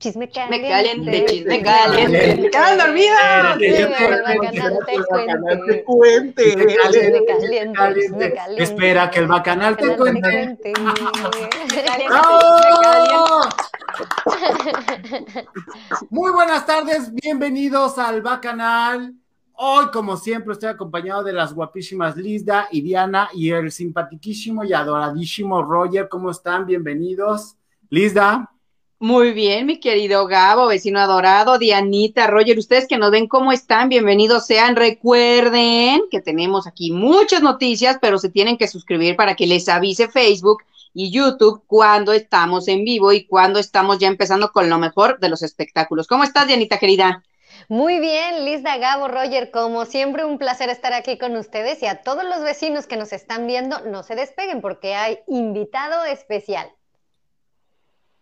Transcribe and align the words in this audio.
Chisme 0.00 0.28
caliente. 0.30 0.66
caliente, 0.66 1.26
chisme 1.26 1.62
caliente. 1.62 2.36
¡Me 2.40 2.50
quedan 2.50 2.78
bacanal 5.10 5.60
te 5.66 5.84
cuente. 5.84 6.42
Chisme 6.42 6.74
caliente, 6.74 7.26
chisme 7.38 7.72
caliente. 7.74 8.34
Espera 8.62 9.10
que 9.10 9.18
el 9.18 9.26
bacanal 9.26 9.76
te 9.76 9.94
cuente. 9.96 10.54
Muy 16.08 16.32
buenas 16.32 16.64
tardes, 16.64 17.12
bienvenidos 17.12 17.98
al 17.98 18.22
bacanal. 18.22 19.12
Hoy, 19.52 19.88
como 19.92 20.16
siempre, 20.16 20.54
estoy 20.54 20.70
acompañado 20.70 21.22
de 21.24 21.34
las 21.34 21.52
guapísimas 21.52 22.16
Lizda 22.16 22.68
y 22.72 22.80
Diana 22.80 23.28
y 23.34 23.50
el 23.50 23.70
simpatiquísimo 23.70 24.64
y 24.64 24.72
adoradísimo 24.72 25.62
Roger. 25.62 26.08
¿Cómo 26.08 26.30
están? 26.30 26.64
Bienvenidos. 26.64 27.58
Lizda. 27.90 28.50
Muy 29.02 29.32
bien, 29.32 29.64
mi 29.64 29.80
querido 29.80 30.26
Gabo, 30.26 30.66
vecino 30.66 31.00
adorado, 31.00 31.56
Dianita, 31.56 32.26
Roger, 32.26 32.58
ustedes 32.58 32.86
que 32.86 32.98
nos 32.98 33.10
ven 33.10 33.28
cómo 33.28 33.50
están, 33.50 33.88
bienvenidos 33.88 34.44
sean. 34.44 34.76
Recuerden 34.76 36.02
que 36.10 36.20
tenemos 36.20 36.66
aquí 36.66 36.92
muchas 36.92 37.40
noticias, 37.40 37.96
pero 37.98 38.18
se 38.18 38.28
tienen 38.28 38.58
que 38.58 38.68
suscribir 38.68 39.16
para 39.16 39.36
que 39.36 39.46
les 39.46 39.70
avise 39.70 40.08
Facebook 40.08 40.64
y 40.92 41.10
YouTube 41.10 41.62
cuando 41.66 42.12
estamos 42.12 42.68
en 42.68 42.84
vivo 42.84 43.10
y 43.14 43.24
cuando 43.24 43.58
estamos 43.58 43.98
ya 43.98 44.06
empezando 44.06 44.52
con 44.52 44.68
lo 44.68 44.76
mejor 44.76 45.18
de 45.18 45.30
los 45.30 45.40
espectáculos. 45.40 46.06
¿Cómo 46.06 46.22
estás, 46.22 46.46
Dianita, 46.46 46.76
querida? 46.76 47.24
Muy 47.68 48.00
bien, 48.00 48.44
Lisa, 48.44 48.76
Gabo, 48.76 49.08
Roger, 49.08 49.50
como 49.50 49.86
siempre 49.86 50.26
un 50.26 50.36
placer 50.36 50.68
estar 50.68 50.92
aquí 50.92 51.16
con 51.16 51.38
ustedes 51.38 51.82
y 51.82 51.86
a 51.86 52.02
todos 52.02 52.24
los 52.24 52.42
vecinos 52.42 52.86
que 52.86 52.98
nos 52.98 53.14
están 53.14 53.46
viendo, 53.46 53.80
no 53.80 54.02
se 54.02 54.14
despeguen 54.14 54.60
porque 54.60 54.94
hay 54.94 55.20
invitado 55.26 56.04
especial. 56.04 56.70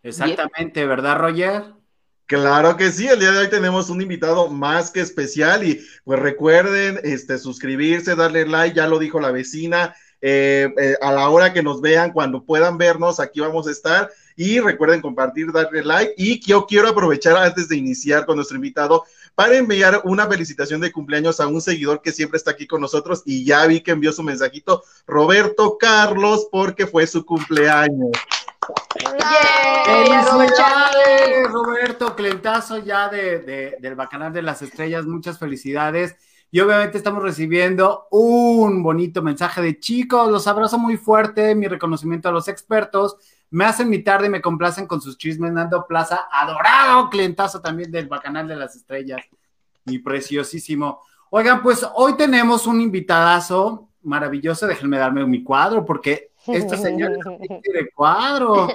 Exactamente, 0.03 0.87
¿verdad, 0.87 1.19
Roger? 1.19 1.79
Claro 2.27 2.77
que 2.77 2.93
sí, 2.93 3.09
el 3.09 3.21
día 3.21 3.33
de 3.33 3.39
hoy 3.39 3.49
tenemos 3.49 3.89
un 3.89 4.03
invitado 4.03 4.49
más 4.49 4.91
que 4.91 5.01
especial 5.01 5.67
y 5.67 5.81
pues 6.05 6.21
recuerden 6.21 7.01
este, 7.03 7.39
suscribirse, 7.39 8.15
darle 8.15 8.47
like, 8.47 8.77
ya 8.77 8.87
lo 8.87 8.99
dijo 8.99 9.19
la 9.19 9.31
vecina, 9.31 9.95
eh, 10.21 10.69
eh, 10.79 10.95
a 11.01 11.11
la 11.11 11.31
hora 11.31 11.55
que 11.55 11.63
nos 11.63 11.81
vean, 11.81 12.13
cuando 12.13 12.45
puedan 12.45 12.77
vernos, 12.77 13.19
aquí 13.19 13.41
vamos 13.41 13.67
a 13.67 13.71
estar 13.71 14.11
y 14.37 14.61
recuerden 14.61 15.01
compartir, 15.01 15.53
darle 15.53 15.83
like 15.83 16.15
y 16.19 16.39
yo 16.41 16.67
quiero 16.67 16.89
aprovechar 16.89 17.37
antes 17.37 17.69
de 17.69 17.77
iniciar 17.77 18.27
con 18.27 18.37
nuestro 18.37 18.57
invitado 18.57 19.05
para 19.35 19.57
enviar 19.57 20.03
una 20.05 20.27
felicitación 20.27 20.81
de 20.81 20.93
cumpleaños 20.93 21.41
a 21.41 21.47
un 21.47 21.63
seguidor 21.63 22.03
que 22.03 22.13
siempre 22.13 22.37
está 22.37 22.51
aquí 22.51 22.67
con 22.67 22.81
nosotros 22.81 23.23
y 23.25 23.45
ya 23.45 23.67
vi 23.67 23.81
que 23.81 23.93
envió 23.93 24.13
su 24.13 24.23
mensajito, 24.23 24.83
Roberto 25.07 25.79
Carlos, 25.79 26.47
porque 26.51 26.87
fue 26.87 27.07
su 27.07 27.25
cumpleaños. 27.25 28.11
Felicidades, 29.85 31.51
Roberto, 31.51 32.15
clientazo 32.15 32.79
ya 32.79 33.09
de, 33.09 33.77
del 33.81 33.95
Bacanal 33.95 34.33
de 34.33 34.43
las 34.43 34.63
Estrellas, 34.63 35.07
muchas 35.07 35.39
felicidades. 35.39 36.17
Y 36.51 36.61
obviamente 36.61 36.97
estamos 36.97 37.23
recibiendo 37.23 38.07
un 38.11 38.83
bonito 38.83 39.23
mensaje 39.23 39.61
de 39.61 39.79
chicos, 39.79 40.31
los 40.31 40.47
abrazo 40.47 40.79
muy 40.79 40.97
fuerte, 40.97 41.55
mi 41.55 41.69
reconocimiento 41.69 42.31
a 42.31 42.33
los 42.33 42.49
expertos, 42.49 43.17
me 43.51 43.67
hacen 43.67 43.91
mi 43.91 43.99
tarde 43.99 44.29
y 44.29 44.31
me 44.31 44.41
complacen 44.41 44.87
con 44.87 45.03
sus 45.03 45.19
chismes, 45.19 45.53
Nando 45.53 45.87
Plaza, 45.87 46.27
adorado 46.31 47.11
clientazo 47.11 47.61
también 47.61 47.91
del 47.91 48.09
Bacanal 48.09 48.49
de 48.49 48.57
las 48.57 48.77
Estrellas, 48.77 49.21
y 49.85 49.99
preciosísimo. 49.99 51.03
Oigan, 51.31 51.63
pues 51.63 51.87
hoy 51.95 52.17
tenemos 52.17 52.67
un 52.67 52.81
invitadazo 52.81 53.91
maravilloso, 54.03 54.67
déjenme 54.67 54.97
darme 54.99 55.27
mi 55.27 55.43
cuadro, 55.43 55.85
porque 55.85 56.28
esta 56.49 56.77
señora 56.77 57.17
de 57.75 57.91
cuadro. 57.95 58.69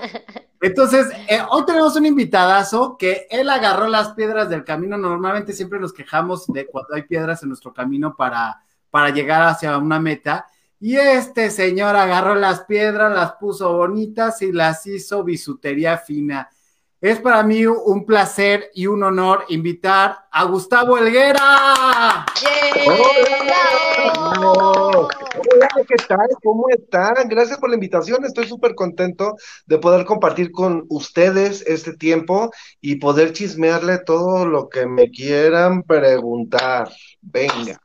Entonces, 0.61 1.07
eh, 1.27 1.39
hoy 1.49 1.65
tenemos 1.65 1.95
un 1.95 2.05
invitadazo 2.05 2.97
que 2.97 3.27
él 3.29 3.49
agarró 3.49 3.87
las 3.87 4.13
piedras 4.13 4.49
del 4.49 4.63
camino. 4.63 4.97
Normalmente 4.97 5.53
siempre 5.53 5.79
nos 5.79 5.91
quejamos 5.91 6.47
de 6.47 6.67
cuando 6.67 6.95
hay 6.95 7.03
piedras 7.03 7.43
en 7.43 7.49
nuestro 7.49 7.73
camino 7.73 8.15
para, 8.15 8.61
para 8.89 9.09
llegar 9.09 9.41
hacia 9.43 9.77
una 9.77 9.99
meta. 9.99 10.47
Y 10.79 10.95
este 10.95 11.49
señor 11.49 11.95
agarró 11.95 12.35
las 12.35 12.65
piedras, 12.65 13.13
las 13.13 13.33
puso 13.33 13.73
bonitas 13.73 14.41
y 14.41 14.51
las 14.51 14.85
hizo 14.87 15.23
bisutería 15.23 15.97
fina. 15.97 16.49
Es 17.03 17.19
para 17.19 17.43
mí 17.43 17.65
un 17.65 18.05
placer 18.05 18.71
y 18.73 18.87
un 18.87 19.03
honor 19.03 19.43
invitar 19.49 20.19
a 20.31 20.45
Gustavo 20.45 20.97
Helguera. 20.97 22.25
Hola, 25.35 25.67
¿qué 25.85 25.95
tal? 26.07 26.29
¿Cómo 26.41 26.69
están? 26.69 27.27
Gracias 27.27 27.57
por 27.57 27.67
la 27.67 27.75
invitación. 27.75 28.23
Estoy 28.23 28.47
súper 28.47 28.73
contento 28.73 29.35
de 29.65 29.79
poder 29.79 30.05
compartir 30.05 30.53
con 30.53 30.85
ustedes 30.87 31.61
este 31.67 31.91
tiempo 31.91 32.51
y 32.79 32.95
poder 32.95 33.33
chismearle 33.33 33.97
todo 33.97 34.45
lo 34.45 34.69
que 34.69 34.85
me 34.85 35.11
quieran 35.11 35.83
preguntar. 35.83 36.89
Venga. 37.21 37.81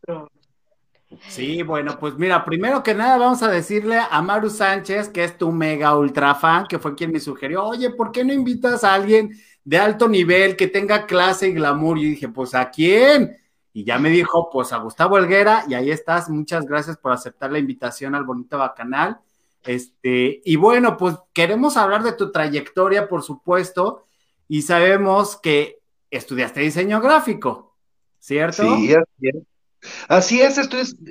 Sí, 1.26 1.62
bueno, 1.62 1.98
pues 1.98 2.14
mira, 2.14 2.44
primero 2.44 2.82
que 2.82 2.94
nada 2.94 3.18
vamos 3.18 3.42
a 3.42 3.50
decirle 3.50 3.98
a 3.98 4.22
Maru 4.22 4.50
Sánchez, 4.50 5.08
que 5.08 5.24
es 5.24 5.36
tu 5.36 5.50
mega 5.52 5.96
ultra 5.96 6.34
fan, 6.34 6.66
que 6.66 6.78
fue 6.78 6.94
quien 6.94 7.12
me 7.12 7.20
sugirió, 7.20 7.64
oye, 7.64 7.90
¿por 7.90 8.12
qué 8.12 8.24
no 8.24 8.32
invitas 8.32 8.84
a 8.84 8.94
alguien 8.94 9.32
de 9.64 9.78
alto 9.78 10.08
nivel 10.08 10.56
que 10.56 10.68
tenga 10.68 11.06
clase 11.06 11.48
y 11.48 11.52
glamour? 11.52 11.98
Y 11.98 12.10
dije, 12.10 12.28
pues 12.28 12.54
¿a 12.54 12.70
quién? 12.70 13.36
Y 13.72 13.84
ya 13.84 13.98
me 13.98 14.10
dijo, 14.10 14.48
pues 14.50 14.72
a 14.72 14.78
Gustavo 14.78 15.18
Helguera, 15.18 15.64
y 15.68 15.74
ahí 15.74 15.90
estás. 15.90 16.28
Muchas 16.30 16.66
gracias 16.66 16.96
por 16.96 17.12
aceptar 17.12 17.52
la 17.52 17.58
invitación 17.58 18.14
al 18.14 18.24
Bonito 18.24 18.58
Bacanal. 18.58 19.20
Este, 19.64 20.40
y 20.44 20.56
bueno, 20.56 20.96
pues 20.96 21.16
queremos 21.32 21.76
hablar 21.76 22.02
de 22.02 22.12
tu 22.12 22.32
trayectoria, 22.32 23.08
por 23.08 23.22
supuesto, 23.22 24.04
y 24.48 24.62
sabemos 24.62 25.36
que 25.36 25.80
estudiaste 26.10 26.60
diseño 26.60 27.00
gráfico, 27.00 27.76
¿cierto? 28.18 28.76
Sí, 28.76 28.94
es. 29.20 29.34
Así 30.08 30.40
es, 30.40 30.58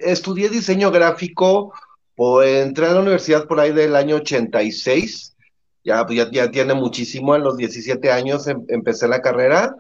estudié 0.02 0.50
diseño 0.50 0.92
gráfico, 0.92 1.74
o 2.16 2.42
entré 2.44 2.88
a 2.88 2.94
la 2.94 3.02
universidad 3.02 3.48
por 3.48 3.60
ahí 3.60 3.72
del 3.72 3.96
año 3.96 4.18
86, 4.18 5.36
ya, 5.84 6.06
ya, 6.10 6.30
ya 6.32 6.52
tiene 6.52 6.74
muchísimo, 6.74 7.34
a 7.34 7.40
los 7.40 7.58
17 7.58 8.12
años 8.12 8.48
em, 8.48 8.66
empecé 8.70 9.08
la 9.08 9.22
carrera, 9.22 9.76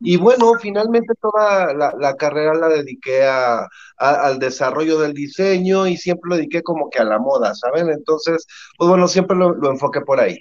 y 0.00 0.16
bueno, 0.16 0.52
finalmente 0.60 1.14
toda 1.20 1.74
la, 1.74 2.14
carrera 2.16 2.54
la 2.54 2.68
dediqué 2.68 3.26
al 3.96 4.38
desarrollo 4.38 5.00
del 5.00 5.12
diseño 5.12 5.86
y 5.86 5.96
siempre 5.96 6.30
lo 6.30 6.36
dediqué 6.36 6.62
como 6.62 6.88
que 6.88 7.00
a 7.00 7.04
la 7.04 7.18
moda, 7.18 7.54
¿saben? 7.54 7.90
Entonces, 7.90 8.46
pues 8.76 8.88
bueno, 8.88 9.08
siempre 9.08 9.36
lo, 9.36 9.54
lo 9.54 9.70
enfoqué 9.70 10.00
por 10.02 10.20
ahí. 10.20 10.38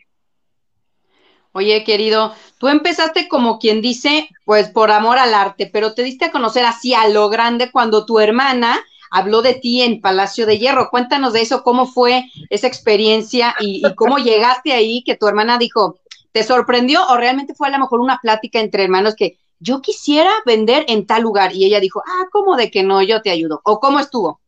Oye, 1.57 1.83
querido, 1.83 2.35
tú 2.59 2.67
empezaste 2.67 3.27
como 3.27 3.57
quien 3.57 3.81
dice, 3.81 4.29
pues 4.45 4.69
por 4.69 4.91
amor 4.91 5.17
al 5.17 5.33
arte, 5.33 5.67
pero 5.73 5.95
te 5.95 6.03
diste 6.03 6.25
a 6.25 6.31
conocer 6.31 6.63
así 6.65 6.93
a 6.93 7.09
lo 7.09 7.29
grande 7.29 7.71
cuando 7.71 8.05
tu 8.05 8.19
hermana 8.19 8.79
habló 9.09 9.41
de 9.41 9.55
ti 9.55 9.81
en 9.81 9.99
Palacio 9.99 10.45
de 10.45 10.59
Hierro. 10.59 10.91
Cuéntanos 10.91 11.33
de 11.33 11.41
eso, 11.41 11.63
cómo 11.63 11.87
fue 11.87 12.25
esa 12.51 12.67
experiencia 12.67 13.55
y, 13.59 13.81
cómo 13.95 14.19
llegaste 14.19 14.73
ahí, 14.73 15.01
que 15.03 15.15
tu 15.15 15.27
hermana 15.27 15.57
dijo, 15.57 15.97
¿te 16.31 16.43
sorprendió 16.43 17.03
o 17.07 17.17
realmente 17.17 17.55
fue 17.55 17.69
a 17.69 17.71
lo 17.71 17.79
mejor 17.79 18.01
una 18.01 18.19
plática 18.21 18.59
entre 18.59 18.83
hermanos 18.83 19.15
que 19.15 19.39
yo 19.59 19.81
quisiera 19.81 20.29
vender 20.45 20.85
en 20.87 21.07
tal 21.07 21.23
lugar? 21.23 21.55
Y 21.55 21.65
ella 21.65 21.79
dijo, 21.79 22.03
ah, 22.05 22.27
¿cómo 22.31 22.55
de 22.55 22.69
que 22.69 22.83
no? 22.83 23.01
Yo 23.01 23.23
te 23.23 23.31
ayudo. 23.31 23.61
¿O 23.63 23.79
cómo 23.79 23.99
estuvo? 23.99 24.41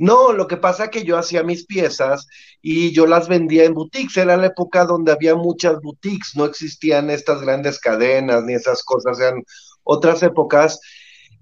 No, 0.00 0.32
lo 0.32 0.46
que 0.46 0.56
pasa 0.56 0.84
es 0.84 0.90
que 0.90 1.04
yo 1.04 1.18
hacía 1.18 1.42
mis 1.42 1.66
piezas 1.66 2.26
y 2.62 2.90
yo 2.92 3.06
las 3.06 3.28
vendía 3.28 3.66
en 3.66 3.74
boutiques. 3.74 4.16
Era 4.16 4.38
la 4.38 4.46
época 4.46 4.86
donde 4.86 5.12
había 5.12 5.34
muchas 5.34 5.78
boutiques, 5.82 6.34
no 6.36 6.46
existían 6.46 7.10
estas 7.10 7.42
grandes 7.42 7.78
cadenas 7.78 8.42
ni 8.44 8.54
esas 8.54 8.82
cosas, 8.82 9.20
eran 9.20 9.44
otras 9.84 10.22
épocas. 10.22 10.80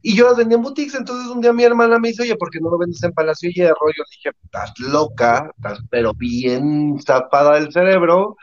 Y 0.03 0.17
yo 0.17 0.27
las 0.27 0.39
vendía 0.39 0.57
en 0.57 0.65
boutiques. 0.65 0.97
Entonces 0.97 1.31
un 1.31 1.41
día 1.41 1.53
mi 1.53 1.63
hermana 1.63 2.01
me 2.01 2.09
dice, 2.09 2.25
oye, 2.25 2.35
¿por 2.35 2.51
qué 2.51 2.59
no 2.59 2.69
lo 2.71 2.79
vendes 2.79 3.01
en 3.05 3.13
Palacio 3.13 3.49
Hierro? 3.49 3.93
Yo 3.97 4.03
dije, 4.11 4.31
estás 4.43 4.73
loca, 4.81 5.53
estás 5.57 5.79
pero 5.89 6.13
bien 6.15 6.99
zapada 7.01 7.61
del 7.61 7.73
cerebro. 7.73 8.37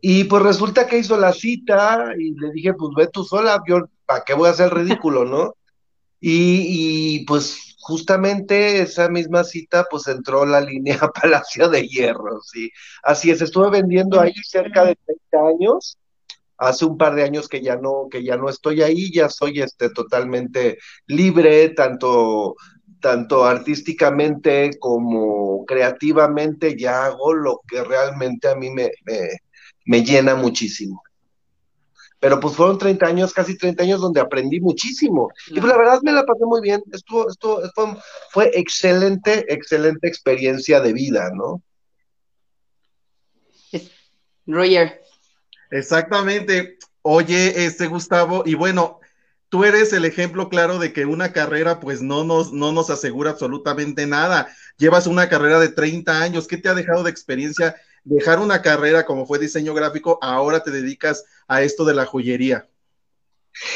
Y 0.00 0.24
pues 0.24 0.42
resulta 0.42 0.88
que 0.88 0.98
hizo 0.98 1.16
la 1.16 1.32
cita 1.32 2.08
y 2.18 2.32
le 2.32 2.50
dije, 2.50 2.74
pues 2.74 2.90
ve 2.96 3.06
tú 3.06 3.22
sola, 3.22 3.62
yo, 3.68 3.88
¿para 4.04 4.24
qué 4.24 4.34
voy 4.34 4.48
a 4.48 4.50
hacer 4.50 4.74
ridículo, 4.74 5.24
no? 5.24 5.54
Y, 6.20 7.20
y 7.20 7.24
pues 7.24 7.65
justamente 7.86 8.80
esa 8.80 9.08
misma 9.08 9.44
cita, 9.44 9.86
pues 9.88 10.08
entró 10.08 10.44
la 10.44 10.60
línea 10.60 10.98
Palacio 11.22 11.68
de 11.68 11.86
Hierro, 11.86 12.40
sí. 12.42 12.70
Así 13.04 13.30
es, 13.30 13.40
estuve 13.40 13.70
vendiendo 13.70 14.20
ahí 14.20 14.34
cerca 14.44 14.84
de 14.84 14.96
30 15.06 15.48
años. 15.48 15.96
Hace 16.58 16.84
un 16.84 16.98
par 16.98 17.14
de 17.14 17.22
años 17.22 17.48
que 17.48 17.62
ya 17.62 17.76
no, 17.76 18.08
que 18.10 18.24
ya 18.24 18.36
no 18.36 18.48
estoy 18.48 18.82
ahí, 18.82 19.12
ya 19.12 19.28
soy 19.28 19.60
este 19.60 19.90
totalmente 19.90 20.78
libre, 21.06 21.68
tanto, 21.70 22.56
tanto 23.00 23.44
artísticamente 23.44 24.70
como 24.80 25.64
creativamente, 25.64 26.76
ya 26.76 27.04
hago 27.04 27.34
lo 27.34 27.60
que 27.68 27.84
realmente 27.84 28.48
a 28.48 28.56
mí 28.56 28.70
me, 28.70 28.90
me 29.84 30.02
llena 30.02 30.34
muchísimo 30.34 31.05
pero 32.18 32.40
pues 32.40 32.56
fueron 32.56 32.78
30 32.78 33.06
años, 33.06 33.32
casi 33.32 33.56
30 33.56 33.82
años 33.82 34.00
donde 34.00 34.20
aprendí 34.20 34.60
muchísimo. 34.60 35.30
Y 35.48 35.60
pues 35.60 35.66
la 35.66 35.76
verdad 35.76 36.00
me 36.02 36.12
la 36.12 36.24
pasé 36.24 36.44
muy 36.44 36.60
bien, 36.60 36.82
estuvo, 36.92 37.28
estuvo, 37.28 37.60
fue, 37.74 37.86
fue 38.30 38.50
excelente, 38.54 39.52
excelente 39.52 40.08
experiencia 40.08 40.80
de 40.80 40.92
vida, 40.92 41.30
¿no? 41.34 41.62
Roger. 44.46 45.02
Exactamente. 45.70 46.78
Oye, 47.02 47.66
este 47.66 47.86
Gustavo, 47.86 48.42
y 48.46 48.54
bueno, 48.54 49.00
tú 49.48 49.64
eres 49.64 49.92
el 49.92 50.04
ejemplo 50.04 50.48
claro 50.48 50.78
de 50.78 50.92
que 50.92 51.06
una 51.06 51.32
carrera 51.32 51.80
pues 51.80 52.02
no 52.02 52.24
nos, 52.24 52.52
no 52.52 52.72
nos 52.72 52.90
asegura 52.90 53.30
absolutamente 53.30 54.06
nada. 54.06 54.48
Llevas 54.78 55.06
una 55.06 55.28
carrera 55.28 55.60
de 55.60 55.68
30 55.68 56.22
años, 56.22 56.46
¿qué 56.46 56.56
te 56.56 56.68
ha 56.68 56.74
dejado 56.74 57.02
de 57.02 57.10
experiencia 57.10 57.76
dejar 58.06 58.38
una 58.38 58.62
carrera 58.62 59.04
como 59.04 59.26
fue 59.26 59.38
diseño 59.38 59.74
gráfico? 59.74 60.18
Ahora 60.22 60.62
te 60.62 60.70
dedicas 60.70 61.24
a 61.48 61.62
esto 61.62 61.84
de 61.84 61.94
la 61.94 62.06
joyería. 62.06 62.68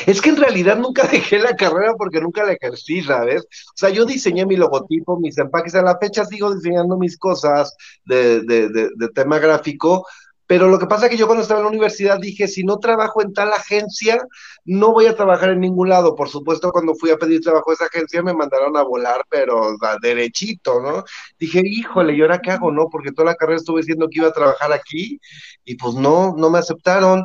Es 0.07 0.21
que 0.21 0.29
en 0.29 0.37
realidad 0.37 0.77
nunca 0.77 1.07
dejé 1.13 1.39
la 1.39 1.57
carrera 1.57 1.95
porque 1.97 2.21
nunca 2.21 2.45
la 2.45 2.53
ejercí, 2.53 3.03
¿sabes? 3.03 3.43
O 3.43 3.77
sea, 3.77 3.91
yo 3.91 4.05
diseñé 4.05 4.47
mi 4.47 4.57
logotipo, 4.57 5.19
mis 5.19 5.39
empaques, 5.39 5.75
a 5.75 5.83
la 5.83 5.99
fecha 5.99 6.25
sigo 6.25 6.55
diseñando 6.55 6.97
mis 6.97 7.19
cosas 7.19 7.75
de, 8.05 8.41
de, 8.43 8.69
de, 8.69 8.89
de 8.95 9.09
tema 9.15 9.39
gráfico, 9.39 10.07
pero 10.51 10.67
lo 10.67 10.81
que 10.81 10.89
pasa 10.89 11.05
es 11.05 11.13
que 11.13 11.17
yo 11.17 11.29
cuando 11.29 11.43
estaba 11.43 11.61
en 11.61 11.67
la 11.67 11.71
universidad 11.71 12.19
dije, 12.19 12.49
si 12.49 12.65
no 12.65 12.81
trabajo 12.81 13.23
en 13.23 13.33
tal 13.33 13.53
agencia, 13.53 14.21
no 14.65 14.91
voy 14.91 15.07
a 15.07 15.15
trabajar 15.15 15.51
en 15.51 15.61
ningún 15.61 15.89
lado. 15.89 16.17
Por 16.17 16.29
supuesto, 16.29 16.73
cuando 16.73 16.97
fui 16.97 17.13
a 17.13 17.19
pedir 17.19 17.41
trabajo 17.41 17.71
a 17.71 17.75
esa 17.75 17.85
agencia 17.85 18.21
me 18.21 18.35
mandaron 18.35 18.77
a 18.77 18.83
volar, 18.83 19.23
pero 19.29 19.77
a 19.81 19.97
derechito, 20.03 20.81
¿no? 20.81 21.05
Dije, 21.39 21.63
híjole, 21.65 22.17
¿y 22.17 22.23
ahora 22.23 22.41
qué 22.41 22.51
hago, 22.51 22.73
no? 22.73 22.89
Porque 22.91 23.13
toda 23.13 23.27
la 23.27 23.37
carrera 23.37 23.59
estuve 23.59 23.83
diciendo 23.83 24.09
que 24.11 24.19
iba 24.19 24.27
a 24.27 24.33
trabajar 24.33 24.73
aquí 24.73 25.21
y 25.65 25.77
pues 25.77 25.95
no, 25.95 26.35
no 26.37 26.51
me 26.51 26.59
aceptaron 26.59 27.25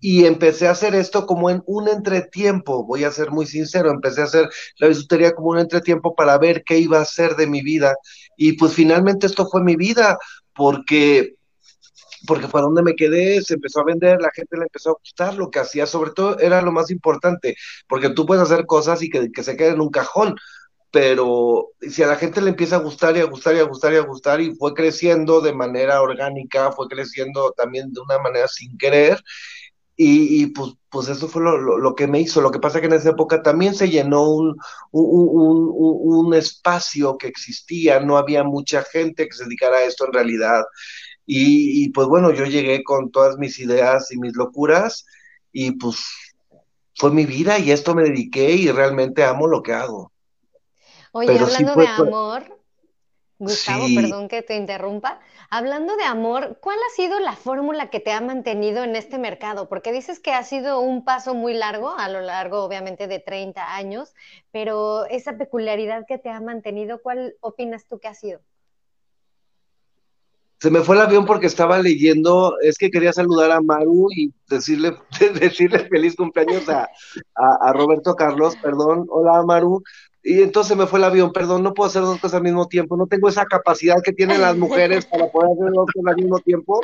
y 0.00 0.24
empecé 0.24 0.66
a 0.66 0.70
hacer 0.70 0.94
esto 0.94 1.26
como 1.26 1.50
en 1.50 1.62
un 1.66 1.86
entretiempo, 1.88 2.86
voy 2.86 3.04
a 3.04 3.10
ser 3.10 3.30
muy 3.30 3.44
sincero, 3.44 3.90
empecé 3.90 4.22
a 4.22 4.24
hacer 4.24 4.48
la 4.78 4.88
bisutería 4.88 5.32
como 5.32 5.50
un 5.50 5.58
entretiempo 5.58 6.14
para 6.14 6.38
ver 6.38 6.64
qué 6.64 6.78
iba 6.78 6.96
a 6.96 7.02
hacer 7.02 7.36
de 7.36 7.46
mi 7.46 7.60
vida 7.60 7.94
y 8.38 8.54
pues 8.54 8.72
finalmente 8.72 9.26
esto 9.26 9.46
fue 9.46 9.62
mi 9.62 9.76
vida 9.76 10.16
porque 10.54 11.34
porque 12.26 12.48
fue 12.48 12.60
donde 12.62 12.82
me 12.82 12.94
quedé, 12.94 13.42
se 13.42 13.54
empezó 13.54 13.80
a 13.80 13.84
vender, 13.84 14.20
la 14.20 14.30
gente 14.34 14.56
le 14.56 14.64
empezó 14.64 14.90
a 14.90 14.98
gustar 15.00 15.34
lo 15.34 15.50
que 15.50 15.58
hacía, 15.58 15.86
sobre 15.86 16.12
todo 16.12 16.38
era 16.38 16.62
lo 16.62 16.72
más 16.72 16.90
importante, 16.90 17.56
porque 17.88 18.10
tú 18.10 18.26
puedes 18.26 18.42
hacer 18.42 18.66
cosas 18.66 19.02
y 19.02 19.10
que, 19.10 19.30
se 19.42 19.56
queden 19.56 19.74
en 19.74 19.80
un 19.80 19.90
cajón, 19.90 20.36
pero 20.90 21.70
si 21.80 22.02
a 22.02 22.06
la 22.06 22.16
gente 22.16 22.40
le 22.40 22.50
empieza 22.50 22.76
a 22.76 22.80
gustar 22.80 23.16
y 23.16 23.20
a 23.20 23.24
gustar 23.24 23.56
y 23.56 23.58
a 23.58 23.64
gustar 23.64 23.92
y 23.92 23.96
a 23.96 24.02
gustar 24.02 24.40
y 24.40 24.54
fue 24.54 24.74
creciendo 24.74 25.40
de 25.40 25.52
manera 25.52 26.00
orgánica, 26.02 26.72
fue 26.72 26.88
creciendo 26.88 27.52
también 27.56 27.92
de 27.92 28.00
una 28.00 28.18
manera 28.18 28.48
sin 28.48 28.78
querer, 28.78 29.18
y, 29.96 30.42
y 30.42 30.46
pues, 30.46 30.72
pues 30.88 31.08
eso 31.08 31.28
fue 31.28 31.42
lo, 31.42 31.56
lo, 31.56 31.78
lo, 31.78 31.94
que 31.94 32.08
me 32.08 32.20
hizo. 32.20 32.40
Lo 32.40 32.50
que 32.50 32.58
pasa 32.58 32.80
que 32.80 32.86
en 32.86 32.94
esa 32.94 33.10
época 33.10 33.42
también 33.42 33.74
se 33.74 33.88
llenó 33.88 34.28
un, 34.28 34.56
un, 34.90 35.28
un, 35.30 36.26
un, 36.26 36.34
espacio 36.34 37.16
que 37.16 37.28
existía, 37.28 38.00
no 38.00 38.16
había 38.16 38.42
mucha 38.42 38.82
gente 38.82 39.28
que 39.28 39.36
se 39.36 39.44
dedicara 39.44 39.78
a 39.78 39.84
esto 39.84 40.06
en 40.06 40.12
realidad. 40.12 40.64
Y, 41.26 41.84
y, 41.84 41.88
pues 41.90 42.06
bueno, 42.06 42.32
yo 42.32 42.44
llegué 42.44 42.84
con 42.84 43.10
todas 43.10 43.38
mis 43.38 43.58
ideas 43.58 44.12
y 44.12 44.18
mis 44.18 44.36
locuras 44.36 45.06
y 45.52 45.72
pues 45.72 46.04
fue 46.94 47.10
mi 47.10 47.24
vida 47.26 47.58
y 47.58 47.70
esto 47.70 47.94
me 47.94 48.02
dediqué 48.04 48.52
y 48.52 48.70
realmente 48.70 49.24
amo 49.24 49.46
lo 49.46 49.62
que 49.62 49.72
hago. 49.72 50.12
Oye, 51.12 51.28
Pero 51.28 51.46
hablando 51.46 51.68
sí 51.68 51.74
fue, 51.74 51.84
de 51.84 51.88
amor, 51.90 52.60
Gustavo, 53.38 53.86
sí. 53.86 53.94
perdón 53.94 54.28
que 54.28 54.42
te 54.42 54.56
interrumpa. 54.56 55.20
Hablando 55.50 55.96
de 55.96 56.04
amor, 56.04 56.58
¿cuál 56.60 56.78
ha 56.78 56.94
sido 56.94 57.20
la 57.20 57.34
fórmula 57.34 57.90
que 57.90 58.00
te 58.00 58.12
ha 58.12 58.20
mantenido 58.20 58.84
en 58.84 58.96
este 58.96 59.18
mercado? 59.18 59.68
Porque 59.68 59.92
dices 59.92 60.20
que 60.20 60.32
ha 60.32 60.42
sido 60.42 60.80
un 60.80 61.04
paso 61.04 61.34
muy 61.34 61.54
largo, 61.54 61.96
a 61.96 62.08
lo 62.08 62.20
largo 62.20 62.64
obviamente 62.64 63.06
de 63.06 63.18
30 63.18 63.74
años, 63.74 64.14
pero 64.50 65.04
esa 65.06 65.36
peculiaridad 65.36 66.04
que 66.06 66.18
te 66.18 66.30
ha 66.30 66.40
mantenido, 66.40 67.00
¿cuál 67.02 67.36
opinas 67.40 67.86
tú 67.86 67.98
que 67.98 68.08
ha 68.08 68.14
sido? 68.14 68.40
Se 70.64 70.70
me 70.70 70.80
fue 70.80 70.96
el 70.96 71.02
avión 71.02 71.26
porque 71.26 71.46
estaba 71.46 71.78
leyendo, 71.78 72.54
es 72.62 72.78
que 72.78 72.90
quería 72.90 73.12
saludar 73.12 73.50
a 73.50 73.60
Maru 73.60 74.08
y 74.16 74.32
decirle, 74.48 74.96
decirle 75.38 75.80
feliz 75.90 76.16
cumpleaños 76.16 76.66
a, 76.70 76.88
a, 77.34 77.72
Roberto 77.74 78.14
Carlos, 78.14 78.56
perdón, 78.62 79.04
hola 79.10 79.42
Maru, 79.44 79.82
y 80.24 80.42
entonces 80.42 80.74
me 80.74 80.86
fue 80.86 80.98
el 80.98 81.04
avión, 81.04 81.32
perdón, 81.32 81.62
no 81.62 81.74
puedo 81.74 81.88
hacer 81.88 82.00
dos 82.00 82.18
cosas 82.18 82.38
al 82.38 82.42
mismo 82.42 82.66
tiempo, 82.66 82.96
no 82.96 83.06
tengo 83.06 83.28
esa 83.28 83.44
capacidad 83.44 83.96
que 84.02 84.12
tienen 84.12 84.40
las 84.40 84.56
mujeres 84.56 85.04
para 85.10 85.30
poder 85.30 85.52
hacer 85.52 85.70
dos 85.72 85.86
cosas 85.92 86.10
al 86.10 86.16
mismo 86.16 86.38
tiempo. 86.38 86.80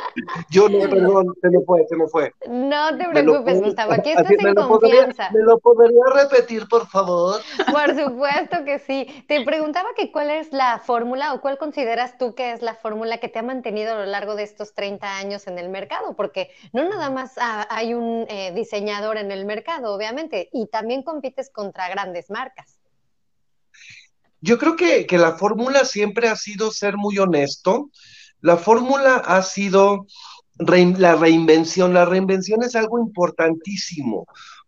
Yo 0.51 0.69
no, 0.69 0.79
perdón, 0.87 1.33
se 1.41 1.49
me 1.49 1.59
fue, 1.65 1.85
se 1.89 1.95
me 1.95 2.07
fue. 2.07 2.31
No 2.47 2.95
te 2.95 3.09
preocupes, 3.09 3.55
lo, 3.59 3.65
Gustavo, 3.65 3.93
aquí 3.93 4.11
estás 4.11 4.29
en 4.29 4.53
confianza. 4.53 5.29
Podría, 5.29 5.31
¿Me 5.31 5.39
lo 5.43 5.57
podría 5.57 6.03
repetir, 6.13 6.67
por 6.67 6.87
favor? 6.87 7.41
Por 7.71 7.95
supuesto 7.99 8.63
que 8.63 8.77
sí. 8.77 9.07
Te 9.27 9.43
preguntaba 9.43 9.89
que 9.97 10.11
cuál 10.11 10.29
es 10.29 10.53
la 10.53 10.77
fórmula 10.77 11.33
o 11.33 11.41
cuál 11.41 11.57
consideras 11.57 12.19
tú 12.19 12.35
que 12.35 12.51
es 12.51 12.61
la 12.61 12.75
fórmula 12.75 13.17
que 13.17 13.27
te 13.27 13.39
ha 13.39 13.43
mantenido 13.43 13.93
a 13.93 13.95
lo 13.95 14.05
largo 14.05 14.35
de 14.35 14.43
estos 14.43 14.75
30 14.75 15.17
años 15.17 15.47
en 15.47 15.57
el 15.57 15.69
mercado, 15.69 16.15
porque 16.15 16.51
no 16.73 16.87
nada 16.87 17.09
más 17.09 17.33
hay 17.39 17.95
un 17.95 18.27
eh, 18.29 18.51
diseñador 18.53 19.17
en 19.17 19.31
el 19.31 19.45
mercado, 19.45 19.95
obviamente, 19.95 20.49
y 20.53 20.67
también 20.67 21.01
compites 21.01 21.49
contra 21.49 21.89
grandes 21.89 22.29
marcas. 22.29 22.80
Yo 24.41 24.57
creo 24.57 24.75
que, 24.75 25.05
que 25.05 25.17
la 25.17 25.33
fórmula 25.33 25.85
siempre 25.85 26.27
ha 26.27 26.35
sido 26.35 26.71
ser 26.71 26.97
muy 26.97 27.17
honesto. 27.19 27.89
La 28.41 28.57
fórmula 28.57 29.17
ha 29.17 29.41
sido 29.43 30.07
la 30.57 31.15
reinvención. 31.15 31.93
La 31.93 32.05
reinvención 32.05 32.63
es 32.63 32.75
algo 32.75 32.99
importantísimo, 32.99 34.25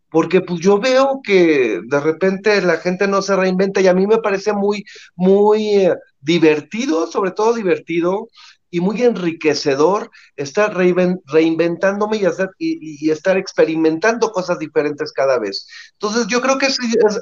porque 0.09 0.41
pues 0.41 0.59
yo 0.59 0.79
veo 0.79 1.21
que 1.23 1.79
de 1.83 1.99
repente 1.99 2.61
la 2.61 2.77
gente 2.77 3.07
no 3.07 3.21
se 3.21 3.35
reinventa 3.35 3.81
y 3.81 3.87
a 3.87 3.93
mí 3.93 4.07
me 4.07 4.19
parece 4.19 4.53
muy, 4.53 4.85
muy 5.15 5.75
eh, 5.75 5.95
divertido, 6.21 7.07
sobre 7.07 7.31
todo 7.31 7.53
divertido, 7.53 8.27
y 8.73 8.81
muy 8.81 9.03
enriquecedor 9.03 10.09
estar 10.35 10.75
reinventándome 10.75 12.17
y, 12.17 12.25
hacer, 12.25 12.49
y, 12.57 13.05
y, 13.05 13.11
estar 13.11 13.37
experimentando 13.37 14.31
cosas 14.31 14.57
diferentes 14.57 15.11
cada 15.11 15.37
vez. 15.37 15.67
Entonces 15.91 16.25
yo 16.25 16.41
creo 16.41 16.57
que 16.57 16.69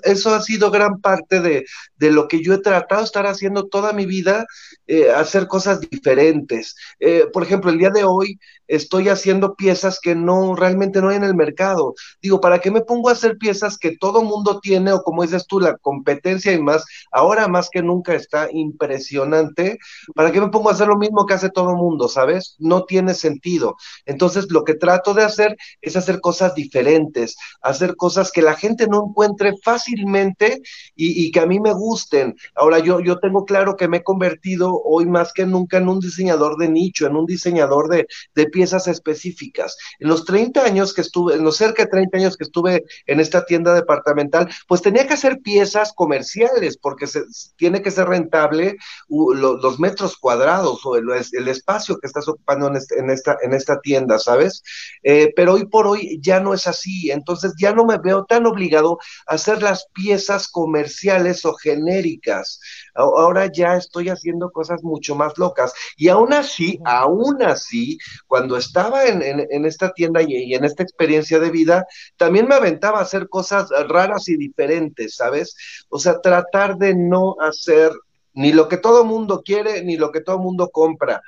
eso, 0.03 0.33
ha 0.33 0.42
sido 0.42 0.71
gran 0.71 1.01
parte 1.01 1.42
de, 1.42 1.65
de, 1.98 2.12
lo 2.12 2.30
que 2.30 2.42
yo 2.42 2.53
he 2.53 2.59
tratado 2.59 3.01
de 3.01 3.06
estar 3.06 3.27
haciendo 3.27 3.68
toda 3.68 3.92
mi 3.92 4.06
vida, 4.06 4.45
eh, 4.88 5.12
hacer 5.12 5.48
cosas 5.48 5.81
diferentes. 5.81 6.74
Eh, 7.01 7.27
por 7.33 7.44
ejemplo, 7.44 7.69
el 7.69 7.80
día 7.80 7.89
de 7.89 8.06
hoy 8.06 8.39
estoy 8.71 9.09
haciendo 9.09 9.56
piezas 9.56 10.00
que 10.00 10.15
no 10.15 10.56
realmente 10.56 11.01
no 11.01 11.09
hay 11.09 11.18
en 11.18 11.25
el 11.25 11.35
mercado. 11.35 11.94
Digo, 12.21 12.39
¿para 12.39 12.59
qué 12.59 12.71
me 12.71 12.79
pongo 12.79 13.09
a 13.09 13.12
hacer 13.12 13.38
piezas 13.38 13.77
que 13.77 13.97
todo 13.97 14.23
mundo 14.23 14.62
tiene 14.62 14.94
o 14.94 15.03
como 15.03 15.23
dices 15.23 15.45
tú, 15.45 15.59
la 15.59 15.75
competencia 15.77 16.53
y 16.53 16.62
más, 16.62 16.85
ahora 17.12 17.50
más 17.50 17.69
que 17.69 17.83
nunca 17.83 18.15
está 18.15 18.47
impresionante? 18.50 19.77
¿Para 20.15 20.31
qué 20.31 20.39
me 20.39 20.47
pongo 20.47 20.69
a 20.69 20.71
hacer 20.71 20.88
lo 20.88 20.97
mismo 20.97 21.25
que 21.25 21.33
hace 21.33 21.50
todo 21.50 21.75
mundo, 21.75 22.07
sabes? 22.07 22.56
No 22.59 22.85
tiene 22.85 23.13
sentido. 23.13 23.75
Entonces, 24.06 24.50
lo 24.50 24.63
que 24.63 24.75
trato 24.75 25.13
de 25.13 25.23
hacer 25.23 25.57
es 25.81 25.97
hacer 25.97 26.21
cosas 26.21 26.56
diferentes, 26.56 27.35
hacer 27.61 27.97
cosas 27.97 28.31
que 28.31 28.42
la 28.42 28.56
gente 28.56 28.87
no 28.87 29.06
encuentre 29.09 29.51
fácilmente 29.61 30.61
y, 30.95 31.25
y 31.25 31.31
que 31.31 31.42
a 31.42 31.45
mí 31.45 31.59
me 31.59 31.73
gusten. 31.73 32.35
Ahora, 32.56 32.80
yo, 32.80 33.01
yo 33.01 33.19
tengo 33.19 33.44
claro 33.44 33.75
que 33.75 33.90
me 33.90 33.97
he 33.97 34.04
convertido 34.04 34.81
hoy 34.85 35.07
más 35.07 35.33
que 35.33 35.45
nunca 35.45 35.78
en 35.78 35.90
un 35.90 35.99
diseñador 35.99 36.56
de 36.57 36.69
nicho, 36.69 37.06
en 37.06 37.18
un 37.18 37.25
diseñador 37.25 37.90
de, 37.90 38.07
de 38.33 38.45
piezas 38.45 38.60
específicas. 38.61 39.77
En 39.99 40.07
los 40.07 40.25
30 40.25 40.63
años 40.63 40.94
que 40.94 41.01
estuve, 41.01 41.35
en 41.35 41.44
los 41.44 41.57
cerca 41.57 41.83
de 41.83 41.89
30 41.89 42.18
años 42.18 42.37
que 42.37 42.44
estuve 42.44 42.83
en 43.06 43.19
esta 43.19 43.45
tienda 43.45 43.73
departamental, 43.73 44.49
pues 44.68 44.81
tenía 44.81 45.07
que 45.07 45.13
hacer 45.13 45.39
piezas 45.41 45.94
comerciales 45.94 46.77
porque 46.77 47.07
se, 47.07 47.23
tiene 47.56 47.81
que 47.81 47.91
ser 47.91 48.07
rentable 48.07 48.77
uh, 49.09 49.33
lo, 49.33 49.57
los 49.57 49.80
metros 49.80 50.18
cuadrados 50.18 50.85
o 50.85 50.95
el, 50.95 51.06
el, 51.11 51.47
espacio 51.47 51.97
que 51.97 52.07
estás 52.07 52.27
ocupando 52.27 52.68
en, 52.68 52.75
este, 52.77 52.99
en, 52.99 53.09
esta, 53.09 53.37
en 53.41 53.53
esta 53.53 53.80
tienda, 53.81 54.19
¿sabes? 54.19 54.63
Eh, 55.03 55.33
pero 55.35 55.53
hoy 55.53 55.65
por 55.65 55.87
hoy 55.87 56.19
ya 56.21 56.39
no 56.39 56.53
es 56.53 56.68
así, 56.68 57.11
entonces 57.11 57.53
ya 57.57 57.73
no 57.73 57.85
me 57.85 57.97
veo 57.97 58.25
tan 58.25 58.45
obligado 58.45 58.97
a 59.27 59.35
hacer 59.35 59.61
las 59.61 59.87
piezas 59.94 60.47
comerciales 60.47 61.45
o 61.45 61.53
genéricas. 61.53 62.59
Ahora 62.95 63.51
ya 63.51 63.75
estoy 63.75 64.09
haciendo 64.09 64.51
cosas 64.51 64.83
mucho 64.83 65.15
más 65.15 65.37
locas. 65.37 65.73
Y 65.95 66.09
aún 66.09 66.33
así, 66.33 66.80
aún 66.85 67.41
así, 67.44 67.97
cuando 68.27 68.41
estaba 68.57 69.06
en, 69.06 69.21
en, 69.21 69.48
en 69.50 69.66
esta 69.66 69.92
tienda 69.94 70.21
y, 70.21 70.36
y, 70.36 70.54
en 70.54 70.64
esta 70.64 70.83
experiencia 70.83 71.40
de 71.40 71.52
vida, 71.52 71.86
también 72.18 72.48
me 72.48 72.56
aventaba 72.56 73.00
a 73.00 73.04
hacer 73.04 73.30
cosas 73.30 73.69
raras 73.88 74.28
y 74.30 74.38
diferentes, 74.38 75.16
¿sabes? 75.16 75.56
O 75.90 76.00
sea, 76.00 76.19
tratar 76.21 76.78
de 76.78 76.95
no 76.95 77.36
hacer 77.40 77.92
ni 78.33 78.54
lo 78.54 78.68
que 78.68 78.78
todo 78.78 79.06
mundo 79.06 79.42
quiere, 79.44 79.83
ni 79.83 79.98
lo 79.98 80.12
que 80.12 80.21
todo 80.21 80.40
mundo 80.40 80.69
compra. 80.69 81.21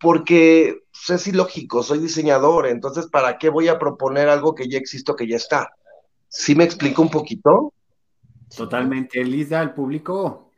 Porque 0.00 0.82
pues, 0.92 1.20
es 1.20 1.26
ilógico, 1.26 1.82
soy 1.82 1.98
diseñador, 1.98 2.66
entonces, 2.66 3.06
¿para 3.08 3.38
qué 3.38 3.48
voy 3.48 3.68
a 3.68 3.78
proponer 3.78 4.28
algo 4.28 4.54
que 4.54 4.68
ya 4.68 4.78
existe, 4.78 5.12
que 5.16 5.28
ya 5.28 5.36
está? 5.36 5.70
¿Sí 6.28 6.54
me 6.54 6.64
explico 6.64 7.02
un 7.02 7.10
poquito? 7.10 7.72
Totalmente, 8.54 9.20
Elisa, 9.20 9.60
al 9.60 9.74
público. 9.74 10.52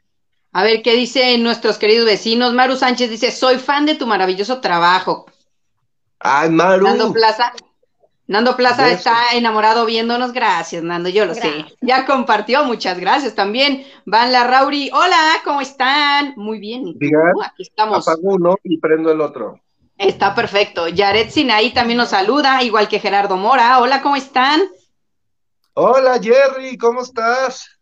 A 0.52 0.64
ver, 0.64 0.82
¿qué 0.82 0.94
dicen 0.96 1.42
nuestros 1.42 1.78
queridos 1.78 2.06
vecinos? 2.06 2.52
Maru 2.54 2.76
Sánchez 2.76 3.08
dice, 3.08 3.30
soy 3.30 3.58
fan 3.58 3.86
de 3.86 3.94
tu 3.94 4.06
maravilloso 4.06 4.60
trabajo. 4.60 5.26
Ay, 6.20 6.50
Maru. 6.50 6.84
Nando 6.84 7.12
Plaza, 7.12 7.52
Nando 8.26 8.56
Plaza 8.56 8.90
está 8.90 9.16
enamorado 9.32 9.86
viéndonos. 9.86 10.32
Gracias, 10.32 10.82
Nando, 10.82 11.08
yo 11.08 11.24
lo 11.26 11.34
gracias. 11.34 11.66
sé. 11.66 11.76
Ya 11.80 12.06
compartió, 12.06 12.64
muchas 12.64 13.00
gracias 13.00 13.34
también. 13.34 13.84
Van 14.04 14.30
la 14.30 14.44
Rauri, 14.44 14.90
hola, 14.92 15.40
¿cómo 15.44 15.60
están? 15.60 16.34
Muy 16.36 16.60
bien. 16.60 16.94
Aquí 17.44 17.62
estamos. 17.62 18.06
Apago 18.06 18.34
uno 18.34 18.54
y 18.62 18.78
prendo 18.78 19.10
el 19.10 19.20
otro. 19.20 19.60
Está 19.98 20.34
perfecto. 20.34 20.88
Yaret 20.88 21.30
Sinaí 21.30 21.72
también 21.72 21.98
nos 21.98 22.10
saluda, 22.10 22.62
igual 22.62 22.88
que 22.88 23.00
Gerardo 23.00 23.36
Mora. 23.36 23.80
Hola, 23.80 24.00
¿cómo 24.00 24.16
están? 24.16 24.62
Hola, 25.74 26.20
Jerry, 26.22 26.78
¿cómo 26.78 27.02
estás? 27.02 27.79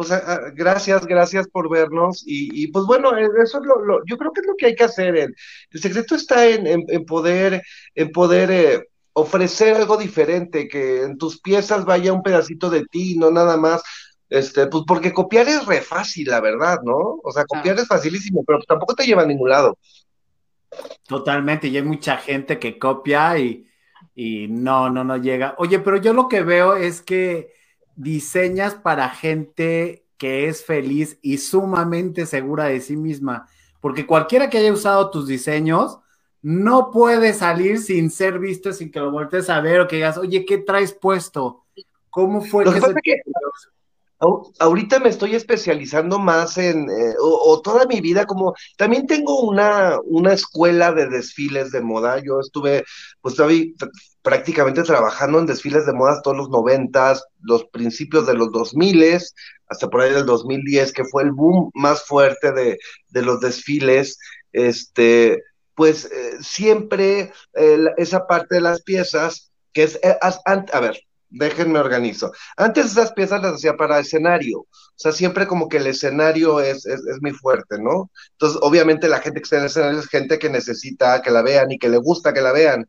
Pues 0.00 0.10
gracias, 0.54 1.04
gracias 1.04 1.46
por 1.46 1.68
vernos. 1.68 2.22
Y, 2.24 2.68
pues 2.68 2.86
bueno, 2.86 3.14
eh, 3.18 3.28
eso 3.44 3.58
es 3.58 3.66
lo, 3.66 4.02
yo 4.06 4.16
creo 4.16 4.32
que 4.32 4.40
es 4.40 4.46
lo 4.46 4.56
que 4.56 4.64
hay 4.64 4.74
que 4.74 4.84
hacer. 4.84 5.14
El, 5.14 5.36
el 5.72 5.80
secreto 5.80 6.14
está 6.14 6.46
en, 6.46 6.66
en, 6.66 7.04
poder, 7.04 7.62
en 7.94 8.10
poder 8.10 8.50
eh, 8.50 8.88
ofrecer 9.12 9.76
algo 9.76 9.98
diferente, 9.98 10.68
que 10.68 11.02
en 11.02 11.18
tus 11.18 11.38
piezas 11.42 11.84
vaya 11.84 12.14
un 12.14 12.22
pedacito 12.22 12.70
de 12.70 12.86
ti, 12.86 13.18
no 13.18 13.30
nada 13.30 13.58
más. 13.58 13.82
Este, 14.30 14.68
pues 14.68 14.84
porque 14.86 15.12
copiar 15.12 15.46
es 15.48 15.66
re 15.66 15.82
fácil, 15.82 16.28
la 16.30 16.40
verdad, 16.40 16.78
¿no? 16.82 17.20
O 17.22 17.30
sea, 17.30 17.44
copiar 17.44 17.78
es 17.78 17.86
facilísimo, 17.86 18.42
pero 18.46 18.60
tampoco 18.60 18.94
te 18.94 19.04
lleva 19.04 19.20
a 19.20 19.26
ningún 19.26 19.50
lado. 19.50 19.76
Totalmente, 21.06 21.68
y 21.68 21.76
hay 21.76 21.82
mucha 21.82 22.16
gente 22.16 22.58
que 22.58 22.78
copia 22.78 23.38
y, 23.38 23.66
y 24.14 24.48
no, 24.48 24.88
no, 24.88 25.04
no 25.04 25.18
llega. 25.18 25.56
Oye, 25.58 25.78
pero 25.78 25.98
yo 25.98 26.14
lo 26.14 26.26
que 26.26 26.42
veo 26.42 26.74
es 26.74 27.02
que 27.02 27.59
diseñas 28.00 28.74
para 28.74 29.10
gente 29.10 30.06
que 30.16 30.48
es 30.48 30.64
feliz 30.64 31.18
y 31.22 31.38
sumamente 31.38 32.26
segura 32.26 32.64
de 32.64 32.80
sí 32.80 32.96
misma, 32.96 33.46
porque 33.80 34.06
cualquiera 34.06 34.50
que 34.50 34.58
haya 34.58 34.72
usado 34.72 35.10
tus 35.10 35.26
diseños 35.26 35.98
no 36.42 36.90
puede 36.90 37.34
salir 37.34 37.78
sin 37.78 38.10
ser 38.10 38.38
visto, 38.38 38.72
sin 38.72 38.90
que 38.90 39.00
lo 39.00 39.10
voltees 39.10 39.50
a 39.50 39.60
ver 39.60 39.80
o 39.80 39.88
que 39.88 39.96
digas, 39.96 40.16
oye, 40.16 40.46
¿qué 40.46 40.58
traes 40.58 40.92
puesto? 40.92 41.64
¿Cómo 42.08 42.40
fue 42.42 42.64
que, 42.64 42.80
se... 42.80 42.94
Ahorita 44.58 45.00
me 45.00 45.08
estoy 45.08 45.34
especializando 45.34 46.18
más 46.18 46.58
en, 46.58 46.90
eh, 46.90 47.14
o, 47.22 47.60
toda 47.62 47.86
mi 47.86 48.02
vida, 48.02 48.26
como 48.26 48.54
también 48.76 49.06
tengo 49.06 49.40
una, 49.40 49.98
una 50.04 50.34
escuela 50.34 50.92
de 50.92 51.08
desfiles 51.08 51.70
de 51.72 51.80
moda. 51.80 52.18
Yo 52.22 52.38
estuve, 52.40 52.84
pues, 53.22 53.34
prácticamente 54.22 54.82
trabajando 54.82 55.38
en 55.38 55.46
desfiles 55.46 55.86
de 55.86 55.92
moda 55.92 56.20
todos 56.22 56.36
los 56.36 56.50
noventas, 56.50 57.24
los 57.40 57.64
principios 57.66 58.26
de 58.26 58.34
los 58.34 58.52
dos 58.52 58.74
miles, 58.74 59.34
hasta 59.68 59.88
por 59.88 60.02
ahí 60.02 60.12
del 60.12 60.26
2010, 60.26 60.92
que 60.92 61.04
fue 61.04 61.22
el 61.22 61.32
boom 61.32 61.70
más 61.74 62.04
fuerte 62.04 62.52
de, 62.52 62.78
de 63.08 63.22
los 63.22 63.40
desfiles. 63.40 64.18
Este, 64.52 65.42
pues 65.74 66.04
eh, 66.04 66.36
siempre 66.42 67.32
eh, 67.54 67.84
esa 67.96 68.26
parte 68.26 68.56
de 68.56 68.60
las 68.60 68.82
piezas, 68.82 69.50
que 69.72 69.84
es, 69.84 69.98
a 70.02 70.80
ver, 70.80 71.00
déjenme 71.30 71.78
organizo. 71.78 72.32
Antes 72.56 72.86
esas 72.86 73.12
piezas 73.12 73.40
las 73.40 73.54
hacía 73.54 73.76
para 73.76 74.00
escenario, 74.00 74.58
o 74.60 74.68
sea, 74.96 75.12
siempre 75.12 75.46
como 75.46 75.68
que 75.68 75.78
el 75.78 75.86
escenario 75.86 76.60
es, 76.60 76.84
es, 76.84 77.00
es, 77.06 77.22
muy 77.22 77.32
fuerte, 77.32 77.80
¿no? 77.80 78.10
Entonces, 78.32 78.58
obviamente 78.62 79.08
la 79.08 79.20
gente 79.20 79.40
que 79.40 79.44
está 79.44 79.56
en 79.56 79.62
el 79.62 79.68
escenario 79.68 79.98
es 80.00 80.08
gente 80.08 80.38
que 80.38 80.50
necesita 80.50 81.22
que 81.22 81.30
la 81.30 81.42
vean 81.42 81.70
y 81.72 81.78
que 81.78 81.88
le 81.88 81.98
gusta 81.98 82.34
que 82.34 82.42
la 82.42 82.52
vean. 82.52 82.86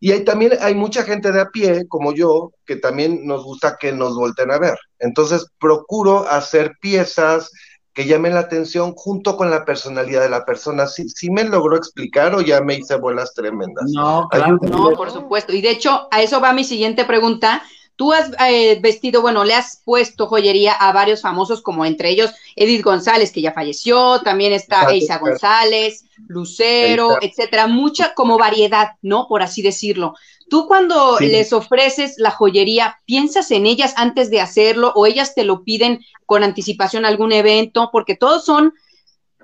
Y 0.00 0.12
hay, 0.12 0.24
también 0.24 0.52
hay 0.60 0.74
mucha 0.74 1.02
gente 1.02 1.32
de 1.32 1.40
a 1.40 1.48
pie, 1.50 1.86
como 1.88 2.12
yo, 2.12 2.52
que 2.66 2.76
también 2.76 3.26
nos 3.26 3.44
gusta 3.44 3.76
que 3.80 3.92
nos 3.92 4.14
volten 4.16 4.50
a 4.50 4.58
ver. 4.58 4.78
Entonces, 4.98 5.46
procuro 5.58 6.28
hacer 6.28 6.72
piezas 6.80 7.50
que 7.94 8.06
llamen 8.06 8.34
la 8.34 8.40
atención 8.40 8.92
junto 8.94 9.36
con 9.36 9.50
la 9.50 9.64
personalidad 9.64 10.20
de 10.20 10.28
la 10.28 10.44
persona. 10.44 10.86
¿Sí, 10.88 11.08
sí 11.08 11.30
me 11.30 11.44
logró 11.44 11.76
explicar 11.76 12.34
o 12.34 12.40
ya 12.40 12.60
me 12.60 12.74
hice 12.74 12.96
bolas 12.96 13.32
tremendas? 13.34 13.84
No, 13.94 14.26
claro. 14.30 14.58
No, 14.62 14.90
por 14.94 15.12
supuesto. 15.12 15.52
Y 15.52 15.62
de 15.62 15.70
hecho, 15.70 16.08
a 16.10 16.20
eso 16.20 16.40
va 16.40 16.52
mi 16.52 16.64
siguiente 16.64 17.04
pregunta. 17.04 17.62
Tú 17.96 18.12
has 18.12 18.32
eh, 18.48 18.80
vestido, 18.80 19.22
bueno, 19.22 19.44
le 19.44 19.54
has 19.54 19.80
puesto 19.84 20.26
joyería 20.26 20.72
a 20.72 20.92
varios 20.92 21.20
famosos, 21.20 21.62
como 21.62 21.84
entre 21.84 22.10
ellos 22.10 22.32
Edith 22.56 22.82
González, 22.82 23.30
que 23.30 23.40
ya 23.40 23.52
falleció, 23.52 24.20
también 24.22 24.52
está 24.52 24.92
Isa 24.92 25.18
González, 25.18 26.04
Lucero, 26.26 27.18
etcétera, 27.20 27.68
mucha 27.68 28.14
como 28.14 28.36
variedad, 28.36 28.92
¿no? 29.00 29.28
Por 29.28 29.42
así 29.42 29.62
decirlo. 29.62 30.14
Tú 30.50 30.66
cuando 30.66 31.18
les 31.20 31.52
ofreces 31.52 32.16
la 32.18 32.30
joyería, 32.30 33.00
¿piensas 33.06 33.50
en 33.50 33.66
ellas 33.66 33.94
antes 33.96 34.28
de 34.30 34.40
hacerlo 34.40 34.92
o 34.94 35.06
ellas 35.06 35.34
te 35.34 35.44
lo 35.44 35.62
piden 35.62 36.00
con 36.26 36.42
anticipación 36.42 37.04
a 37.04 37.08
algún 37.08 37.32
evento? 37.32 37.90
Porque 37.92 38.16
todos 38.16 38.44
son 38.44 38.74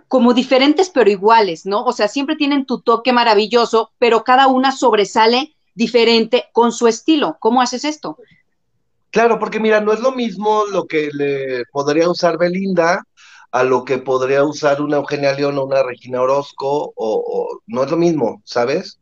como 0.09 0.35
diferentes 0.35 0.91
pero 0.91 1.09
iguales, 1.09 1.67
¿no? 1.67 1.85
O 1.85 1.93
sea, 1.93 2.09
siempre 2.09 2.35
tienen 2.35 2.67
tu 2.67 2.81
toque 2.81 3.13
maravilloso, 3.13 3.93
pero 3.99 4.25
cada 4.25 4.49
una 4.49 4.73
sobresale 4.73 5.55
diferente 5.75 6.47
con 6.53 6.73
su 6.73 6.89
estilo. 6.89 7.37
¿Cómo 7.39 7.63
haces 7.63 7.85
esto? 7.85 8.19
Claro, 9.11 9.39
porque 9.39 9.61
mira, 9.61 9.81
no 9.81 9.93
es 9.93 10.01
lo 10.01 10.13
mismo 10.13 10.65
lo 10.71 10.87
que 10.87 11.11
le 11.13 11.65
podría 11.73 12.09
usar 12.09 12.39
Belinda 12.39 13.03
a 13.51 13.65
lo 13.65 13.85
que 13.85 13.99
podría 13.99 14.45
usar 14.45 14.81
una 14.81 14.99
Eugenia 14.99 15.33
León 15.33 15.59
o 15.59 15.65
una 15.65 15.83
Regina 15.83 16.21
Orozco, 16.23 16.93
o, 16.95 17.61
no 17.67 17.83
es 17.83 17.91
lo 17.91 17.97
mismo, 17.97 18.41
¿sabes? 18.45 18.99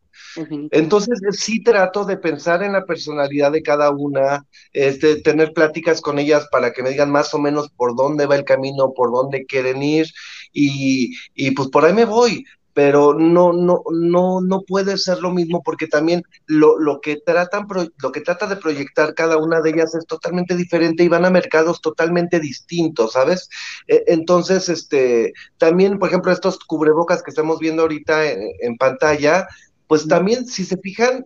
Entonces 0.70 1.18
sí 1.32 1.62
trato 1.62 2.04
de 2.04 2.16
pensar 2.16 2.62
en 2.62 2.72
la 2.72 2.84
personalidad 2.84 3.50
de 3.50 3.62
cada 3.62 3.90
una, 3.90 4.46
este, 4.72 5.20
tener 5.20 5.52
pláticas 5.52 6.00
con 6.00 6.18
ellas 6.18 6.46
para 6.52 6.72
que 6.72 6.82
me 6.82 6.90
digan 6.90 7.10
más 7.10 7.34
o 7.34 7.38
menos 7.38 7.70
por 7.70 7.96
dónde 7.96 8.26
va 8.26 8.36
el 8.36 8.44
camino, 8.44 8.92
por 8.94 9.10
dónde 9.10 9.46
quieren 9.46 9.82
ir, 9.82 10.06
y, 10.52 11.12
y 11.34 11.50
pues 11.52 11.68
por 11.68 11.84
ahí 11.84 11.92
me 11.92 12.04
voy 12.04 12.44
pero 12.78 13.12
no, 13.12 13.52
no, 13.52 13.82
no, 13.90 14.40
no 14.40 14.60
puede 14.60 14.98
ser 14.98 15.18
lo 15.18 15.32
mismo 15.32 15.64
porque 15.64 15.88
también 15.88 16.22
lo, 16.46 16.78
lo, 16.78 17.00
que 17.00 17.16
tratan, 17.16 17.66
lo 17.96 18.12
que 18.12 18.20
trata 18.20 18.46
de 18.46 18.54
proyectar 18.54 19.14
cada 19.14 19.36
una 19.36 19.60
de 19.60 19.70
ellas 19.70 19.96
es 19.96 20.06
totalmente 20.06 20.54
diferente 20.54 21.02
y 21.02 21.08
van 21.08 21.24
a 21.24 21.30
mercados 21.30 21.80
totalmente 21.80 22.38
distintos, 22.38 23.14
¿sabes? 23.14 23.50
E, 23.88 24.04
entonces, 24.06 24.68
este, 24.68 25.32
también, 25.56 25.98
por 25.98 26.08
ejemplo, 26.08 26.30
estos 26.30 26.60
cubrebocas 26.60 27.24
que 27.24 27.30
estamos 27.30 27.58
viendo 27.58 27.82
ahorita 27.82 28.30
en 28.30 28.76
pantalla, 28.78 29.48
pues 29.88 30.06
también, 30.06 30.46
si 30.46 30.64
se 30.66 30.76
fijan, 30.76 31.24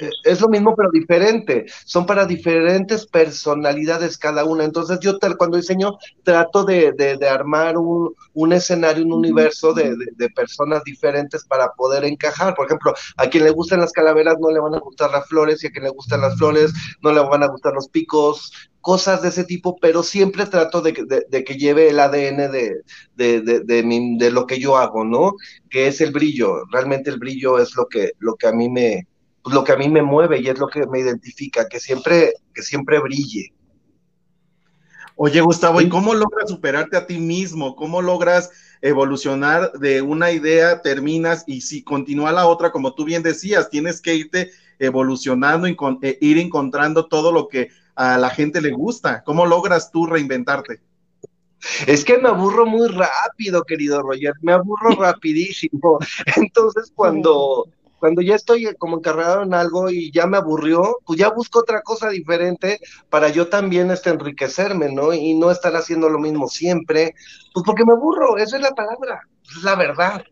eh, 0.00 0.10
es 0.24 0.40
lo 0.42 0.48
mismo 0.48 0.76
pero 0.76 0.90
diferente. 0.90 1.64
Son 1.86 2.04
para 2.04 2.26
diferentes 2.26 3.06
personalidades 3.06 4.18
cada 4.18 4.44
una. 4.44 4.64
Entonces 4.64 5.00
yo 5.00 5.18
cuando 5.38 5.56
diseño 5.56 5.96
trato 6.22 6.62
de, 6.64 6.92
de, 6.92 7.28
armar 7.28 7.78
un, 7.78 8.14
un, 8.34 8.52
escenario, 8.52 9.06
un 9.06 9.14
universo 9.14 9.72
de, 9.72 9.96
de, 10.16 10.30
personas 10.30 10.84
diferentes 10.84 11.44
para 11.44 11.72
poder 11.72 12.04
encajar. 12.04 12.54
Por 12.54 12.66
ejemplo, 12.66 12.92
a 13.16 13.26
quien 13.28 13.44
le 13.44 13.50
gustan 13.50 13.80
las 13.80 13.92
calaveras 13.92 14.36
no 14.38 14.50
le 14.50 14.60
van 14.60 14.74
a 14.74 14.80
gustar 14.80 15.10
las 15.10 15.26
flores 15.26 15.64
y 15.64 15.68
a 15.68 15.70
quien 15.70 15.84
le 15.84 15.90
gustan 15.90 16.20
las 16.20 16.36
flores 16.36 16.70
no 17.00 17.12
le 17.12 17.20
van 17.20 17.42
a 17.42 17.48
gustar 17.48 17.72
los 17.72 17.88
picos 17.88 18.52
cosas 18.82 19.22
de 19.22 19.28
ese 19.28 19.44
tipo, 19.44 19.78
pero 19.80 20.02
siempre 20.02 20.44
trato 20.44 20.82
de, 20.82 20.92
que 20.92 21.56
lleve 21.56 21.88
el 21.88 22.00
ADN 22.00 22.50
de, 22.52 22.82
de, 23.16 24.30
lo 24.30 24.46
que 24.46 24.58
yo 24.58 24.76
hago, 24.76 25.04
¿no? 25.04 25.36
Que 25.70 25.86
es 25.86 26.00
el 26.02 26.12
brillo. 26.12 26.66
Realmente 26.70 27.08
el 27.08 27.18
brillo 27.18 27.58
es 27.58 27.74
lo 27.76 27.86
que, 27.86 28.12
lo 28.18 28.34
que 28.34 28.48
a 28.48 28.52
mí 28.52 28.68
me, 28.68 29.06
pues, 29.42 29.54
lo 29.54 29.64
que 29.64 29.72
a 29.72 29.76
mí 29.76 29.88
me 29.88 30.02
mueve 30.02 30.40
y 30.40 30.48
es 30.48 30.58
lo 30.58 30.68
que 30.68 30.86
me 30.86 31.00
identifica, 31.00 31.68
que 31.68 31.80
siempre, 31.80 32.34
que 32.52 32.62
siempre 32.62 32.98
brille. 32.98 33.54
Oye, 35.16 35.40
Gustavo, 35.40 35.80
¿y 35.80 35.88
cómo 35.88 36.14
logras 36.14 36.48
superarte 36.48 36.96
a 36.96 37.06
ti 37.06 37.18
mismo? 37.18 37.76
¿Cómo 37.76 38.02
logras 38.02 38.50
evolucionar 38.80 39.72
de 39.72 40.02
una 40.02 40.32
idea, 40.32 40.82
terminas 40.82 41.44
y 41.46 41.60
si 41.60 41.84
continúa 41.84 42.32
la 42.32 42.46
otra, 42.46 42.72
como 42.72 42.94
tú 42.94 43.04
bien 43.04 43.22
decías, 43.22 43.70
tienes 43.70 44.00
que 44.00 44.16
irte 44.16 44.50
evolucionando, 44.80 45.68
eh, 45.68 46.18
ir 46.20 46.38
encontrando 46.38 47.06
todo 47.06 47.30
lo 47.30 47.46
que 47.46 47.68
a 47.94 48.18
la 48.18 48.30
gente 48.30 48.60
le 48.60 48.70
gusta. 48.70 49.22
¿Cómo 49.24 49.46
logras 49.46 49.90
tú 49.90 50.06
reinventarte? 50.06 50.80
Es 51.86 52.04
que 52.04 52.18
me 52.18 52.28
aburro 52.28 52.66
muy 52.66 52.88
rápido, 52.88 53.62
querido 53.64 54.02
Roger, 54.02 54.34
me 54.42 54.52
aburro 54.52 54.90
rapidísimo. 54.98 55.98
Entonces, 56.36 56.92
cuando, 56.94 57.68
cuando 57.98 58.20
ya 58.20 58.34
estoy 58.34 58.74
como 58.78 58.96
encargado 58.98 59.42
en 59.42 59.54
algo 59.54 59.88
y 59.88 60.10
ya 60.10 60.26
me 60.26 60.38
aburrió, 60.38 60.98
pues 61.06 61.18
ya 61.18 61.30
busco 61.30 61.60
otra 61.60 61.82
cosa 61.82 62.08
diferente 62.08 62.80
para 63.10 63.28
yo 63.28 63.48
también 63.48 63.90
este, 63.90 64.10
enriquecerme, 64.10 64.92
¿no? 64.92 65.12
Y 65.12 65.34
no 65.34 65.50
estar 65.50 65.76
haciendo 65.76 66.08
lo 66.08 66.18
mismo 66.18 66.48
siempre, 66.48 67.14
pues 67.54 67.64
porque 67.64 67.84
me 67.84 67.92
aburro, 67.92 68.38
esa 68.38 68.56
es 68.56 68.62
la 68.62 68.72
palabra, 68.72 69.20
es 69.56 69.62
la 69.62 69.76
verdad 69.76 70.24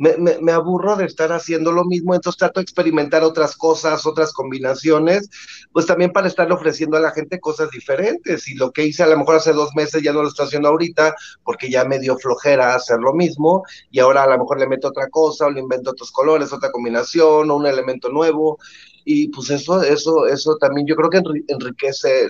me, 0.00 0.38
me, 0.40 0.52
aburro 0.52 0.96
de 0.96 1.04
estar 1.04 1.30
haciendo 1.30 1.72
lo 1.72 1.84
mismo, 1.84 2.14
entonces 2.14 2.38
trato 2.38 2.58
de 2.58 2.62
experimentar 2.62 3.22
otras 3.22 3.54
cosas, 3.54 4.06
otras 4.06 4.32
combinaciones, 4.32 5.28
pues 5.72 5.84
también 5.84 6.10
para 6.10 6.26
estar 6.26 6.50
ofreciendo 6.50 6.96
a 6.96 7.00
la 7.00 7.10
gente 7.10 7.38
cosas 7.38 7.70
diferentes. 7.70 8.48
Y 8.48 8.54
lo 8.54 8.72
que 8.72 8.86
hice 8.86 9.02
a 9.02 9.06
lo 9.06 9.18
mejor 9.18 9.36
hace 9.36 9.52
dos 9.52 9.74
meses 9.76 10.02
ya 10.02 10.14
no 10.14 10.22
lo 10.22 10.28
estoy 10.28 10.46
haciendo 10.46 10.70
ahorita, 10.70 11.14
porque 11.44 11.70
ya 11.70 11.84
me 11.84 11.98
dio 11.98 12.16
flojera 12.16 12.74
hacer 12.74 12.98
lo 12.98 13.12
mismo, 13.12 13.62
y 13.90 13.98
ahora 13.98 14.22
a 14.22 14.26
lo 14.26 14.38
mejor 14.38 14.58
le 14.58 14.68
meto 14.68 14.88
otra 14.88 15.10
cosa, 15.10 15.44
o 15.44 15.50
le 15.50 15.60
invento 15.60 15.90
otros 15.90 16.10
colores, 16.10 16.50
otra 16.50 16.70
combinación, 16.70 17.50
o 17.50 17.54
un 17.54 17.66
elemento 17.66 18.08
nuevo 18.08 18.58
y 19.04 19.28
pues 19.28 19.50
eso, 19.50 19.82
eso, 19.82 20.26
eso 20.26 20.56
también 20.56 20.86
yo 20.86 20.96
creo 20.96 21.10
que 21.10 21.22
enriquece 21.48 22.28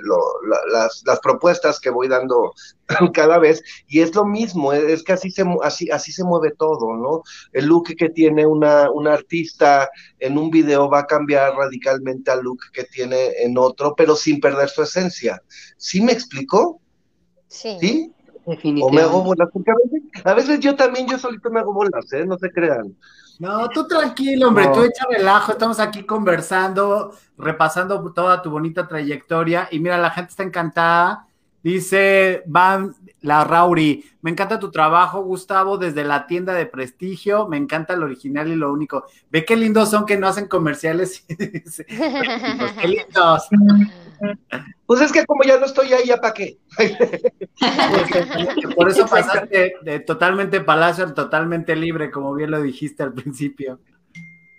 las, 0.71 1.03
las, 1.05 1.21
propuestas 1.21 1.81
que 1.81 1.91
voy 1.91 2.09
dando 2.09 2.53
cada 3.15 3.39
vez, 3.39 3.63
y 3.89 4.01
es 4.01 4.15
lo 4.15 4.25
mismo, 4.25 4.73
es 4.73 5.03
que 5.03 5.13
así 5.13 5.31
se, 5.31 5.45
así, 5.63 5.91
así 5.91 6.13
se 6.13 6.25
mueve 6.25 6.53
todo, 6.57 6.97
¿no? 6.97 7.23
El 7.53 7.67
look 7.67 7.95
que 7.97 8.09
tiene 8.09 8.47
una, 8.47 8.91
una 8.91 9.15
artista 9.15 9.91
en 10.19 10.39
un 10.39 10.51
video 10.51 10.89
va 10.89 11.01
a 11.01 11.07
cambiar 11.07 11.55
radicalmente 11.55 12.31
al 12.31 12.41
look 12.41 12.61
que 12.73 12.85
tiene 12.85 13.31
en 13.43 13.59
otro, 13.59 13.95
pero 13.97 14.17
sin 14.17 14.41
perder 14.41 14.69
su 14.69 14.83
esencia. 14.83 15.43
¿Sí 15.77 16.01
me 16.01 16.13
explicó? 16.13 16.81
Sí. 17.49 17.77
¿Sí? 17.81 18.13
O 18.83 18.91
me 18.91 19.03
hago 19.03 19.23
bolas, 19.23 19.49
porque 19.53 19.71
a 19.71 19.75
veces, 19.75 20.25
a 20.25 20.35
veces 20.35 20.61
yo 20.61 20.75
también, 20.75 21.07
yo 21.07 21.19
solito 21.19 21.51
me 21.51 21.61
hago 21.61 21.73
bolas, 21.73 22.13
¿eh? 22.13 22.25
No 22.25 22.39
se 22.39 22.51
crean. 22.51 22.97
No, 23.41 23.71
tú 23.71 23.89
tranquilo, 23.89 24.49
hombre, 24.49 24.69
tú 24.69 24.83
echa 24.83 25.07
relajo, 25.09 25.53
estamos 25.53 25.81
aquí 25.81 26.05
conversando, 26.05 27.17
repasando 27.39 28.13
toda 28.13 28.43
tu 28.43 28.51
bonita 28.51 28.87
trayectoria 28.87 29.67
y 29.71 29.81
mira, 29.81 29.97
la 29.97 30.11
gente 30.11 30.29
está 30.29 30.43
encantada. 30.43 31.27
Dice 31.63 32.43
Van 32.47 32.95
la 33.23 33.45
Rauri, 33.45 34.05
me 34.21 34.31
encanta 34.31 34.59
tu 34.59 34.71
trabajo, 34.71 35.23
Gustavo, 35.23 35.79
desde 35.79 36.05
la 36.05 36.27
tienda 36.27 36.53
de 36.53 36.67
prestigio, 36.67 37.49
me 37.49 37.57
encanta 37.57 37.95
el 37.95 38.03
original 38.03 38.47
y 38.49 38.57
lo 38.57 38.71
único. 38.71 39.05
Ve 39.31 39.47
qué 39.47 39.57
lindos 39.57 39.91
son 39.91 40.05
que 40.05 40.19
no 40.19 40.27
hacen 40.27 40.47
comerciales. 40.47 41.25
qué 41.29 42.89
lindos. 42.89 43.49
Pues 44.87 45.01
es 45.01 45.13
que 45.13 45.25
como 45.25 45.43
ya 45.45 45.59
no 45.59 45.67
estoy 45.67 45.93
ahí, 45.93 46.07
¿ya 46.07 46.21
para 46.21 46.35
qué? 46.35 46.59
Por 48.77 48.89
eso 48.89 49.07
pasaste 49.07 49.75
de 49.83 50.01
totalmente 50.01 50.61
palacio 50.61 51.13
totalmente 51.15 51.77
libre, 51.77 52.11
como 52.11 52.35
bien 52.35 52.51
lo 52.51 52.61
dijiste 52.61 53.03
al 53.03 53.13
principio. 53.15 53.81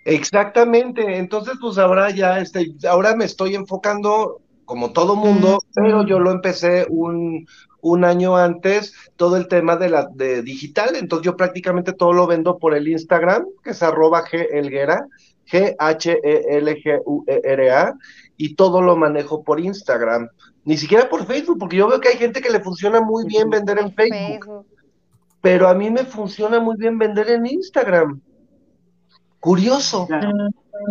Exactamente, 0.04 1.18
entonces 1.18 1.54
pues 1.60 1.78
ahora 1.78 2.10
ya, 2.10 2.40
este, 2.40 2.74
ahora 2.88 3.14
me 3.14 3.24
estoy 3.24 3.54
enfocando 3.54 4.40
como 4.64 4.92
todo 4.92 5.14
mundo, 5.14 5.60
pero 5.74 6.04
yo 6.04 6.18
lo 6.18 6.32
empecé 6.32 6.86
un, 6.88 7.46
un 7.82 8.04
año 8.04 8.36
antes, 8.36 8.94
todo 9.16 9.36
el 9.36 9.46
tema 9.46 9.76
de 9.76 9.90
la 9.90 10.08
de 10.12 10.42
digital, 10.42 10.96
entonces 10.96 11.26
yo 11.26 11.36
prácticamente 11.36 11.92
todo 11.92 12.12
lo 12.12 12.26
vendo 12.26 12.58
por 12.58 12.74
el 12.74 12.88
Instagram, 12.88 13.44
que 13.62 13.70
es 13.70 13.82
arroba 13.82 14.24
Gelguera, 14.26 15.06
G-H-E-L-G-U-E-R-A, 15.46 15.84
y 18.42 18.56
todo 18.56 18.82
lo 18.82 18.96
manejo 18.96 19.44
por 19.44 19.60
Instagram, 19.60 20.28
ni 20.64 20.76
siquiera 20.76 21.08
por 21.08 21.26
Facebook, 21.26 21.58
porque 21.60 21.76
yo 21.76 21.86
veo 21.86 22.00
que 22.00 22.08
hay 22.08 22.16
gente 22.16 22.40
que 22.40 22.50
le 22.50 22.58
funciona 22.58 23.00
muy 23.00 23.24
bien 23.24 23.48
vender 23.48 23.78
en 23.78 23.94
Facebook, 23.94 24.66
pero 25.40 25.68
a 25.68 25.74
mí 25.74 25.90
me 25.90 26.04
funciona 26.04 26.58
muy 26.58 26.76
bien 26.76 26.98
vender 26.98 27.30
en 27.30 27.46
Instagram. 27.46 28.20
Curioso. 29.38 30.08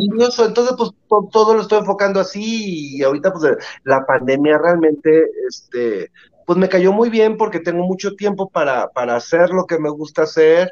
Curioso, 0.08 0.46
entonces 0.46 0.76
pues 0.78 0.92
todo 1.30 1.54
lo 1.54 1.62
estoy 1.62 1.80
enfocando 1.80 2.22
así 2.22 2.96
y 2.96 3.04
ahorita 3.04 3.34
pues 3.34 3.58
la 3.84 4.06
pandemia 4.06 4.58
realmente 4.58 5.26
este 5.50 6.10
pues 6.46 6.58
me 6.58 6.70
cayó 6.70 6.94
muy 6.94 7.10
bien 7.10 7.36
porque 7.36 7.60
tengo 7.60 7.84
mucho 7.84 8.16
tiempo 8.16 8.50
para, 8.50 8.88
para 8.92 9.18
hacer 9.18 9.50
lo 9.50 9.66
que 9.66 9.78
me 9.78 9.90
gusta 9.90 10.24
hacer 10.24 10.72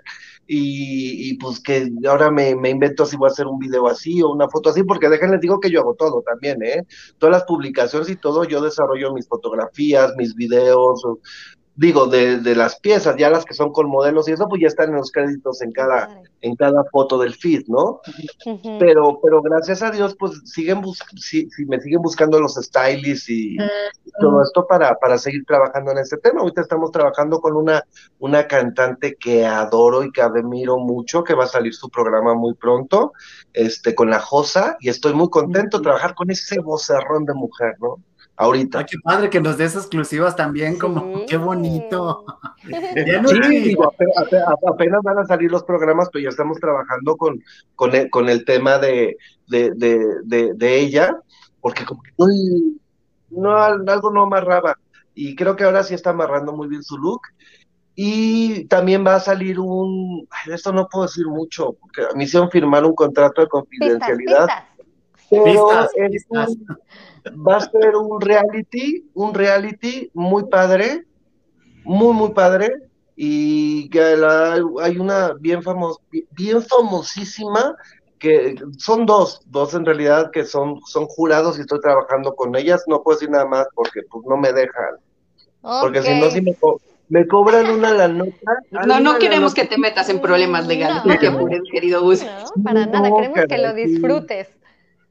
y, 0.52 1.38
pues 1.38 1.60
que 1.60 1.92
ahora 2.08 2.32
me, 2.32 2.56
me, 2.56 2.72
invento 2.72 3.06
si 3.06 3.16
voy 3.16 3.30
a 3.30 3.32
hacer 3.32 3.46
un 3.46 3.60
video 3.60 3.88
así 3.88 4.20
o 4.24 4.32
una 4.32 4.50
foto 4.50 4.72
así, 4.72 4.82
porque 4.82 5.08
déjenles 5.08 5.42
digo 5.42 5.60
que 5.60 5.70
yo 5.70 5.82
hago 5.82 5.94
todo 5.94 6.24
también, 6.24 6.64
¿eh? 6.64 6.88
Todas 7.20 7.34
las 7.34 7.44
publicaciones 7.44 8.10
y 8.10 8.16
todo, 8.16 8.44
yo 8.46 8.60
desarrollo 8.60 9.14
mis 9.14 9.28
fotografías, 9.28 10.16
mis 10.18 10.34
videos, 10.34 11.04
digo, 11.80 12.08
de, 12.08 12.40
de, 12.40 12.56
las 12.56 12.78
piezas, 12.78 13.16
ya 13.16 13.30
las 13.30 13.46
que 13.46 13.54
son 13.54 13.72
con 13.72 13.88
modelos 13.88 14.28
y 14.28 14.34
eso, 14.34 14.50
pues 14.50 14.62
ya 14.62 14.68
están 14.68 14.90
en 14.90 14.98
los 14.98 15.14
créditos 15.14 15.62
en 15.62 15.72
cada, 15.72 16.22
en 16.42 16.54
cada 16.58 16.84
foto 16.92 17.18
del 17.18 17.34
feed, 17.34 17.68
¿no? 17.68 18.02
Pero, 18.80 19.22
pero 19.24 19.42
gracias 19.42 19.82
a 19.82 19.90
Dios, 19.90 20.14
pues 20.20 20.42
siguen 20.44 20.82
si, 21.16 21.48
me 21.68 21.80
siguen 21.80 22.02
buscando 22.02 22.38
los 22.38 22.56
stylists 22.56 23.30
y, 23.30 23.56
todo 24.20 24.44
esto 24.44 24.68
para, 24.68 24.94
para 24.96 25.18
seguir 25.18 25.46
trabajando 25.46 25.92
en 25.92 26.00
este 26.00 26.18
tema. 26.18 26.42
Ahorita 26.42 26.60
estamos 26.60 26.92
trabajando 26.92 27.40
con 27.40 27.56
una, 27.56 27.82
una 28.18 28.46
cantante 28.46 29.16
que 29.16 29.46
adoro 29.46 30.04
y 30.04 30.12
que 30.12 30.22
admiro 30.22 30.80
mucho, 30.80 31.24
que 31.24 31.34
va 31.34 31.46
a 31.46 31.48
salir 31.48 31.74
su 31.74 31.88
programa 31.90 32.34
muy 32.34 32.56
pronto, 32.56 33.14
este, 33.54 33.96
con 33.96 34.10
la 34.10 34.20
Josa, 34.20 34.76
y 34.82 34.90
estoy 34.90 35.14
muy 35.14 35.30
contento 35.30 35.78
de 35.78 35.84
trabajar 35.84 36.14
con 36.14 36.30
ese 36.30 36.60
vocerrón 36.60 37.24
de 37.24 37.34
mujer, 37.36 37.78
¿no? 37.80 38.04
Ahorita. 38.40 38.86
qué 38.86 38.98
padre 39.04 39.30
que 39.30 39.42
nos 39.42 39.58
des 39.58 39.76
exclusivas 39.76 40.36
también, 40.36 40.80
como 40.80 41.26
qué 41.28 41.38
bonito. 41.38 42.26
sí, 42.66 43.76
apenas, 44.68 45.04
van 45.04 45.20
a 45.20 45.26
salir 45.26 45.52
los 45.52 45.64
programas, 45.64 46.10
pero 46.12 46.24
ya 46.24 46.30
estamos 46.30 46.58
trabajando 46.60 47.18
con, 47.18 47.44
con, 47.76 47.94
el, 47.94 48.10
con 48.10 48.30
el 48.30 48.46
tema 48.46 48.80
de, 48.80 49.18
de, 49.48 49.72
de, 49.76 50.54
de, 50.56 50.80
ella, 50.80 51.16
porque 51.60 51.86
como 51.86 52.02
que 52.02 52.12
no, 53.30 53.56
algo 53.58 54.10
no 54.12 54.24
amarraba. 54.24 54.78
Y 55.14 55.36
creo 55.36 55.56
que 55.56 55.66
ahora 55.66 55.84
sí 55.84 55.94
está 55.94 56.12
amarrando 56.12 56.54
muy 56.54 56.70
bien 56.70 56.82
su 56.82 56.98
look. 56.98 57.22
Y 57.94 58.64
también 58.66 59.06
va 59.06 59.16
a 59.16 59.20
salir 59.20 59.60
un, 59.60 60.26
esto 60.50 60.72
no 60.72 60.88
puedo 60.88 61.06
decir 61.06 61.28
mucho, 61.28 61.74
porque 61.74 62.04
me 62.16 62.24
hicieron 62.24 62.50
firmar 62.50 62.86
un 62.86 62.96
contrato 62.96 63.42
de 63.42 63.48
confidencialidad. 63.48 64.48
Pero 65.30 65.70
va 67.48 67.58
a 67.58 67.62
ser 67.62 67.96
un 67.96 68.22
reality, 68.22 69.10
un 69.14 69.34
reality 69.34 70.10
muy 70.14 70.46
padre, 70.46 71.06
muy, 71.84 72.14
muy 72.14 72.32
padre, 72.32 72.90
y 73.16 73.90
que 73.90 74.02
hay 74.02 74.98
una 74.98 75.34
bien 75.40 75.62
famosa, 75.62 76.00
bien 76.32 76.62
famosísima, 76.62 77.76
que 78.18 78.56
son 78.78 79.06
dos, 79.06 79.42
dos 79.48 79.74
en 79.74 79.86
realidad 79.86 80.32
que 80.32 80.46
son, 80.46 80.80
son 80.86 81.06
jurados 81.08 81.58
y 81.58 81.62
estoy 81.62 81.80
trabajando 81.82 82.36
con 82.36 82.56
ellas, 82.56 82.84
no 82.88 83.02
puedo 83.02 83.18
decir 83.18 83.30
nada 83.30 83.46
más 83.46 83.68
porque 83.76 84.02
pues 84.10 84.26
no 84.26 84.38
me 84.38 84.54
dejan. 84.54 84.96
Porque 85.62 86.02
si 86.02 86.20
no, 86.20 86.30
si 86.30 86.42
me, 86.42 86.56
me 87.10 87.28
cobran 87.28 87.70
una 87.70 87.92
la 87.92 88.08
nota. 88.08 88.32
No, 88.72 89.00
no 89.00 89.18
queremos 89.18 89.54
que 89.54 89.66
te 89.66 89.78
metas 89.78 90.10
en 90.10 90.22
problemas 90.22 90.68
legales, 90.68 91.02
querido 91.72 92.02
Gus. 92.02 92.24
No, 92.24 92.64
para 92.64 92.86
nada, 92.86 93.10
queremos 93.14 93.40
que 93.48 93.58
lo 93.58 93.74
disfrutes. 93.74 94.48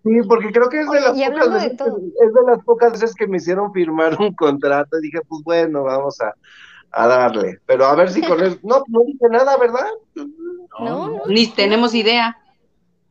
Sí, 0.09 0.27
porque 0.27 0.51
creo 0.53 0.69
que 0.69 0.81
es 0.81 0.89
de, 0.89 1.01
las 1.01 1.13
pocas 1.13 1.53
veces, 1.53 1.77
que, 1.77 2.25
es 2.25 2.35
de 2.35 2.43
las 2.47 2.65
pocas 2.65 2.93
veces 2.93 3.15
que 3.15 3.27
me 3.27 3.37
hicieron 3.37 3.73
firmar 3.73 4.17
un 4.19 4.35
contrato 4.35 4.99
y 4.99 5.03
dije, 5.03 5.19
pues 5.29 5.43
bueno, 5.45 5.85
vamos 5.85 6.19
a, 6.21 6.35
darle. 7.07 7.61
Pero 7.67 7.85
a 7.85 7.95
ver 7.95 8.11
si 8.11 8.23
con 8.23 8.41
él, 8.41 8.59
no, 8.63 8.83
no 8.89 9.01
dije 9.07 9.27
nada, 9.31 9.57
¿verdad? 9.59 9.87
No, 10.81 11.27
ni 11.27 11.47
tenemos 11.49 11.95
idea. 11.95 12.39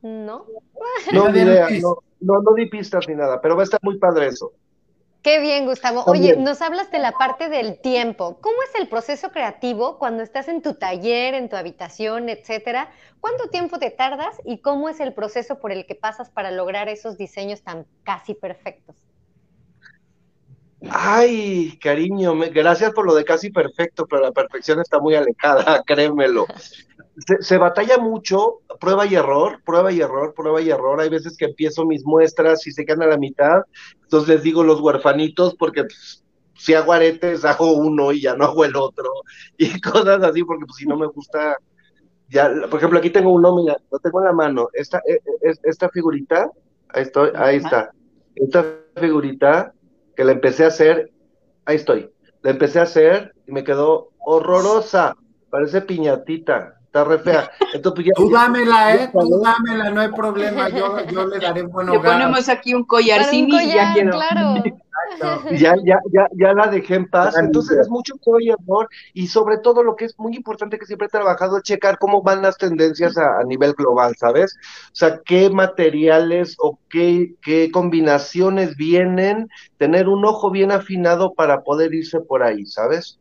No. 0.02 0.46
No, 1.14 1.30
ni 1.32 1.40
idea, 1.40 1.68
no, 1.82 2.00
no, 2.20 2.42
no 2.42 2.54
di 2.56 2.66
pistas 2.66 3.08
ni 3.08 3.16
nada, 3.16 3.40
pero 3.42 3.56
va 3.56 3.62
a 3.62 3.66
estar 3.66 3.80
muy 3.84 4.00
padre 4.00 4.28
eso. 4.28 4.52
Qué 5.28 5.42
bien, 5.42 5.66
Gustavo. 5.66 6.06
Oye, 6.06 6.38
nos 6.38 6.62
hablas 6.62 6.90
de 6.90 7.00
la 7.00 7.12
parte 7.12 7.50
del 7.50 7.82
tiempo. 7.82 8.40
¿Cómo 8.40 8.56
es 8.63 8.80
el 8.80 8.88
proceso 8.88 9.30
creativo 9.30 10.00
cuando 10.00 10.24
estás 10.24 10.48
en 10.48 10.62
tu 10.62 10.76
taller, 10.76 11.34
en 11.34 11.50
tu 11.50 11.58
habitación, 11.58 12.30
etcétera? 12.30 12.90
¿Cuánto 13.20 13.50
tiempo 13.50 13.78
te 13.78 13.92
tardas 13.92 14.38
y 14.46 14.62
cómo 14.62 14.88
es 14.88 15.02
el 15.02 15.13
proceso 15.13 15.60
por 15.60 15.74
el 15.74 15.86
que 15.86 15.96
pasas 15.96 16.30
para 16.30 16.50
lograr 16.52 16.88
esos 16.88 17.18
diseños 17.18 17.62
tan 17.62 17.86
casi 18.04 18.36
perfectos? 18.36 18.96
Ay, 20.90 21.78
cariño, 21.84 22.34
gracias 22.54 22.94
por 22.94 23.06
lo 23.06 23.13
de 23.13 23.26
casi 23.26 23.50
perfecto, 23.50 24.08
pero 24.08 24.22
la 24.22 24.32
perfección 24.32 24.80
está 24.80 24.98
muy 25.02 25.16
alejada, 25.16 25.84
créemelo 25.86 26.48
se, 27.17 27.58
batalla 27.58 27.97
mucho, 27.97 28.60
prueba 28.80 29.06
y 29.06 29.15
error, 29.15 29.62
prueba 29.65 29.91
y 29.91 30.01
error, 30.01 30.34
prueba 30.36 30.62
y 30.62 30.69
error. 30.69 30.99
Hay 30.99 31.10
veces 31.10 31.36
que 31.36 31.45
empiezo 31.45 31.86
mis 31.86 32.06
muestras 32.06 32.65
y 32.67 32.71
se 32.71 32.86
quedan 32.86 33.03
a 33.03 33.08
la 33.08 33.17
mitad, 33.17 33.62
entonces 34.03 34.30
les 34.30 34.43
digo 34.43 34.63
los 34.63 34.82
huerfanitos 34.82 35.56
porque 35.56 35.84
pues, 35.84 36.23
si 36.56 36.73
hago 36.73 36.93
aretes 36.93 37.45
hago 37.45 37.73
uno 37.73 38.12
y 38.12 38.21
ya 38.21 38.36
no 38.36 38.45
hago 38.45 38.65
el 38.65 38.75
otro. 38.75 39.10
Y 39.58 39.82
cosas 39.82 40.23
así 40.23 40.43
porque 40.43 40.65
pues 40.65 40.77
si 40.77 40.86
no 40.86 40.97
me 40.97 41.08
gusta, 41.08 41.58
ya, 42.30 42.51
por 42.69 42.80
ejemplo 42.80 42.99
aquí 42.99 43.10
tengo 43.10 43.34
uno, 43.34 43.56
mira, 43.56 43.77
lo 43.91 43.99
tengo 43.99 44.19
en 44.19 44.25
la 44.25 44.34
mano, 44.34 44.69
esta, 44.73 45.01
e, 45.08 45.15
e, 45.15 45.53
esta 45.63 45.89
figurita, 45.89 46.51
ahí 46.89 47.03
estoy, 47.03 47.32
ahí 47.36 47.58
está, 47.58 47.91
esta 48.36 48.65
figurita 48.95 49.73
que 50.15 50.23
la 50.23 50.34
empecé 50.34 50.65
a 50.65 50.67
hacer, 50.67 51.12
ahí 51.65 51.77
estoy, 51.77 52.10
la 52.43 52.51
empecé 52.51 52.80
a 52.80 52.84
hacer 52.84 53.34
y 53.47 53.51
me 53.51 53.63
quedó 53.63 54.10
horrorosa, 54.19 55.15
parece 55.49 55.82
piñatita, 55.82 56.77
está 56.88 57.04
re 57.04 57.19
fea. 57.19 57.52
Entonces, 57.73 57.93
pues, 57.95 58.08
ya, 58.08 58.13
tú 58.15 58.30
dámela, 58.30 58.95
¿eh? 58.95 59.10
Tú 59.12 59.41
dámela, 59.41 59.91
no 59.91 60.02
hay 60.02 60.10
problema. 60.10 60.69
Yo, 60.69 61.06
yo 61.06 61.28
le 61.28 61.39
daré 61.39 61.63
buen 61.63 61.89
hogar. 61.89 62.02
Le 62.04 62.10
ponemos 62.10 62.50
aquí 62.50 62.73
un 62.73 62.84
collarcín 62.84 63.50
y 63.50 63.73
ya 63.73 63.93
quedó. 63.93 64.12
Claro. 64.12 64.63
Ya, 65.52 65.73
ya, 65.86 66.00
ya, 66.12 66.28
ya 66.34 66.54
la 66.54 66.67
dejé 66.67 66.95
en 66.95 67.10
paz. 67.10 67.38
Entonces 67.38 67.78
es 67.78 67.88
mucho 67.88 68.15
y 68.39 68.50
amor 68.50 68.89
y 69.13 69.28
sobre 69.28 69.58
todo 69.58 69.82
lo 69.82 69.95
que 69.95 70.06
es 70.06 70.19
muy 70.19 70.36
importante 70.36 70.78
que 70.78 70.86
siempre 70.86 71.08
he 71.08 71.10
trabajado 71.10 71.58
es 71.58 71.63
checar 71.63 71.97
cómo 71.97 72.21
van 72.21 72.41
las 72.41 72.58
tendencias 72.58 73.17
a, 73.17 73.39
a 73.39 73.43
nivel 73.43 73.73
global, 73.73 74.15
¿sabes? 74.17 74.58
O 74.88 74.95
sea, 74.95 75.21
qué 75.23 75.50
materiales 75.50 76.56
o 76.60 76.78
qué, 76.89 77.36
qué 77.41 77.71
combinaciones 77.71 78.76
vienen, 78.76 79.50
tener 79.78 80.10
un 80.10 80.26
ojo 80.26 80.52
bien 80.52 80.71
afinado 80.71 81.34
para 81.34 81.63
poder 81.63 81.93
irse 81.93 82.19
por 82.19 82.43
ahí, 82.43 82.65
¿sabes? 82.65 83.17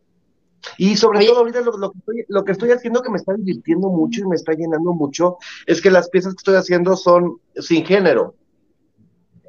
Y 0.79 0.96
sobre 0.96 1.24
todo 1.26 1.38
ahorita 1.38 1.61
lo, 1.61 1.90
que 1.90 1.98
estoy, 1.98 2.24
lo 2.29 2.44
que 2.44 2.52
estoy 2.52 2.70
haciendo 2.70 3.02
que 3.02 3.11
me 3.11 3.18
está 3.18 3.35
divirtiendo 3.35 3.88
mucho 3.88 4.20
y 4.20 4.26
me 4.26 4.37
está 4.37 4.52
llenando 4.52 4.92
mucho 4.92 5.38
es 5.66 5.81
que 5.81 5.90
las 5.90 6.09
piezas 6.09 6.35
que 6.35 6.38
estoy 6.38 6.57
haciendo 6.57 6.96
son 6.96 7.38
sin 7.57 7.85
género. 7.85 8.35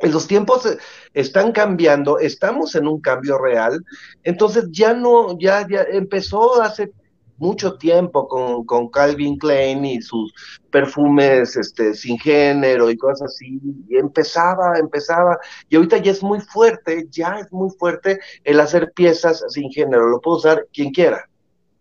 Los 0.01 0.27
tiempos 0.27 0.65
eh, 0.65 0.77
están 1.13 1.51
cambiando, 1.51 2.19
estamos 2.19 2.75
en 2.75 2.87
un 2.87 3.01
cambio 3.01 3.39
real, 3.39 3.83
entonces 4.23 4.65
ya 4.71 4.93
no, 4.93 5.37
ya, 5.39 5.67
ya 5.67 5.81
empezó 5.89 6.61
hace 6.61 6.91
mucho 7.37 7.77
tiempo 7.77 8.27
con, 8.27 8.65
con, 8.65 8.89
Calvin 8.89 9.37
Klein 9.37 9.85
y 9.85 10.01
sus 10.01 10.33
perfumes 10.71 11.55
este, 11.55 11.93
sin 11.93 12.17
género 12.17 12.89
y 12.89 12.97
cosas 12.97 13.33
así, 13.33 13.59
y 13.87 13.97
empezaba, 13.97 14.77
empezaba, 14.79 15.37
y 15.69 15.75
ahorita 15.75 15.97
ya 15.97 16.11
es 16.11 16.23
muy 16.23 16.41
fuerte, 16.41 17.07
ya 17.09 17.39
es 17.39 17.51
muy 17.51 17.69
fuerte 17.77 18.19
el 18.43 18.59
hacer 18.59 18.91
piezas 18.93 19.43
sin 19.49 19.71
género, 19.71 20.07
lo 20.07 20.21
puede 20.21 20.37
usar 20.37 20.67
quien 20.73 20.91
quiera. 20.91 21.29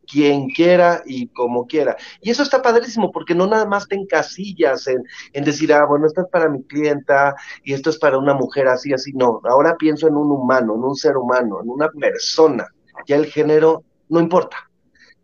quien 0.09 0.49
quiera 0.51 1.03
y 1.05 1.27
como 1.29 1.67
quiera. 1.67 1.97
Y 2.21 2.31
eso 2.31 2.45
está 2.45 2.63
padrísimo 2.63 3.11
porque 3.11 3.35
no 3.35 3.49
nada 3.49 3.67
más 3.67 3.89
te 3.89 3.97
encasillas 3.97 4.87
en, 4.87 5.03
en 5.33 5.45
decir, 5.45 5.73
ah, 5.73 5.85
bueno, 5.85 6.07
esto 6.07 6.21
es 6.21 6.29
para 6.31 6.49
mi 6.49 6.63
clienta 6.63 7.35
y 7.65 7.73
esto 7.73 7.91
es 7.91 7.99
para 7.99 8.17
una 8.17 8.33
mujer 8.33 8.69
así, 8.69 8.93
así. 8.93 9.13
No, 9.15 9.41
ahora 9.45 9.77
pienso 9.77 10.07
en 10.07 10.17
un 10.17 10.31
humano, 10.31 10.77
en 10.77 10.85
un 10.85 10.95
ser 10.95 11.17
humano, 11.17 11.61
en 11.61 11.69
una 11.71 11.89
persona. 11.89 12.69
Ya 13.07 13.17
el 13.17 13.27
género 13.27 13.83
no 14.09 14.21
importa. 14.21 14.57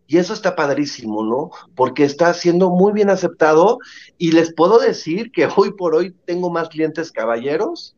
Y 0.07 0.17
eso 0.17 0.33
está 0.33 0.55
padrísimo, 0.55 1.23
¿no? 1.23 1.51
Porque 1.75 2.03
está 2.03 2.33
siendo 2.33 2.69
muy 2.69 2.91
bien 2.91 3.09
aceptado 3.09 3.79
y 4.17 4.31
les 4.31 4.53
puedo 4.53 4.79
decir 4.79 5.31
que 5.31 5.47
hoy 5.55 5.71
por 5.71 5.95
hoy 5.95 6.13
tengo 6.25 6.49
más 6.49 6.69
clientes 6.69 7.11
caballeros 7.11 7.95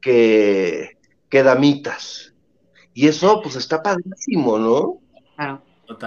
que, 0.00 0.96
que 1.28 1.42
damitas. 1.42 2.32
Y 2.94 3.08
eso 3.08 3.40
pues 3.42 3.56
está 3.56 3.82
padrísimo, 3.82 4.58
¿no? 4.58 4.98
Claro. 5.36 5.62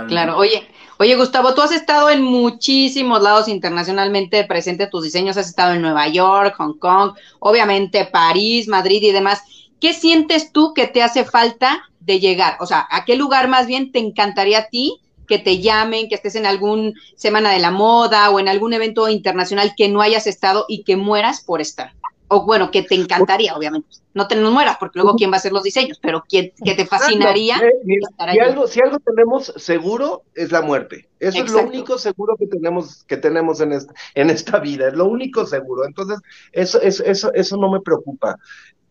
Claro, 0.07 0.37
oye, 0.37 0.67
oye 0.97 1.15
Gustavo, 1.15 1.53
tú 1.53 1.61
has 1.61 1.71
estado 1.71 2.09
en 2.09 2.23
muchísimos 2.23 3.21
lados 3.21 3.47
internacionalmente 3.47 4.43
presente, 4.45 4.87
tus 4.87 5.03
diseños 5.03 5.37
has 5.37 5.47
estado 5.47 5.73
en 5.73 5.81
Nueva 5.81 6.07
York, 6.07 6.55
Hong 6.57 6.77
Kong, 6.79 7.13
obviamente 7.39 8.05
París, 8.05 8.67
Madrid 8.67 9.01
y 9.03 9.11
demás. 9.11 9.43
¿Qué 9.79 9.93
sientes 9.93 10.51
tú 10.51 10.73
que 10.73 10.87
te 10.87 11.03
hace 11.03 11.25
falta 11.25 11.83
de 11.99 12.19
llegar? 12.19 12.57
O 12.61 12.65
sea, 12.65 12.87
¿a 12.89 13.05
qué 13.05 13.15
lugar 13.15 13.47
más 13.47 13.67
bien 13.67 13.91
te 13.91 13.99
encantaría 13.99 14.59
a 14.59 14.69
ti 14.69 15.01
que 15.25 15.39
te 15.39 15.59
llamen, 15.59 16.07
que 16.07 16.15
estés 16.15 16.35
en 16.35 16.45
algún 16.45 16.93
Semana 17.15 17.51
de 17.51 17.59
la 17.59 17.71
Moda 17.71 18.29
o 18.29 18.39
en 18.39 18.47
algún 18.47 18.73
evento 18.73 19.09
internacional 19.09 19.73
que 19.75 19.89
no 19.89 20.01
hayas 20.01 20.27
estado 20.27 20.65
y 20.67 20.83
que 20.83 20.95
mueras 20.95 21.41
por 21.41 21.61
estar? 21.61 21.93
O 22.27 22.45
bueno, 22.45 22.71
que 22.71 22.81
te 22.81 22.95
encantaría, 22.95 23.55
obviamente. 23.55 23.87
No 24.13 24.27
te 24.27 24.35
no 24.35 24.51
mueras, 24.51 24.77
porque 24.79 24.99
luego 24.99 25.15
quién 25.15 25.29
va 25.29 25.35
a 25.35 25.37
hacer 25.37 25.51
los 25.51 25.63
diseños, 25.63 25.99
pero 26.01 26.23
que, 26.27 26.53
que 26.63 26.73
te 26.73 26.85
fascinaría. 26.85 27.57
si, 27.57 28.39
algo, 28.39 28.67
si 28.67 28.81
algo 28.81 28.99
tenemos 28.99 29.53
seguro 29.57 30.23
es 30.33 30.51
la 30.51 30.61
muerte. 30.61 31.07
Eso 31.19 31.43
es 31.43 31.51
lo 31.51 31.63
único 31.63 31.97
seguro 31.97 32.35
que 32.37 32.47
tenemos, 32.47 33.03
que 33.03 33.17
tenemos 33.17 33.59
en, 33.61 33.73
esta, 33.73 33.93
en 34.15 34.29
esta 34.29 34.59
vida, 34.59 34.87
es 34.87 34.93
lo 34.93 35.05
único 35.05 35.45
seguro. 35.45 35.85
Entonces, 35.85 36.19
eso, 36.51 36.81
eso, 36.81 37.03
eso, 37.03 37.33
eso 37.33 37.57
no 37.57 37.69
me 37.69 37.81
preocupa. 37.81 38.37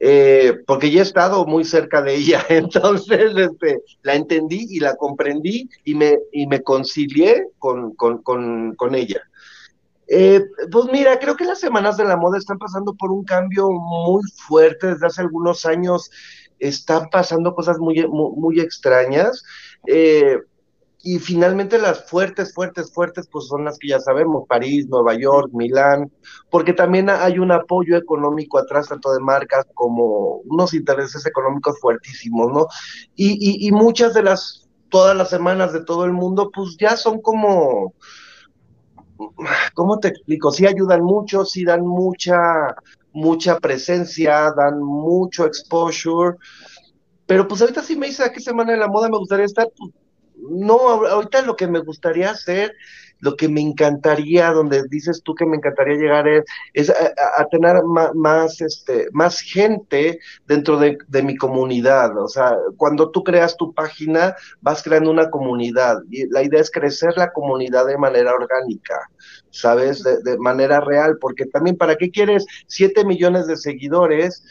Eh, 0.01 0.59
porque 0.67 0.91
ya 0.91 1.01
he 1.01 1.03
estado 1.03 1.47
muy 1.47 1.65
cerca 1.65 2.03
de 2.03 2.15
ella, 2.15 2.45
entonces 2.51 3.33
este, 3.37 3.81
la 4.03 4.15
entendí 4.15 4.67
y 4.69 4.81
la 4.81 4.97
comprendí 4.97 5.69
y 5.85 5.95
me, 5.95 6.19
y 6.33 6.47
me 6.47 6.63
concilié 6.63 7.47
con, 7.59 7.95
con, 7.95 8.19
con, 8.19 8.75
con 8.75 8.95
ella. 8.95 9.23
Eh, 10.09 10.45
pues 10.71 10.87
mira, 10.93 11.19
creo 11.19 11.37
que 11.37 11.45
las 11.45 11.61
semanas 11.61 11.97
de 11.97 12.05
la 12.05 12.17
moda 12.17 12.39
están 12.39 12.59
pasando 12.59 12.95
por 12.95 13.11
un 13.11 13.25
cambio 13.25 13.71
muy 13.71 14.23
fuerte 14.47 14.89
desde 14.89 15.07
hace 15.07 15.23
algunos 15.23 15.65
años. 15.67 16.11
Están 16.59 17.09
pasando 17.11 17.55
cosas 17.55 17.79
muy, 17.79 18.07
muy, 18.09 18.61
extrañas. 18.61 19.43
Eh, 19.87 20.39
y 21.07 21.19
finalmente 21.19 21.79
las 21.79 22.09
fuertes, 22.09 22.55
fuertes, 22.55 22.93
fuertes, 22.93 23.29
pues 23.31 23.47
son 23.47 23.65
las 23.67 23.79
que 23.79 23.89
ya 23.89 24.01
sabemos, 24.01 24.47
París, 24.49 24.87
Nueva 24.89 25.15
York, 25.15 25.51
Milán, 25.53 26.11
porque 26.51 26.73
también 26.73 27.11
hay 27.11 27.39
un 27.39 27.53
apoyo 27.53 27.99
económico 27.99 28.57
atrás, 28.57 28.89
tanto 28.89 29.13
de 29.13 29.21
marcas 29.21 29.67
como 29.75 30.39
unos 30.47 30.73
intereses 30.73 31.27
económicos 31.27 31.79
fuertísimos, 31.79 32.51
¿no? 32.51 32.67
Y, 33.15 33.67
y 33.67 33.71
muchas 33.71 34.15
de 34.15 34.23
las, 34.23 34.67
todas 34.89 35.15
las 35.15 35.29
semanas 35.29 35.75
de 35.75 35.85
todo 35.85 36.07
el 36.07 36.13
mundo, 36.13 36.51
pues 36.55 36.77
ya 36.79 36.97
son 36.97 37.21
como, 37.21 37.93
¿cómo 39.75 39.99
te 39.99 40.09
explico? 40.09 40.51
Sí 40.51 40.67
ayudan 40.67 41.03
mucho, 41.03 41.45
sí 41.45 41.65
dan 41.65 41.87
mucha, 41.87 42.75
mucha 43.13 43.59
presencia, 43.59 44.53
dan 44.57 44.83
mucho 44.83 45.47
exposure, 45.47 46.37
pero 47.27 47.49
pues 47.49 47.61
ahorita 47.61 47.83
sí 47.83 47.97
me 47.97 48.07
dice 48.07 48.25
a 48.25 48.33
qué 48.33 48.41
semana 48.41 48.73
de 48.73 48.79
la 48.79 48.89
moda 48.89 49.09
me 49.09 49.19
gustaría 49.19 49.47
estar, 49.47 49.69
pues, 49.77 49.93
no, 50.49 51.07
ahorita 51.07 51.43
lo 51.43 51.57
que 51.57 51.67
me 51.67 51.81
gustaría 51.81 52.31
hacer, 52.31 52.75
lo 53.21 53.37
que 53.37 53.49
me 53.49 53.63
encantaría, 53.63 54.51
donde 54.51 54.83
dices 54.91 55.23
tú 55.23 55.35
que 55.35 55.47
me 55.47 55.57
encantaría 55.57 55.97
llegar 55.97 56.29
es, 56.75 56.91
a, 56.91 57.45
tener 57.47 57.83
más, 58.15 58.61
este, 58.61 59.09
más 59.13 59.41
gente 59.41 60.19
dentro 60.47 60.79
de, 60.79 60.99
mi 61.23 61.37
comunidad. 61.37 62.17
O 62.19 62.29
sea, 62.29 62.57
cuando 62.77 63.11
tú 63.11 63.25
creas 63.25 63.57
tu 63.57 63.73
página, 63.73 64.37
vas 64.61 64.83
creando 64.83 65.11
una 65.11 65.31
comunidad. 65.31 66.03
Y 66.11 66.29
la 66.29 66.43
idea 66.43 66.61
es 66.61 66.71
crecer 66.71 67.17
la 67.17 67.33
comunidad 67.33 67.87
de 67.87 67.97
manera 67.97 68.35
orgánica, 68.35 69.09
¿sabes? 69.51 70.03
De, 70.03 70.23
de 70.23 70.37
manera 70.37 70.81
real, 70.81 71.17
porque 71.19 71.47
también, 71.47 71.79
¿para 71.79 71.97
qué 71.97 72.11
quieres 72.11 72.45
7 72.67 73.07
millones 73.07 73.47
de 73.47 73.57
seguidores 73.57 74.45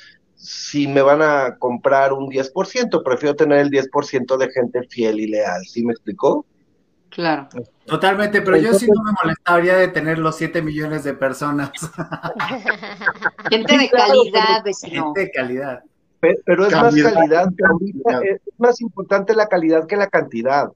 si 0.44 0.90
me 0.90 1.02
van 1.02 1.22
a 1.22 1.56
comprar 1.58 2.12
un 2.12 2.30
10%, 2.30 3.02
prefiero 3.02 3.34
tener 3.34 3.60
el 3.60 3.70
10% 3.70 4.36
de 4.36 4.50
gente 4.52 4.84
fiel 4.90 5.22
y 5.22 5.28
leal. 5.28 5.64
¿Sí 5.66 5.86
me 5.86 5.94
explicó? 5.94 6.46
Claro. 7.10 7.48
Totalmente, 7.86 8.42
pero 8.42 8.58
yo 8.58 8.74
sí 8.74 8.88
no 8.94 9.04
me 9.04 9.12
molestaría 9.24 9.78
de 9.78 9.88
tener 9.88 10.20
los 10.20 10.36
7 10.36 10.62
millones 10.62 11.06
de 11.06 11.14
personas. 11.14 11.72
gente 13.50 13.78
de 13.78 13.90
calidad, 13.90 14.64
vecino. 14.66 15.14
Gente 15.14 15.22
de 15.22 15.32
calidad. 15.32 15.84
Pero, 16.46 16.68
es 16.68 16.74
más 16.74 16.96
calidad, 16.96 17.50
es 18.24 18.42
más 18.58 18.80
importante 18.82 19.36
la 19.36 19.48
calidad 19.48 19.88
que 19.88 19.98
la 19.98 20.08
cantidad, 20.08 20.70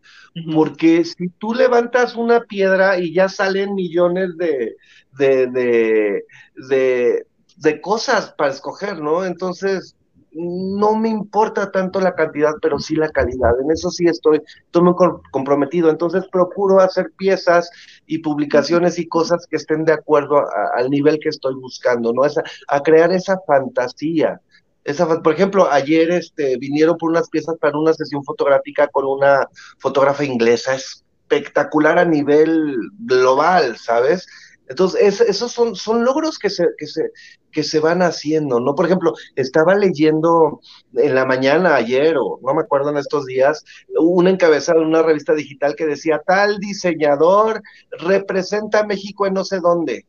porque 0.54 1.06
si 1.06 1.30
tú 1.30 1.54
levantas 1.54 2.18
una 2.18 2.42
piedra 2.42 3.00
y 3.00 3.14
ya 3.14 3.30
salen 3.30 3.74
millones 3.74 4.36
de, 4.36 4.76
de, 5.14 5.48
de, 5.48 6.26
de 6.70 7.27
de 7.58 7.82
cosas 7.82 8.34
para 8.38 8.52
escoger, 8.52 9.02
¿no? 9.02 9.26
Entonces, 9.26 9.96
no 10.32 10.96
me 10.96 11.10
importa 11.10 11.72
tanto 11.72 12.00
la 12.00 12.14
cantidad, 12.14 12.54
pero 12.62 12.78
sí 12.78 12.96
la 12.96 13.10
calidad. 13.10 13.60
En 13.60 13.72
eso 13.72 13.90
sí 13.90 14.06
estoy, 14.06 14.42
estoy 14.66 14.84
muy 14.84 14.94
comprometido. 15.32 15.90
Entonces 15.90 16.26
procuro 16.32 16.80
hacer 16.80 17.12
piezas 17.18 17.70
y 18.06 18.20
publicaciones 18.20 19.00
y 19.00 19.08
cosas 19.08 19.48
que 19.50 19.56
estén 19.56 19.84
de 19.84 19.94
acuerdo 19.94 20.46
al 20.76 20.90
nivel 20.90 21.20
que 21.20 21.30
estoy 21.30 21.56
buscando, 21.56 22.14
¿no? 22.14 22.22
A 22.68 22.84
crear 22.84 23.12
esa 23.12 23.40
fantasía. 23.48 24.40
Esa, 24.84 25.22
por 25.22 25.34
ejemplo, 25.34 25.70
ayer 25.70 26.12
este, 26.12 26.58
vinieron 26.58 26.98
por 26.98 27.10
unas 27.10 27.30
piezas 27.30 27.56
para 27.60 27.78
una 27.78 27.94
sesión 27.94 28.24
fotográfica 28.24 28.88
con 28.88 29.06
una 29.06 29.48
fotógrafa 29.80 30.24
inglesa 30.24 30.76
espectacular 30.76 31.98
a 32.00 32.06
nivel 32.06 32.78
global, 33.00 33.76
¿sabes? 33.78 34.28
Entonces, 34.70 35.22
esos 35.22 35.52
son, 35.52 35.76
son 35.76 36.04
logros 36.04 36.38
que 36.38 36.50
se, 36.50 36.68
que, 36.78 36.88
se, 36.88 37.12
que 37.52 37.64
se 37.64 37.80
van 37.80 38.02
haciendo, 38.02 38.60
¿no? 38.60 38.76
Por 38.76 38.86
ejemplo, 38.86 39.14
estaba 39.36 39.76
leyendo 39.76 40.60
en 40.94 41.16
la 41.16 41.26
mañana 41.26 41.76
ayer, 41.76 42.18
o 42.18 42.40
no 42.44 42.54
me 42.54 42.62
acuerdo 42.62 42.90
en 42.90 42.98
estos 42.98 43.26
días, 43.26 43.64
un 43.98 44.28
encabezado 44.28 44.82
en 44.82 44.88
una 44.88 45.04
revista 45.04 45.34
digital 45.34 45.76
que 45.76 45.86
decía, 45.86 46.22
tal 46.26 46.58
diseñador 46.58 47.62
representa 48.00 48.80
a 48.80 48.86
México 48.86 49.26
en 49.26 49.36
no 49.36 49.46
sé 49.46 49.60
dónde. 49.60 50.06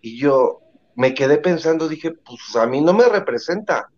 Y 0.00 0.18
yo 0.18 0.60
me 0.94 1.12
quedé 1.12 1.38
pensando, 1.38 1.88
dije, 1.88 2.12
pues 2.12 2.56
a 2.56 2.66
mí 2.66 2.80
no 2.80 2.92
me 2.92 3.08
representa. 3.08 3.90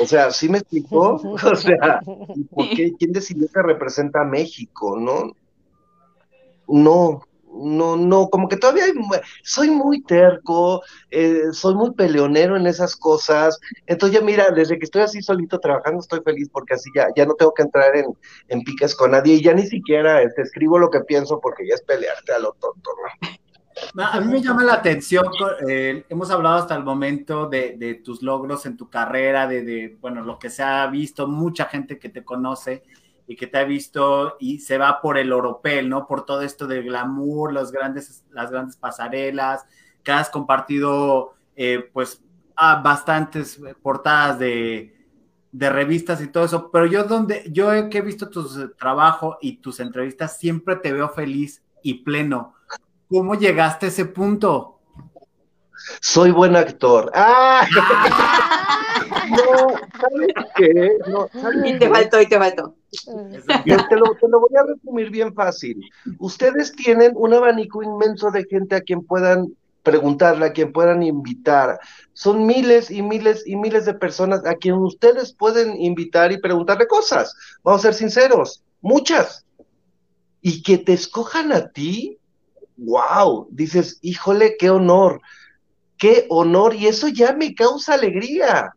O 0.00 0.06
sea, 0.06 0.30
¿sí 0.30 0.48
me 0.48 0.58
explicó? 0.58 1.20
O 1.52 1.56
sea, 1.56 2.00
¿por 2.50 2.68
qué? 2.70 2.92
¿Quién 2.98 3.12
decidió 3.12 3.48
que 3.52 3.62
representa 3.62 4.22
a 4.22 4.24
México, 4.24 4.98
no? 4.98 5.32
No, 6.68 7.22
no, 7.62 7.96
no, 7.96 8.28
como 8.28 8.48
que 8.48 8.56
todavía 8.56 8.84
soy 9.42 9.70
muy 9.70 10.02
terco, 10.02 10.82
eh, 11.10 11.44
soy 11.52 11.74
muy 11.74 11.92
peleonero 11.92 12.56
en 12.56 12.66
esas 12.66 12.96
cosas. 12.96 13.58
Entonces 13.86 14.18
ya 14.18 14.24
mira, 14.24 14.50
desde 14.50 14.78
que 14.78 14.84
estoy 14.84 15.02
así 15.02 15.22
solito 15.22 15.58
trabajando 15.58 16.00
estoy 16.00 16.20
feliz 16.20 16.48
porque 16.52 16.74
así 16.74 16.90
ya, 16.94 17.08
ya 17.16 17.26
no 17.26 17.34
tengo 17.34 17.54
que 17.54 17.62
entrar 17.62 17.96
en, 17.96 18.06
en 18.48 18.62
piques 18.62 18.94
con 18.94 19.12
nadie 19.12 19.34
y 19.34 19.42
ya 19.42 19.54
ni 19.54 19.66
siquiera 19.66 20.18
te 20.18 20.24
este, 20.24 20.42
escribo 20.42 20.78
lo 20.78 20.90
que 20.90 21.00
pienso 21.00 21.40
porque 21.40 21.66
ya 21.66 21.74
es 21.74 21.82
pelearte 21.82 22.32
a 22.32 22.38
lo 22.38 22.52
tonto, 22.52 22.90
¿no? 23.22 23.28
A 24.02 24.20
mí 24.20 24.32
me 24.32 24.40
llama 24.40 24.64
la 24.64 24.74
atención, 24.74 25.26
eh, 25.68 26.06
hemos 26.08 26.30
hablado 26.30 26.56
hasta 26.56 26.74
el 26.74 26.82
momento 26.82 27.46
de, 27.46 27.76
de, 27.76 27.96
tus 27.96 28.22
logros 28.22 28.64
en 28.64 28.74
tu 28.74 28.88
carrera, 28.88 29.46
de, 29.46 29.62
de, 29.62 29.98
bueno, 30.00 30.22
lo 30.22 30.38
que 30.38 30.48
se 30.48 30.62
ha 30.62 30.86
visto, 30.86 31.28
mucha 31.28 31.66
gente 31.66 31.98
que 31.98 32.08
te 32.08 32.24
conoce, 32.24 32.84
y 33.26 33.36
que 33.36 33.46
te 33.46 33.58
ha 33.58 33.64
visto 33.64 34.36
y 34.38 34.60
se 34.60 34.78
va 34.78 35.00
por 35.00 35.18
el 35.18 35.32
oropel, 35.32 35.88
¿no? 35.88 36.06
Por 36.06 36.24
todo 36.24 36.42
esto 36.42 36.66
del 36.66 36.84
glamour, 36.84 37.52
los 37.52 37.72
grandes, 37.72 38.24
las 38.30 38.50
grandes 38.50 38.76
pasarelas, 38.76 39.64
que 40.02 40.12
has 40.12 40.30
compartido, 40.30 41.34
eh, 41.56 41.90
pues, 41.92 42.22
a 42.54 42.76
bastantes 42.76 43.60
portadas 43.82 44.38
de, 44.38 44.96
de, 45.52 45.70
revistas 45.70 46.22
y 46.22 46.28
todo 46.28 46.44
eso, 46.44 46.70
pero 46.70 46.86
yo 46.86 47.04
donde, 47.04 47.44
yo 47.50 47.68
que 47.90 47.98
he 47.98 48.02
visto 48.02 48.30
tu 48.30 48.70
trabajo 48.76 49.36
y 49.40 49.58
tus 49.58 49.80
entrevistas, 49.80 50.38
siempre 50.38 50.76
te 50.76 50.92
veo 50.92 51.08
feliz 51.08 51.62
y 51.82 52.04
pleno. 52.04 52.54
¿Cómo 53.08 53.34
llegaste 53.34 53.86
a 53.86 53.88
ese 53.88 54.06
punto? 54.06 54.80
Soy 56.00 56.30
buen 56.30 56.56
actor. 56.56 57.10
¡Ah! 57.14 57.66
No, 59.28 59.68
¿sabes 60.00 60.34
qué? 60.56 60.98
No, 61.08 61.28
y 61.64 61.78
te 61.78 61.88
faltó, 61.88 62.20
y 62.20 62.26
te 62.26 62.38
faltó. 62.38 62.74
Te, 63.04 63.96
lo, 63.96 64.14
te 64.14 64.28
lo 64.28 64.40
voy 64.40 64.56
a 64.58 64.64
resumir 64.66 65.10
bien 65.10 65.34
fácil. 65.34 65.80
Ustedes 66.18 66.72
tienen 66.72 67.12
un 67.14 67.34
abanico 67.34 67.82
inmenso 67.82 68.30
de 68.30 68.44
gente 68.44 68.76
a 68.76 68.80
quien 68.80 69.02
puedan 69.04 69.54
preguntarle, 69.82 70.46
a 70.46 70.52
quien 70.52 70.72
puedan 70.72 71.02
invitar. 71.02 71.78
Son 72.12 72.44
miles 72.46 72.90
y 72.90 73.02
miles 73.02 73.46
y 73.46 73.56
miles 73.56 73.84
de 73.84 73.94
personas 73.94 74.44
a 74.44 74.56
quien 74.56 74.74
ustedes 74.74 75.32
pueden 75.32 75.80
invitar 75.80 76.32
y 76.32 76.40
preguntarle 76.40 76.86
cosas. 76.88 77.34
Vamos 77.62 77.80
a 77.80 77.88
ser 77.88 77.94
sinceros, 77.94 78.62
muchas. 78.80 79.44
y 80.40 80.62
que 80.62 80.78
te 80.78 80.92
escojan 80.92 81.52
a 81.52 81.70
ti, 81.70 82.18
wow, 82.76 83.48
dices, 83.50 83.98
híjole, 84.02 84.56
qué 84.56 84.70
honor, 84.70 85.20
qué 85.98 86.26
honor, 86.28 86.74
y 86.74 86.86
eso 86.86 87.08
ya 87.08 87.32
me 87.32 87.54
causa 87.54 87.94
alegría. 87.94 88.74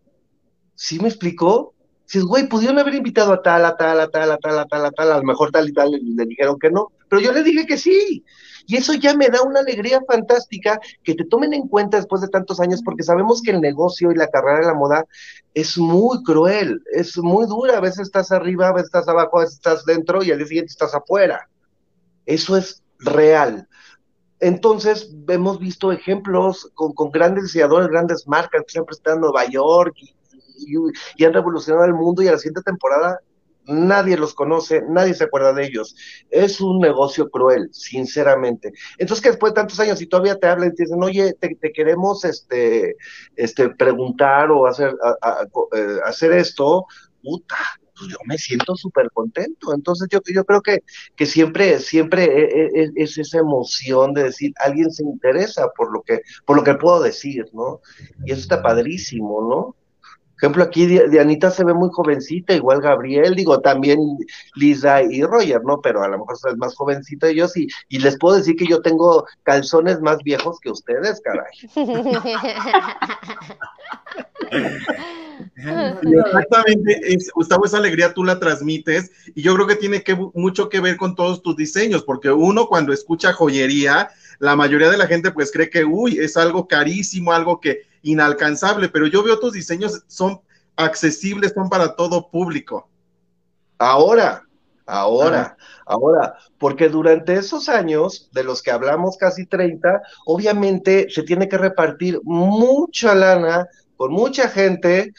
¿Sí 0.75 0.99
me 0.99 1.09
explicó? 1.09 1.75
Dices, 2.09 2.23
güey, 2.23 2.49
pudieron 2.49 2.79
haber 2.79 2.95
invitado 2.95 3.33
a 3.33 3.41
tal, 3.43 3.63
a 3.65 3.77
tal, 3.77 3.99
a 3.99 4.09
tal, 4.09 4.31
a 4.31 4.37
tal, 4.39 4.57
a 4.57 4.65
tal, 4.65 4.85
a 4.85 4.91
tal, 4.91 5.11
a 5.11 5.17
lo 5.17 5.23
mejor 5.23 5.51
tal 5.51 5.69
y 5.69 5.73
tal, 5.73 5.91
le 5.91 6.25
dijeron 6.25 6.57
que 6.57 6.71
no, 6.71 6.91
pero 7.07 7.21
yo 7.21 7.31
le 7.31 7.43
dije 7.43 7.67
que 7.67 7.77
sí. 7.77 8.25
Y 8.65 8.77
eso 8.77 8.95
ya 8.95 9.15
me 9.15 9.27
da 9.27 9.43
una 9.43 9.59
alegría 9.59 10.01
fantástica 10.07 10.79
que 11.03 11.13
te 11.13 11.23
tomen 11.25 11.53
en 11.53 11.67
cuenta 11.67 11.97
después 11.97 12.21
de 12.21 12.29
tantos 12.29 12.59
años, 12.59 12.81
porque 12.83 13.03
sabemos 13.03 13.43
que 13.43 13.51
el 13.51 13.61
negocio 13.61 14.11
y 14.11 14.15
la 14.15 14.27
carrera 14.27 14.61
de 14.61 14.65
la 14.65 14.73
moda 14.73 15.05
es 15.53 15.77
muy 15.77 16.23
cruel, 16.23 16.81
es 16.93 17.15
muy 17.19 17.45
dura. 17.45 17.77
A 17.77 17.81
veces 17.81 18.07
estás 18.07 18.31
arriba, 18.31 18.69
a 18.69 18.73
veces 18.73 18.87
estás 18.87 19.07
abajo, 19.07 19.37
a 19.37 19.41
veces 19.41 19.57
estás 19.57 19.85
dentro 19.85 20.23
y 20.23 20.31
al 20.31 20.39
día 20.39 20.47
siguiente 20.47 20.71
estás 20.71 20.95
afuera. 20.95 21.47
Eso 22.25 22.57
es 22.57 22.81
real. 22.97 23.67
Entonces, 24.39 25.11
hemos 25.27 25.59
visto 25.59 25.91
ejemplos 25.91 26.71
con, 26.73 27.11
grandes 27.11 27.43
diseñadores, 27.43 27.89
grandes 27.89 28.27
marcas 28.27 28.63
que 28.65 28.71
siempre 28.71 28.93
están 28.93 29.15
en 29.15 29.21
Nueva 29.21 29.45
York 29.45 29.93
y, 29.97 30.15
y, 30.65 31.25
han 31.25 31.33
revolucionado 31.33 31.85
el 31.85 31.93
mundo 31.93 32.21
y 32.21 32.27
a 32.27 32.33
la 32.33 32.37
siguiente 32.37 32.61
temporada 32.61 33.19
nadie 33.65 34.17
los 34.17 34.33
conoce, 34.33 34.81
nadie 34.89 35.13
se 35.13 35.25
acuerda 35.25 35.53
de 35.53 35.65
ellos. 35.65 35.95
Es 36.31 36.59
un 36.59 36.79
negocio 36.79 37.29
cruel, 37.29 37.69
sinceramente. 37.71 38.73
Entonces 38.97 39.21
que 39.21 39.29
después 39.29 39.53
de 39.53 39.57
tantos 39.57 39.79
años 39.79 40.01
y 40.01 40.07
todavía 40.07 40.39
te 40.39 40.47
hablan 40.47 40.69
y 40.69 40.75
te 40.75 40.83
dicen, 40.83 41.03
oye, 41.03 41.33
te, 41.33 41.71
queremos 41.71 42.25
este, 42.25 42.95
este, 43.35 43.69
preguntar 43.69 44.49
o 44.49 44.65
hacer, 44.65 44.95
eh, 45.75 45.97
hacer 46.03 46.31
esto, 46.31 46.85
puta, 47.21 47.57
pues 47.99 48.11
yo 48.11 48.17
me 48.25 48.37
siento 48.37 48.75
súper 48.75 49.09
contento. 49.11 49.73
Entonces 49.73 50.07
yo, 50.09 50.19
yo 50.33 50.45
creo 50.45 50.61
que, 50.61 50.79
que 51.15 51.25
siempre, 51.25 51.79
siempre 51.79 52.23
e, 52.23 52.43
e, 52.43 52.83
e, 52.83 52.91
es, 52.95 53.17
esa 53.17 53.39
emoción 53.39 54.13
de 54.13 54.23
decir, 54.23 54.53
alguien 54.59 54.91
se 54.91 55.03
interesa 55.03 55.69
por 55.75 55.91
lo 55.91 56.01
que, 56.01 56.21
por 56.45 56.55
lo 56.55 56.63
que 56.63 56.75
puedo 56.75 57.01
decir, 57.01 57.45
¿no? 57.53 57.81
Y 58.25 58.31
eso 58.31 58.41
está 58.41 58.61
padrísimo, 58.61 59.41
¿no? 59.47 59.75
Ejemplo, 60.39 60.63
aquí 60.63 60.85
Dianita 60.85 61.51
se 61.51 61.63
ve 61.63 61.73
muy 61.73 61.89
jovencita, 61.91 62.53
igual 62.53 62.81
Gabriel, 62.81 63.35
digo, 63.35 63.59
también 63.59 63.99
Lisa 64.55 65.01
y 65.03 65.23
Roger, 65.23 65.61
¿no? 65.63 65.81
Pero 65.81 66.03
a 66.03 66.07
lo 66.07 66.19
mejor 66.19 66.37
es 66.49 66.57
más 66.57 66.75
jovencita 66.75 67.27
ellos 67.27 67.55
y, 67.57 67.67
y 67.89 67.99
les 67.99 68.17
puedo 68.17 68.37
decir 68.37 68.55
que 68.55 68.67
yo 68.67 68.81
tengo 68.81 69.25
calzones 69.43 70.01
más 70.01 70.23
viejos 70.23 70.59
que 70.59 70.71
ustedes, 70.71 71.21
caray. 71.21 71.51
exactamente, 75.55 77.17
Gustavo, 77.33 77.65
esa 77.65 77.77
alegría 77.77 78.13
tú 78.13 78.23
la 78.23 78.39
transmites 78.39 79.11
y 79.35 79.41
yo 79.41 79.55
creo 79.55 79.67
que 79.67 79.75
tiene 79.75 80.03
que, 80.03 80.15
mucho 80.33 80.69
que 80.69 80.79
ver 80.79 80.97
con 80.97 81.15
todos 81.15 81.41
tus 81.41 81.55
diseños, 81.55 82.03
porque 82.03 82.31
uno 82.31 82.67
cuando 82.67 82.93
escucha 82.93 83.33
joyería, 83.33 84.09
la 84.39 84.55
mayoría 84.55 84.89
de 84.89 84.97
la 84.97 85.07
gente 85.07 85.31
pues 85.31 85.51
cree 85.51 85.69
que, 85.69 85.85
uy, 85.85 86.17
es 86.17 86.37
algo 86.37 86.67
carísimo, 86.67 87.31
algo 87.31 87.59
que 87.59 87.83
inalcanzable, 88.01 88.89
pero 88.89 89.07
yo 89.07 89.23
veo 89.23 89.39
tus 89.39 89.53
diseños 89.53 90.03
son 90.07 90.41
accesibles, 90.75 91.53
son 91.53 91.69
para 91.69 91.95
todo 91.95 92.29
público. 92.29 92.89
Ahora, 93.77 94.43
ahora, 94.85 95.57
ahora, 95.85 96.35
porque 96.57 96.89
durante 96.89 97.35
esos 97.35 97.69
años, 97.69 98.29
de 98.31 98.43
los 98.43 98.61
que 98.61 98.71
hablamos 98.71 99.17
casi 99.17 99.45
30, 99.45 100.01
obviamente 100.25 101.07
se 101.09 101.23
tiene 101.23 101.47
que 101.47 101.57
repartir 101.57 102.19
mucha 102.23 103.13
lana 103.15 103.67
con 103.99 104.13
mucha 104.13 104.47
gente 104.47 105.13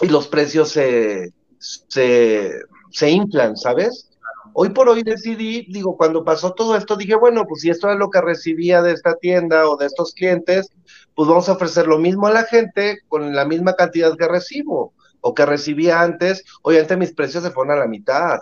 y 0.00 0.06
los 0.06 0.28
precios 0.28 0.68
se, 0.68 1.32
se, 1.58 2.52
se 2.92 3.10
inflan, 3.10 3.56
¿sabes? 3.56 4.08
Hoy 4.52 4.68
por 4.68 4.88
hoy 4.88 5.02
decidí, 5.02 5.66
digo, 5.68 5.96
cuando 5.96 6.24
pasó 6.24 6.52
todo 6.52 6.76
esto, 6.76 6.94
dije, 6.94 7.16
bueno, 7.16 7.44
pues 7.44 7.62
si 7.62 7.70
esto 7.70 7.90
es 7.90 7.98
lo 7.98 8.08
que 8.08 8.20
recibía 8.20 8.82
de 8.82 8.92
esta 8.92 9.16
tienda 9.16 9.68
o 9.68 9.76
de 9.76 9.86
estos 9.86 10.14
clientes, 10.14 10.68
pues 11.16 11.28
vamos 11.28 11.48
a 11.48 11.54
ofrecer 11.54 11.88
lo 11.88 11.98
mismo 11.98 12.28
a 12.28 12.30
la 12.30 12.44
gente 12.44 13.00
con 13.08 13.34
la 13.34 13.44
misma 13.44 13.72
cantidad 13.72 14.16
que 14.16 14.28
recibo 14.28 14.94
o 15.20 15.34
que 15.34 15.44
recibía 15.44 16.02
antes. 16.02 16.44
Obviamente 16.62 16.96
mis 16.96 17.14
precios 17.14 17.42
se 17.42 17.50
fueron 17.50 17.76
a 17.76 17.80
la 17.80 17.88
mitad. 17.88 18.38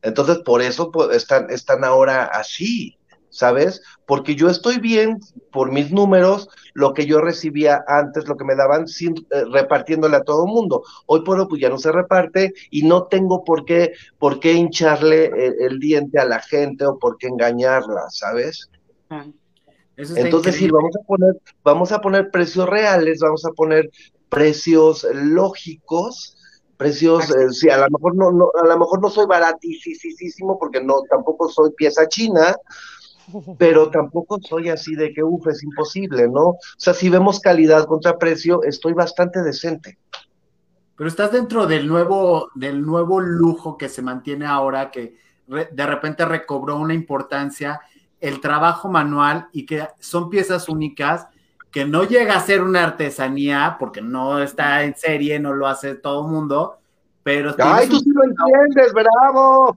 Entonces, 0.00 0.38
por 0.38 0.62
eso 0.62 0.90
pues, 0.90 1.14
están, 1.14 1.50
están 1.50 1.84
ahora 1.84 2.24
así, 2.24 2.96
¿sabes? 3.36 3.82
Porque 4.06 4.34
yo 4.34 4.48
estoy 4.48 4.78
bien 4.78 5.20
por 5.52 5.70
mis 5.70 5.92
números, 5.92 6.48
lo 6.72 6.94
que 6.94 7.04
yo 7.04 7.20
recibía 7.20 7.84
antes, 7.86 8.26
lo 8.26 8.36
que 8.36 8.44
me 8.44 8.56
daban, 8.56 8.88
sin, 8.88 9.14
eh, 9.30 9.44
repartiéndole 9.52 10.16
a 10.16 10.22
todo 10.22 10.46
el 10.46 10.52
mundo. 10.52 10.82
Hoy 11.04 11.22
por 11.22 11.38
hoy, 11.38 11.46
pues 11.46 11.60
ya 11.60 11.68
no 11.68 11.78
se 11.78 11.92
reparte 11.92 12.54
y 12.70 12.82
no 12.84 13.04
tengo 13.04 13.44
por 13.44 13.66
qué, 13.66 13.92
por 14.18 14.40
qué 14.40 14.54
hincharle 14.54 15.30
el, 15.60 15.78
diente 15.78 16.18
a 16.18 16.24
la 16.24 16.40
gente 16.40 16.86
o 16.86 16.98
por 16.98 17.18
qué 17.18 17.26
engañarla, 17.26 18.06
¿sabes? 18.08 18.70
Entonces 19.96 20.54
sí, 20.54 20.70
vamos 20.70 20.96
a 20.96 21.06
poner, 21.06 21.36
vamos 21.62 21.92
a 21.92 22.00
poner 22.00 22.30
precios 22.30 22.66
reales, 22.66 23.18
vamos 23.20 23.44
a 23.44 23.50
poner 23.50 23.90
precios 24.30 25.06
lógicos, 25.12 26.36
precios, 26.76 27.30
eh, 27.30 27.50
sí, 27.50 27.68
a 27.70 27.78
lo 27.78 27.86
mejor 27.90 28.16
no, 28.16 28.30
no, 28.32 28.50
a 28.62 28.66
lo 28.66 28.78
mejor 28.78 29.00
no 29.00 29.10
soy 29.10 29.26
baratísimo 29.26 30.58
porque 30.58 30.82
no, 30.82 31.02
tampoco 31.08 31.48
soy 31.48 31.70
pieza 31.72 32.06
china, 32.08 32.54
pero 33.58 33.90
tampoco 33.90 34.38
soy 34.40 34.68
así 34.68 34.94
de 34.94 35.12
que, 35.12 35.22
uff, 35.22 35.46
es 35.48 35.62
imposible, 35.62 36.28
¿no? 36.28 36.48
O 36.48 36.58
sea, 36.76 36.94
si 36.94 37.08
vemos 37.08 37.40
calidad 37.40 37.86
contra 37.86 38.18
precio, 38.18 38.62
estoy 38.62 38.92
bastante 38.92 39.42
decente. 39.42 39.98
Pero 40.96 41.08
estás 41.08 41.32
dentro 41.32 41.66
del 41.66 41.86
nuevo, 41.86 42.50
del 42.54 42.82
nuevo 42.82 43.20
lujo 43.20 43.76
que 43.76 43.88
se 43.88 44.02
mantiene 44.02 44.46
ahora, 44.46 44.90
que 44.90 45.16
de 45.46 45.86
repente 45.86 46.24
recobró 46.24 46.76
una 46.76 46.94
importancia 46.94 47.80
el 48.20 48.40
trabajo 48.40 48.88
manual 48.88 49.48
y 49.52 49.66
que 49.66 49.86
son 50.00 50.30
piezas 50.30 50.68
únicas 50.68 51.28
que 51.70 51.84
no 51.84 52.04
llega 52.04 52.36
a 52.36 52.40
ser 52.40 52.62
una 52.62 52.84
artesanía 52.84 53.76
porque 53.78 54.00
no 54.00 54.40
está 54.40 54.84
en 54.84 54.96
serie, 54.96 55.38
no 55.38 55.52
lo 55.52 55.66
hace 55.66 55.94
todo 55.94 56.24
el 56.24 56.32
mundo, 56.32 56.78
pero... 57.22 57.54
¡Ay, 57.58 57.88
tú 57.88 57.98
sí 57.98 58.10
lo 58.10 58.24
entiendes, 58.24 58.94
bravo! 58.94 59.76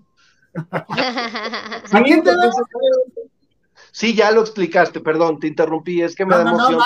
sí, 3.92 4.16
ya 4.16 4.32
lo 4.32 4.42
explicaste, 4.42 5.00
perdón, 5.00 5.40
te 5.40 5.48
interrumpí, 5.48 6.02
es 6.02 6.16
que 6.16 6.26
me 6.26 6.36
da 6.36 6.42
emoción. 6.42 6.80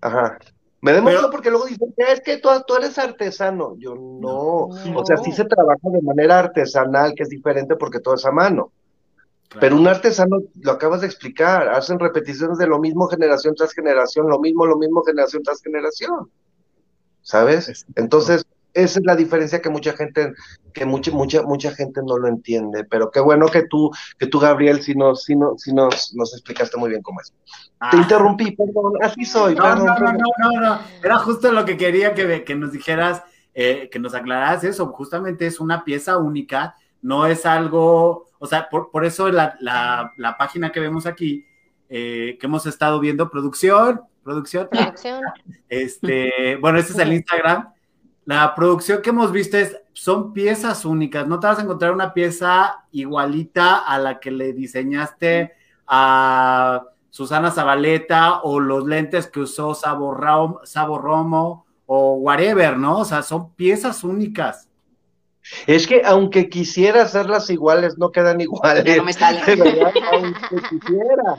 Ajá. 0.00 0.38
Me 0.80 0.92
da 0.92 0.98
emoción 0.98 1.30
porque 1.30 1.50
luego 1.50 1.66
dicen, 1.66 1.92
es 1.96 2.20
que 2.20 2.36
tú, 2.36 2.48
tú, 2.66 2.76
eres 2.76 2.98
artesano. 2.98 3.74
Yo 3.78 3.94
no. 3.94 4.68
O 4.94 5.04
sea, 5.04 5.16
sí 5.16 5.32
se 5.32 5.44
trabaja 5.44 5.88
de 5.90 6.02
manera 6.02 6.38
artesanal, 6.38 7.14
que 7.14 7.24
es 7.24 7.28
diferente 7.28 7.74
porque 7.76 7.98
todo 7.98 8.14
es 8.14 8.24
a 8.24 8.30
mano. 8.30 8.72
Pero 9.60 9.76
un 9.76 9.88
artesano, 9.88 10.42
lo 10.60 10.72
acabas 10.72 11.00
de 11.00 11.06
explicar, 11.06 11.68
hacen 11.70 11.98
repeticiones 11.98 12.58
de 12.58 12.66
lo 12.66 12.78
mismo 12.78 13.08
generación 13.08 13.54
tras 13.54 13.72
generación, 13.72 14.28
lo 14.28 14.38
mismo, 14.38 14.66
lo 14.66 14.76
mismo 14.76 15.02
generación 15.02 15.42
tras 15.42 15.62
generación. 15.62 16.30
¿Sabes? 17.22 17.86
Entonces, 17.96 18.44
esa 18.82 19.00
es 19.00 19.06
la 19.06 19.16
diferencia 19.16 19.60
que 19.60 19.70
mucha 19.70 19.92
gente, 19.92 20.32
que 20.72 20.84
mucha, 20.84 21.10
mucha, 21.10 21.42
mucha 21.42 21.72
gente 21.72 22.00
no 22.04 22.18
lo 22.18 22.28
entiende. 22.28 22.84
Pero 22.84 23.10
qué 23.10 23.20
bueno 23.20 23.46
que 23.46 23.64
tú, 23.64 23.90
que 24.18 24.26
tú, 24.26 24.38
Gabriel, 24.38 24.82
si 24.82 24.94
nos, 24.94 25.24
si 25.24 25.36
no, 25.36 25.56
si 25.56 25.72
nos, 25.72 26.14
nos 26.14 26.32
explicaste 26.34 26.76
muy 26.76 26.90
bien 26.90 27.02
cómo 27.02 27.20
es. 27.20 27.30
Te 27.30 27.34
ah. 27.80 27.90
interrumpí, 27.96 28.52
perdón, 28.52 28.94
así 29.02 29.24
soy. 29.24 29.54
No, 29.54 29.74
no, 29.74 29.84
no, 29.84 30.12
no, 30.12 30.60
no, 30.60 30.80
era 31.02 31.18
justo 31.18 31.52
lo 31.52 31.64
que 31.64 31.76
quería 31.76 32.14
que, 32.14 32.44
que 32.44 32.54
nos 32.54 32.72
dijeras, 32.72 33.22
eh, 33.54 33.88
que 33.90 33.98
nos 33.98 34.14
aclararas 34.14 34.64
eso. 34.64 34.86
Justamente 34.88 35.46
es 35.46 35.60
una 35.60 35.84
pieza 35.84 36.18
única, 36.18 36.76
no 37.02 37.26
es 37.26 37.46
algo 37.46 38.28
o 38.38 38.46
sea, 38.46 38.68
por, 38.68 39.04
eso 39.04 39.30
la, 39.30 39.56
la, 39.60 40.36
página 40.38 40.70
que 40.70 40.80
vemos 40.80 41.06
aquí, 41.06 41.44
eh, 41.88 42.36
que 42.40 42.46
hemos 42.46 42.66
estado 42.66 43.00
viendo, 43.00 43.30
producción, 43.30 44.02
producción. 44.22 44.68
Producción. 44.70 45.22
Este, 45.68 46.56
bueno, 46.60 46.78
este 46.78 46.92
es 46.92 46.98
el 46.98 47.12
Instagram. 47.12 47.68
La 48.28 48.54
producción 48.54 49.00
que 49.00 49.08
hemos 49.08 49.32
visto 49.32 49.56
es, 49.56 49.80
son 49.94 50.34
piezas 50.34 50.84
únicas. 50.84 51.26
No 51.26 51.40
te 51.40 51.46
vas 51.46 51.58
a 51.58 51.62
encontrar 51.62 51.92
una 51.92 52.12
pieza 52.12 52.84
igualita 52.92 53.78
a 53.78 53.98
la 53.98 54.20
que 54.20 54.30
le 54.30 54.52
diseñaste 54.52 55.54
a 55.86 56.82
Susana 57.08 57.50
Zabaleta 57.50 58.42
o 58.42 58.60
los 58.60 58.86
lentes 58.86 59.28
que 59.28 59.40
usó 59.40 59.74
Sabo, 59.74 60.60
Sabo 60.64 60.98
Romo 60.98 61.64
o 61.86 62.16
whatever, 62.16 62.76
¿no? 62.76 62.98
O 62.98 63.04
sea, 63.06 63.22
son 63.22 63.54
piezas 63.54 64.04
únicas. 64.04 64.68
Es 65.66 65.86
que 65.86 66.02
aunque 66.04 66.50
quisiera 66.50 67.04
hacerlas 67.04 67.48
iguales, 67.48 67.96
no 67.96 68.12
quedan 68.12 68.42
iguales. 68.42 68.94
No 68.98 69.04
me 69.04 69.12
aunque 70.12 70.68
quisiera, 70.68 71.34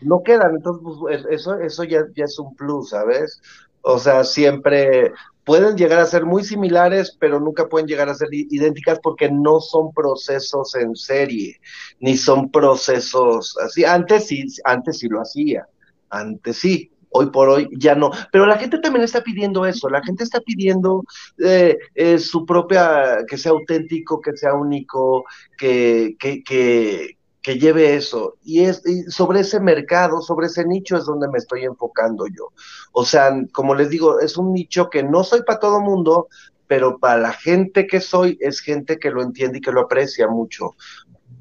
no 0.00 0.22
quedan. 0.22 0.54
Entonces, 0.54 0.96
pues, 0.96 1.24
eso, 1.28 1.58
eso 1.58 1.82
ya, 1.82 2.04
ya 2.14 2.26
es 2.26 2.38
un 2.38 2.54
plus, 2.54 2.90
¿sabes? 2.90 3.42
O 3.82 3.98
sea, 3.98 4.22
siempre 4.22 5.12
pueden 5.44 5.76
llegar 5.76 6.00
a 6.00 6.06
ser 6.06 6.24
muy 6.24 6.42
similares, 6.42 7.16
pero 7.18 7.38
nunca 7.38 7.68
pueden 7.68 7.86
llegar 7.86 8.08
a 8.08 8.14
ser 8.14 8.28
idénticas 8.32 8.98
porque 9.02 9.30
no 9.30 9.60
son 9.60 9.92
procesos 9.92 10.74
en 10.74 10.96
serie, 10.96 11.60
ni 12.00 12.16
son 12.16 12.50
procesos 12.50 13.56
así. 13.62 13.84
Antes 13.84 14.26
sí, 14.26 14.46
antes 14.64 14.98
sí 14.98 15.08
lo 15.08 15.20
hacía, 15.20 15.66
antes 16.10 16.56
sí, 16.56 16.90
hoy 17.10 17.26
por 17.26 17.48
hoy 17.48 17.68
ya 17.72 17.94
no. 17.94 18.10
Pero 18.32 18.46
la 18.46 18.58
gente 18.58 18.78
también 18.78 19.04
está 19.04 19.22
pidiendo 19.22 19.66
eso, 19.66 19.88
la 19.88 20.02
gente 20.02 20.24
está 20.24 20.40
pidiendo 20.40 21.04
eh, 21.38 21.76
eh, 21.94 22.18
su 22.18 22.44
propia, 22.44 23.18
que 23.28 23.36
sea 23.36 23.52
auténtico, 23.52 24.20
que 24.20 24.36
sea 24.36 24.54
único, 24.54 25.24
que, 25.56 26.16
que, 26.18 26.42
que, 26.42 27.18
que 27.44 27.58
lleve 27.58 27.94
eso. 27.94 28.38
Y, 28.42 28.64
es, 28.64 28.82
sobre 29.10 29.40
ese 29.40 29.60
mercado, 29.60 30.22
sobre 30.22 30.46
ese 30.46 30.64
nicho 30.64 30.96
es 30.96 31.04
donde 31.04 31.28
me 31.28 31.38
estoy 31.38 31.64
enfocando 31.64 32.26
yo. 32.26 32.48
O 32.92 33.04
sea, 33.04 33.32
como 33.52 33.74
les 33.74 33.90
digo, 33.90 34.18
es 34.18 34.38
un 34.38 34.54
nicho 34.54 34.88
que 34.88 35.02
no 35.02 35.22
soy 35.22 35.42
para 35.42 35.60
todo 35.60 35.80
mundo, 35.80 36.28
pero 36.66 36.98
para 36.98 37.20
la 37.20 37.32
gente 37.32 37.86
que 37.86 38.00
soy 38.00 38.38
es 38.40 38.60
gente 38.60 38.98
que 38.98 39.10
lo 39.10 39.22
entiende 39.22 39.58
y 39.58 39.60
que 39.60 39.72
lo 39.72 39.82
aprecia 39.82 40.26
mucho. 40.26 40.74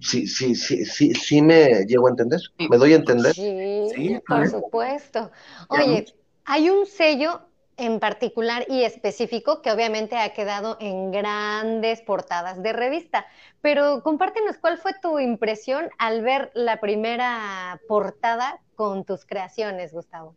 Sí, 0.02 0.28
sí, 0.28 0.56
sí, 0.56 0.86
sí, 0.86 1.14
sí 1.14 1.42
me 1.42 1.86
llego 1.86 2.08
a 2.08 2.10
entender. 2.10 2.42
¿Me 2.70 2.78
doy 2.78 2.92
a 2.92 2.98
entender? 2.98 3.34
Sí, 3.34 4.20
por 4.28 4.50
supuesto. 4.50 5.32
Oye, 5.70 6.06
hay 6.44 6.70
un 6.70 6.86
sello 6.86 7.44
en 7.84 8.00
particular 8.00 8.66
y 8.70 8.84
específico 8.84 9.62
que 9.62 9.72
obviamente 9.72 10.18
ha 10.18 10.34
quedado 10.34 10.78
en 10.80 11.12
grandes 11.12 12.02
portadas 12.02 12.64
de 12.64 12.72
revista, 12.72 13.26
pero 13.62 14.02
compártenos 14.04 14.58
cuál 14.58 14.78
fue 14.78 14.94
tu 15.02 15.20
impresión 15.20 15.90
al 15.98 16.22
ver 16.22 16.50
la 16.54 16.80
primera 16.80 17.82
portada 17.88 18.62
con 18.76 19.04
tus 19.04 19.26
creaciones, 19.26 19.92
Gustavo. 19.92 20.34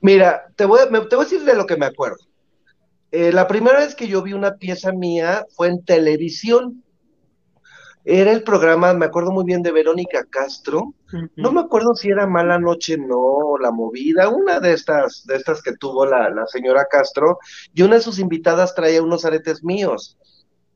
Mira, 0.00 0.46
te 0.56 0.64
voy, 0.64 0.80
te 1.08 1.16
voy 1.16 1.24
a 1.24 1.28
decir 1.28 1.44
de 1.44 1.54
lo 1.54 1.66
que 1.66 1.76
me 1.76 1.86
acuerdo. 1.86 2.18
Eh, 3.12 3.32
la 3.32 3.46
primera 3.46 3.78
vez 3.78 3.94
que 3.94 4.08
yo 4.08 4.22
vi 4.22 4.32
una 4.32 4.56
pieza 4.56 4.90
mía 4.92 5.46
fue 5.54 5.68
en 5.68 5.84
televisión. 5.84 6.82
Era 8.04 8.32
el 8.32 8.42
programa, 8.42 8.92
me 8.92 9.06
acuerdo 9.06 9.32
muy 9.32 9.44
bien 9.44 9.62
de 9.62 9.72
Verónica 9.72 10.24
Castro. 10.28 10.94
No 11.36 11.52
me 11.52 11.60
acuerdo 11.60 11.94
si 11.94 12.10
era 12.10 12.26
Mala 12.26 12.58
Noche, 12.58 12.98
no, 12.98 13.56
La 13.58 13.70
Movida, 13.70 14.28
una 14.28 14.60
de 14.60 14.74
estas, 14.74 15.24
de 15.26 15.36
estas 15.36 15.62
que 15.62 15.72
tuvo 15.76 16.04
la, 16.04 16.28
la 16.28 16.46
señora 16.46 16.86
Castro. 16.90 17.38
Y 17.72 17.82
una 17.82 17.94
de 17.96 18.02
sus 18.02 18.18
invitadas 18.18 18.74
traía 18.74 19.02
unos 19.02 19.24
aretes 19.24 19.64
míos. 19.64 20.18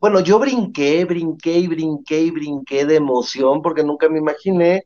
Bueno, 0.01 0.21
yo 0.21 0.39
brinqué, 0.39 1.05
brinqué 1.05 1.59
y 1.59 1.67
brinqué 1.67 2.21
y 2.21 2.31
brinqué 2.31 2.87
de 2.87 2.97
emoción 2.97 3.61
porque 3.63 3.83
nunca 3.83 4.09
me 4.09 4.19
imaginé 4.19 4.85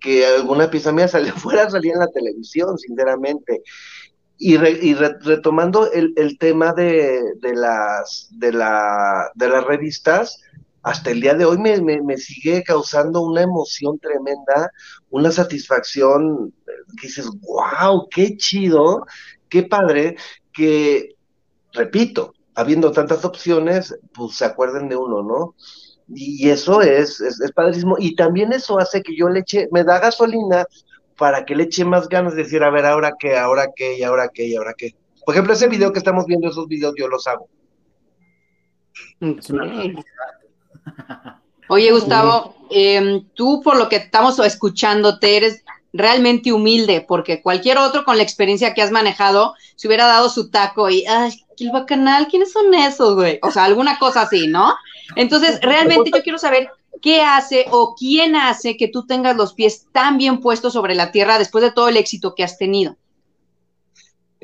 que 0.00 0.26
alguna 0.26 0.70
pieza 0.70 0.92
mía 0.92 1.08
saliera 1.08 1.36
fuera, 1.36 1.70
salía 1.70 1.92
en 1.92 2.00
la 2.00 2.08
televisión, 2.08 2.78
sinceramente. 2.78 3.62
Y, 4.36 4.56
retomando 4.56 5.90
el, 5.92 6.38
tema 6.38 6.72
de, 6.72 7.20
las, 7.40 8.28
de, 8.32 8.52
la, 8.52 9.30
de 9.34 9.48
las 9.48 9.64
revistas, 9.64 10.42
hasta 10.84 11.10
el 11.10 11.22
día 11.22 11.34
de 11.34 11.46
hoy 11.46 11.56
me, 11.56 11.80
me, 11.80 12.16
sigue 12.18 12.62
causando 12.62 13.22
una 13.22 13.40
emoción 13.40 13.98
tremenda, 13.98 14.70
una 15.08 15.30
satisfacción 15.30 16.52
que 17.00 17.06
dices, 17.06 17.26
wow, 17.40 18.06
qué 18.10 18.36
chido, 18.36 19.06
qué 19.48 19.62
padre, 19.62 20.16
que, 20.52 21.16
repito, 21.72 22.34
habiendo 22.54 22.92
tantas 22.92 23.24
opciones, 23.24 23.98
pues 24.12 24.36
se 24.36 24.44
acuerden 24.44 24.90
de 24.90 24.96
uno, 24.96 25.22
¿no? 25.22 25.54
Y 26.06 26.50
eso 26.50 26.82
es, 26.82 27.18
es, 27.22 27.40
es 27.40 27.52
padrísimo. 27.52 27.96
Y 27.98 28.14
también 28.14 28.52
eso 28.52 28.78
hace 28.78 29.02
que 29.02 29.16
yo 29.16 29.30
le 29.30 29.40
eche, 29.40 29.68
me 29.72 29.84
da 29.84 29.98
gasolina 30.00 30.66
para 31.16 31.46
que 31.46 31.56
le 31.56 31.64
eche 31.64 31.86
más 31.86 32.10
ganas 32.10 32.34
de 32.34 32.42
decir, 32.42 32.62
a 32.62 32.68
ver, 32.68 32.84
ahora 32.84 33.12
qué, 33.18 33.38
ahora 33.38 33.68
qué, 33.74 33.98
y 33.98 34.02
ahora 34.02 34.28
qué, 34.32 34.48
y 34.48 34.56
ahora 34.56 34.74
qué. 34.76 34.94
Por 35.24 35.34
ejemplo, 35.34 35.54
ese 35.54 35.68
video 35.68 35.94
que 35.94 35.98
estamos 35.98 36.26
viendo, 36.26 36.50
esos 36.50 36.68
videos 36.68 36.92
yo 36.98 37.08
los 37.08 37.26
hago. 37.26 37.48
Oye, 41.68 41.90
Gustavo, 41.92 42.54
em, 42.70 43.24
tú 43.34 43.62
por 43.62 43.76
lo 43.76 43.88
que 43.88 43.96
estamos 43.96 44.38
escuchándote 44.38 45.36
eres 45.36 45.62
realmente 45.92 46.52
humilde, 46.52 47.04
porque 47.06 47.40
cualquier 47.40 47.78
otro 47.78 48.04
con 48.04 48.16
la 48.16 48.22
experiencia 48.22 48.74
que 48.74 48.82
has 48.82 48.90
manejado 48.90 49.54
se 49.76 49.86
hubiera 49.86 50.06
dado 50.06 50.28
su 50.28 50.50
taco 50.50 50.90
y, 50.90 51.06
ay, 51.06 51.32
el 51.58 51.70
bacanal, 51.70 52.26
¿quiénes 52.28 52.52
son 52.52 52.74
esos, 52.74 53.14
güey? 53.14 53.38
O 53.42 53.50
sea, 53.50 53.64
alguna 53.64 53.98
cosa 53.98 54.22
así, 54.22 54.48
¿no? 54.48 54.74
Entonces, 55.16 55.60
realmente 55.62 56.10
yo 56.12 56.22
quiero 56.22 56.38
saber 56.38 56.68
¿Qué 57.04 57.20
hace 57.20 57.66
o 57.70 57.94
quién 57.94 58.34
hace 58.34 58.78
que 58.78 58.88
tú 58.88 59.06
tengas 59.06 59.36
los 59.36 59.52
pies 59.52 59.88
tan 59.92 60.16
bien 60.16 60.40
puestos 60.40 60.72
sobre 60.72 60.94
la 60.94 61.12
tierra 61.12 61.38
después 61.38 61.62
de 61.62 61.70
todo 61.70 61.90
el 61.90 61.98
éxito 61.98 62.34
que 62.34 62.44
has 62.44 62.56
tenido? 62.56 62.96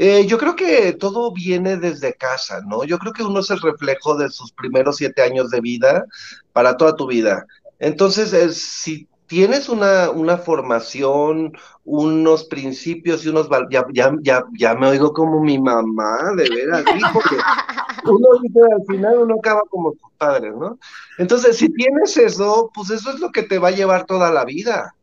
Eh, 0.03 0.25
yo 0.27 0.39
creo 0.39 0.57
que 0.57 0.95
todo 0.95 1.31
viene 1.31 1.77
desde 1.77 2.15
casa, 2.15 2.63
¿no? 2.67 2.85
Yo 2.85 2.99
creo 2.99 3.13
que 3.13 3.23
uno 3.23 3.41
es 3.41 3.51
el 3.51 3.61
reflejo 3.61 4.17
de 4.17 4.31
sus 4.31 4.51
primeros 4.51 4.97
siete 4.97 5.21
años 5.21 5.51
de 5.51 5.61
vida 5.61 6.07
para 6.55 6.79
toda 6.79 6.97
tu 6.97 7.07
vida. 7.07 7.45
Entonces, 7.79 8.57
si 8.63 9.07
tienes 9.27 9.69
una, 9.69 10.09
una 10.09 10.39
formación, 10.39 11.53
unos 11.85 12.45
principios 12.45 13.27
y 13.27 13.29
unos... 13.29 13.51
Ya, 13.69 13.85
ya, 13.93 14.15
ya, 14.23 14.43
ya 14.59 14.75
me 14.75 14.87
oigo 14.87 15.13
como 15.13 15.39
mi 15.43 15.59
mamá, 15.59 16.33
de 16.35 16.49
veras, 16.49 16.83
porque 17.13 17.37
uno 18.07 18.29
dice, 18.41 18.59
al 18.75 18.87
final 18.87 19.19
uno 19.19 19.35
acaba 19.35 19.61
como 19.69 19.93
tus 19.93 20.13
padres, 20.17 20.55
¿no? 20.57 20.79
Entonces, 21.19 21.59
si 21.59 21.69
tienes 21.75 22.17
eso, 22.17 22.71
pues 22.73 22.89
eso 22.89 23.11
es 23.11 23.21
lo 23.21 23.31
que 23.33 23.43
te 23.43 23.59
va 23.59 23.69
a 23.69 23.73
llevar 23.73 24.07
toda 24.07 24.33
la 24.33 24.47
vida. 24.47 24.95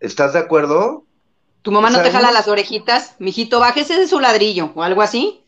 ¿Estás 0.00 0.32
de 0.32 0.38
acuerdo? 0.38 1.04
¿Tu 1.68 1.72
mamá 1.72 1.90
no 1.90 2.00
te 2.00 2.10
jala 2.10 2.32
las 2.32 2.48
orejitas? 2.48 3.14
Mijito, 3.18 3.60
bájese 3.60 3.98
de 3.98 4.08
su 4.08 4.20
ladrillo 4.20 4.72
o 4.74 4.82
algo 4.82 5.02
así. 5.02 5.44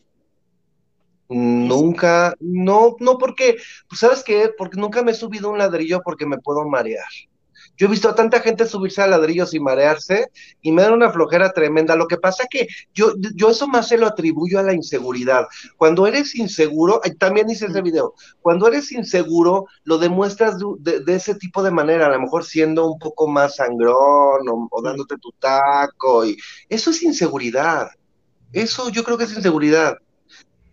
Nunca, 1.27 2.35
no, 2.39 2.95
no 2.99 3.17
porque, 3.17 3.57
pues 3.89 4.01
sabes 4.01 4.23
qué, 4.23 4.51
porque 4.55 4.79
nunca 4.79 5.01
me 5.01 5.13
he 5.13 5.15
subido 5.15 5.49
un 5.49 5.57
ladrillo 5.57 6.01
porque 6.05 6.27
me 6.27 6.37
puedo 6.37 6.63
marear. 6.67 7.07
Yo 7.77 7.87
he 7.87 7.89
visto 7.89 8.09
a 8.09 8.15
tanta 8.15 8.39
gente 8.41 8.65
subirse 8.65 9.01
a 9.01 9.07
ladrillos 9.07 9.53
y 9.53 9.59
marearse 9.59 10.27
y 10.61 10.71
me 10.71 10.83
da 10.83 10.91
una 10.91 11.11
flojera 11.11 11.51
tremenda. 11.51 11.95
Lo 11.95 12.07
que 12.07 12.17
pasa 12.17 12.45
que 12.49 12.67
yo, 12.93 13.13
yo 13.35 13.49
eso 13.49 13.67
más 13.67 13.87
se 13.87 13.97
lo 13.97 14.07
atribuyo 14.07 14.59
a 14.59 14.63
la 14.63 14.73
inseguridad. 14.73 15.47
Cuando 15.77 16.05
eres 16.07 16.35
inseguro, 16.35 17.01
también 17.17 17.49
hice 17.49 17.65
ese 17.65 17.81
video, 17.81 18.13
cuando 18.41 18.67
eres 18.67 18.91
inseguro 18.91 19.65
lo 19.83 19.97
demuestras 19.97 20.57
de, 20.79 21.03
ese 21.07 21.35
tipo 21.35 21.63
de 21.63 21.71
manera, 21.71 22.07
a 22.07 22.09
lo 22.09 22.21
mejor 22.21 22.45
siendo 22.45 22.87
un 22.87 22.99
poco 22.99 23.27
más 23.27 23.55
sangrón 23.55 24.47
o, 24.49 24.67
o 24.69 24.81
dándote 24.81 25.17
tu 25.17 25.31
taco. 25.39 26.25
y 26.25 26.37
Eso 26.69 26.91
es 26.91 27.03
inseguridad. 27.03 27.89
Eso 28.53 28.89
yo 28.89 29.03
creo 29.03 29.17
que 29.17 29.23
es 29.25 29.35
inseguridad. 29.35 29.97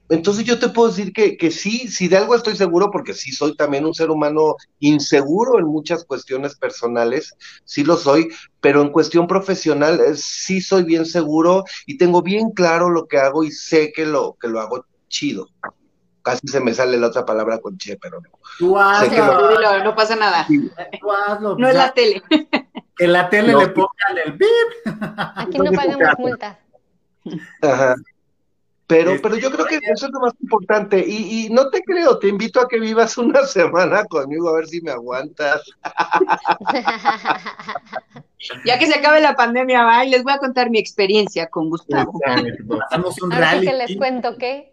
Entonces 0.09 0.45
yo 0.45 0.59
te 0.59 0.69
puedo 0.69 0.89
decir 0.89 1.13
que, 1.13 1.37
que 1.37 1.51
sí, 1.51 1.89
sí 1.89 2.09
de 2.09 2.17
algo 2.17 2.35
estoy 2.35 2.57
seguro, 2.57 2.91
porque 2.91 3.15
sí 3.15 3.33
soy 3.33 3.55
también 3.57 3.85
un 3.85 3.95
ser 3.95 4.11
humano 4.11 4.57
inseguro 4.79 5.59
en 5.59 5.67
muchas 5.67 6.05
cuestiones 6.05 6.57
personales, 6.57 7.37
sí 7.65 7.85
lo 7.85 7.97
soy, 7.97 8.29
pero 8.61 8.83
en 8.83 8.91
cuestión 8.91 9.27
profesional 9.27 10.01
eh, 10.01 10.15
sí 10.17 10.61
soy 10.61 10.85
bien 10.85 11.05
seguro 11.05 11.65
y 11.87 11.99
tengo 11.99 12.23
bien 12.23 12.51
claro 12.51 12.89
lo 12.91 13.07
que 13.07 13.19
hago 13.19 13.45
y 13.45 13.51
sé 13.51 13.93
que 13.93 14.07
lo, 14.07 14.37
que 14.41 14.49
lo 14.49 14.61
hago 14.61 14.85
chido. 15.09 15.49
Casi 16.23 16.47
se 16.49 16.61
me 16.61 16.75
sale 16.75 16.99
la 16.99 17.07
otra 17.09 17.25
palabra 17.25 17.59
con 17.59 17.79
che, 17.79 17.97
pero 17.97 18.21
no. 18.21 18.31
Tú 18.59 18.79
hazlo. 18.79 19.83
no 19.85 19.95
pasa 19.95 20.17
nada. 20.17 20.47
no 21.41 21.69
es 21.69 21.75
la 21.75 21.93
tele. 21.93 22.23
Que 22.97 23.07
la 23.07 23.31
tele 23.31 23.55
le 23.55 23.69
pongan 23.69 24.19
el 24.25 24.33
bip. 24.33 24.95
Aquí 25.37 25.59
no 25.59 25.71
pagamos 25.73 26.19
multas. 26.19 26.59
Ajá. 27.63 27.95
Pero, 28.89 29.13
pero 29.23 29.37
yo 29.37 29.51
creo 29.51 29.67
que 29.67 29.79
eso 29.83 30.07
es 30.07 30.13
lo 30.13 30.21
más 30.21 30.33
importante. 30.41 31.05
Y, 31.07 31.45
y, 31.45 31.51
no 31.51 31.69
te 31.69 31.83
creo, 31.83 32.19
te 32.19 32.29
invito 32.29 32.59
a 32.59 32.67
que 32.67 32.81
vivas 32.81 33.19
una 33.19 33.43
semana 33.47 34.07
conmigo 34.07 34.49
a 34.49 34.55
ver 34.55 34.67
si 34.67 34.81
me 34.81 34.91
aguantas. 34.91 35.63
ya 38.65 38.79
que 38.79 38.87
se 38.87 38.99
acabe 38.99 39.21
la 39.21 39.37
pandemia, 39.37 39.85
va, 39.85 40.07
y 40.07 40.11
les 40.11 40.25
voy 40.25 40.33
a 40.33 40.39
contar 40.39 40.71
mi 40.71 40.79
experiencia 40.79 41.51
con 41.51 41.69
Gustavo. 41.69 42.19
Hacemos 42.89 43.21
un 43.21 43.31
rally. 43.31 43.67
que 43.67 43.75
les 43.75 43.95
cuento 43.97 44.39
qué. 44.39 44.73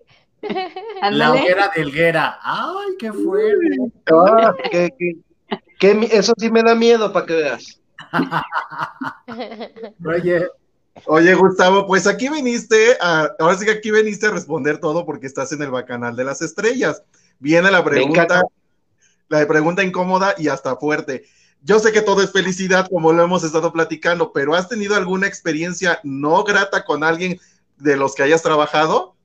La 1.12 1.34
hoguera 1.34 1.69
de 1.75 1.82
Helguera. 1.82 2.39
¡Ay, 2.41 2.95
qué 2.97 3.12
fuerte! 3.12 3.78
Ah, 4.13 4.54
eso 5.82 6.34
sí 6.38 6.49
me 6.49 6.63
da 6.63 6.73
miedo 6.73 7.12
para 7.12 7.25
que 7.25 7.34
veas. 7.34 7.82
Oye, 10.06 10.47
Oye, 11.03 11.34
Gustavo, 11.36 11.86
pues 11.86 12.08
aquí 12.08 12.29
viniste 12.29 12.97
a, 13.01 13.29
ahora 13.39 13.58
sí 13.58 13.65
que 13.65 13.71
aquí 13.71 13.91
viniste 13.91 14.27
a 14.27 14.31
responder 14.31 14.79
todo 14.79 15.05
porque 15.05 15.27
estás 15.27 15.51
en 15.51 15.62
el 15.62 15.69
bacanal 15.69 16.15
de 16.15 16.23
las 16.23 16.41
estrellas. 16.41 17.03
Viene 17.39 17.69
la 17.69 17.84
pregunta, 17.84 18.43
la 19.27 19.45
pregunta 19.45 19.84
incómoda 19.84 20.36
y 20.38 20.47
hasta 20.47 20.78
fuerte. 20.78 21.26
Yo 21.61 21.80
sé 21.80 21.91
que 21.91 22.01
todo 22.01 22.22
es 22.22 22.32
felicidad, 22.32 22.88
como 22.89 23.11
lo 23.11 23.24
hemos 23.24 23.43
estado 23.43 23.74
platicando, 23.74 24.32
pero 24.32 24.55
¿has 24.55 24.70
tenido 24.70 24.95
alguna 24.95 25.28
experiencia 25.28 25.99
no 26.03 26.43
grata 26.43 26.86
con 26.86 27.03
alguien 27.03 27.39
de 27.78 27.97
los 27.97 28.15
que 28.15 28.24
hayas 28.24 28.41
trabajado? 28.41 29.15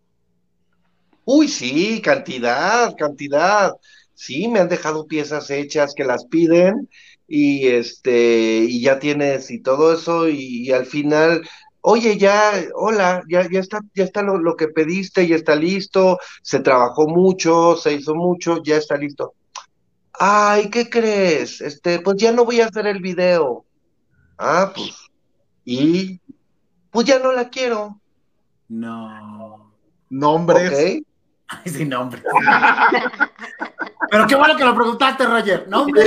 Uy, 1.25 1.49
sí, 1.49 2.01
cantidad, 2.03 2.97
cantidad. 2.97 3.77
Sí, 4.15 4.49
me 4.49 4.59
han 4.59 4.69
dejado 4.69 5.07
piezas 5.07 5.51
hechas 5.51 5.95
que 5.95 6.05
las 6.05 6.25
piden 6.25 6.89
y 7.31 7.69
este 7.69 8.65
y 8.69 8.83
ya 8.83 8.99
tienes 8.99 9.51
y 9.51 9.61
todo 9.63 9.95
eso 9.95 10.29
y, 10.29 10.71
al 10.73 10.85
final 10.85 11.49
oye 11.81 12.19
ya 12.19 12.53
hola 12.75 13.23
ya 13.29 13.49
ya 13.49 13.61
está 13.61 13.81
ya 13.95 14.05
está 14.05 14.23
lo, 14.23 14.37
lo, 14.39 14.57
que 14.57 14.69
pediste 14.69 15.27
ya 15.27 15.37
está 15.37 15.55
listo 15.55 16.19
se 16.43 16.61
trabajó 16.61 17.07
mucho 17.09 17.77
se 17.77 17.95
hizo 17.95 18.15
mucho 18.15 18.63
ya 18.63 18.77
está 18.77 18.97
listo 18.97 19.35
ay 20.13 20.69
qué 20.71 20.91
crees 20.91 21.61
este 21.63 22.01
pues 22.01 22.17
ya 22.19 22.33
no 22.33 22.45
voy 22.45 22.61
a 22.61 22.67
hacer 22.67 22.87
el 22.87 23.01
video 23.01 23.65
ah 24.37 24.73
pues 24.75 25.11
y 25.65 26.21
pues 26.91 27.07
ya 27.07 27.19
no 27.19 27.33
la 27.33 27.49
quiero. 27.49 28.01
No. 28.69 29.73
Nombres. 30.09 30.73
Ok. 30.73 31.07
Ay, 31.51 31.71
sí, 31.73 31.85
nombre. 31.85 32.23
Pero 34.11 34.27
qué 34.27 34.35
bueno 34.37 34.57
que 34.57 34.65
lo 34.65 34.75
preguntaste, 34.75 35.27
Roger. 35.27 35.69
Nombre. 35.69 36.03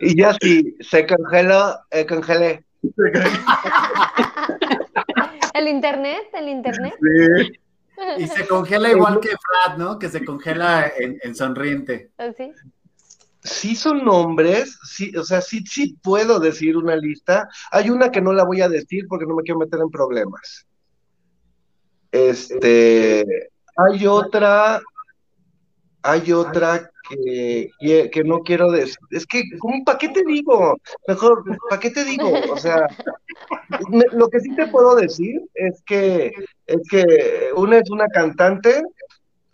Y 0.00 0.16
ya 0.20 0.34
si 0.40 0.76
se 0.80 1.06
congeló, 1.06 1.80
eh, 1.90 2.06
congelé. 2.06 2.64
El 5.54 5.68
internet, 5.68 6.28
el 6.34 6.50
internet. 6.50 6.94
Sí. 7.00 7.52
Y 8.18 8.26
se 8.26 8.46
congela 8.46 8.90
igual 8.90 9.20
que 9.20 9.30
Frat, 9.30 9.78
¿no? 9.78 9.98
Que 9.98 10.10
se 10.10 10.22
congela 10.22 10.92
en, 10.98 11.18
en 11.22 11.34
sonriente. 11.34 12.10
¿Así? 12.18 12.52
Sí 13.42 13.74
son 13.74 14.04
nombres, 14.04 14.78
sí, 14.84 15.16
o 15.16 15.24
sea, 15.24 15.40
sí, 15.40 15.64
sí 15.66 15.96
puedo 16.02 16.40
decir 16.40 16.76
una 16.76 16.94
lista. 16.94 17.48
Hay 17.70 17.88
una 17.88 18.10
que 18.10 18.20
no 18.20 18.34
la 18.34 18.44
voy 18.44 18.60
a 18.60 18.68
decir 18.68 19.06
porque 19.08 19.24
no 19.24 19.34
me 19.34 19.44
quiero 19.44 19.60
meter 19.60 19.80
en 19.80 19.88
problemas. 19.88 20.66
Este, 22.16 23.26
hay 23.76 24.06
otra, 24.06 24.80
hay 26.02 26.32
otra 26.32 26.90
que, 27.08 27.70
que, 27.78 28.10
que 28.10 28.24
no 28.24 28.40
quiero 28.40 28.70
decir. 28.70 28.96
Es 29.10 29.26
que, 29.26 29.42
¿cómo, 29.58 29.84
¿para 29.84 29.98
qué 29.98 30.08
te 30.08 30.24
digo? 30.24 30.76
Mejor, 31.06 31.44
¿para 31.68 31.80
qué 31.80 31.90
te 31.90 32.04
digo? 32.04 32.32
O 32.50 32.56
sea, 32.56 32.86
me- 33.90 34.04
lo 34.12 34.28
que 34.28 34.40
sí 34.40 34.54
te 34.54 34.66
puedo 34.68 34.94
decir 34.96 35.42
es 35.54 35.82
que, 35.86 36.32
es 36.66 36.80
que 36.90 37.04
una 37.54 37.78
es 37.78 37.90
una 37.90 38.06
cantante 38.08 38.82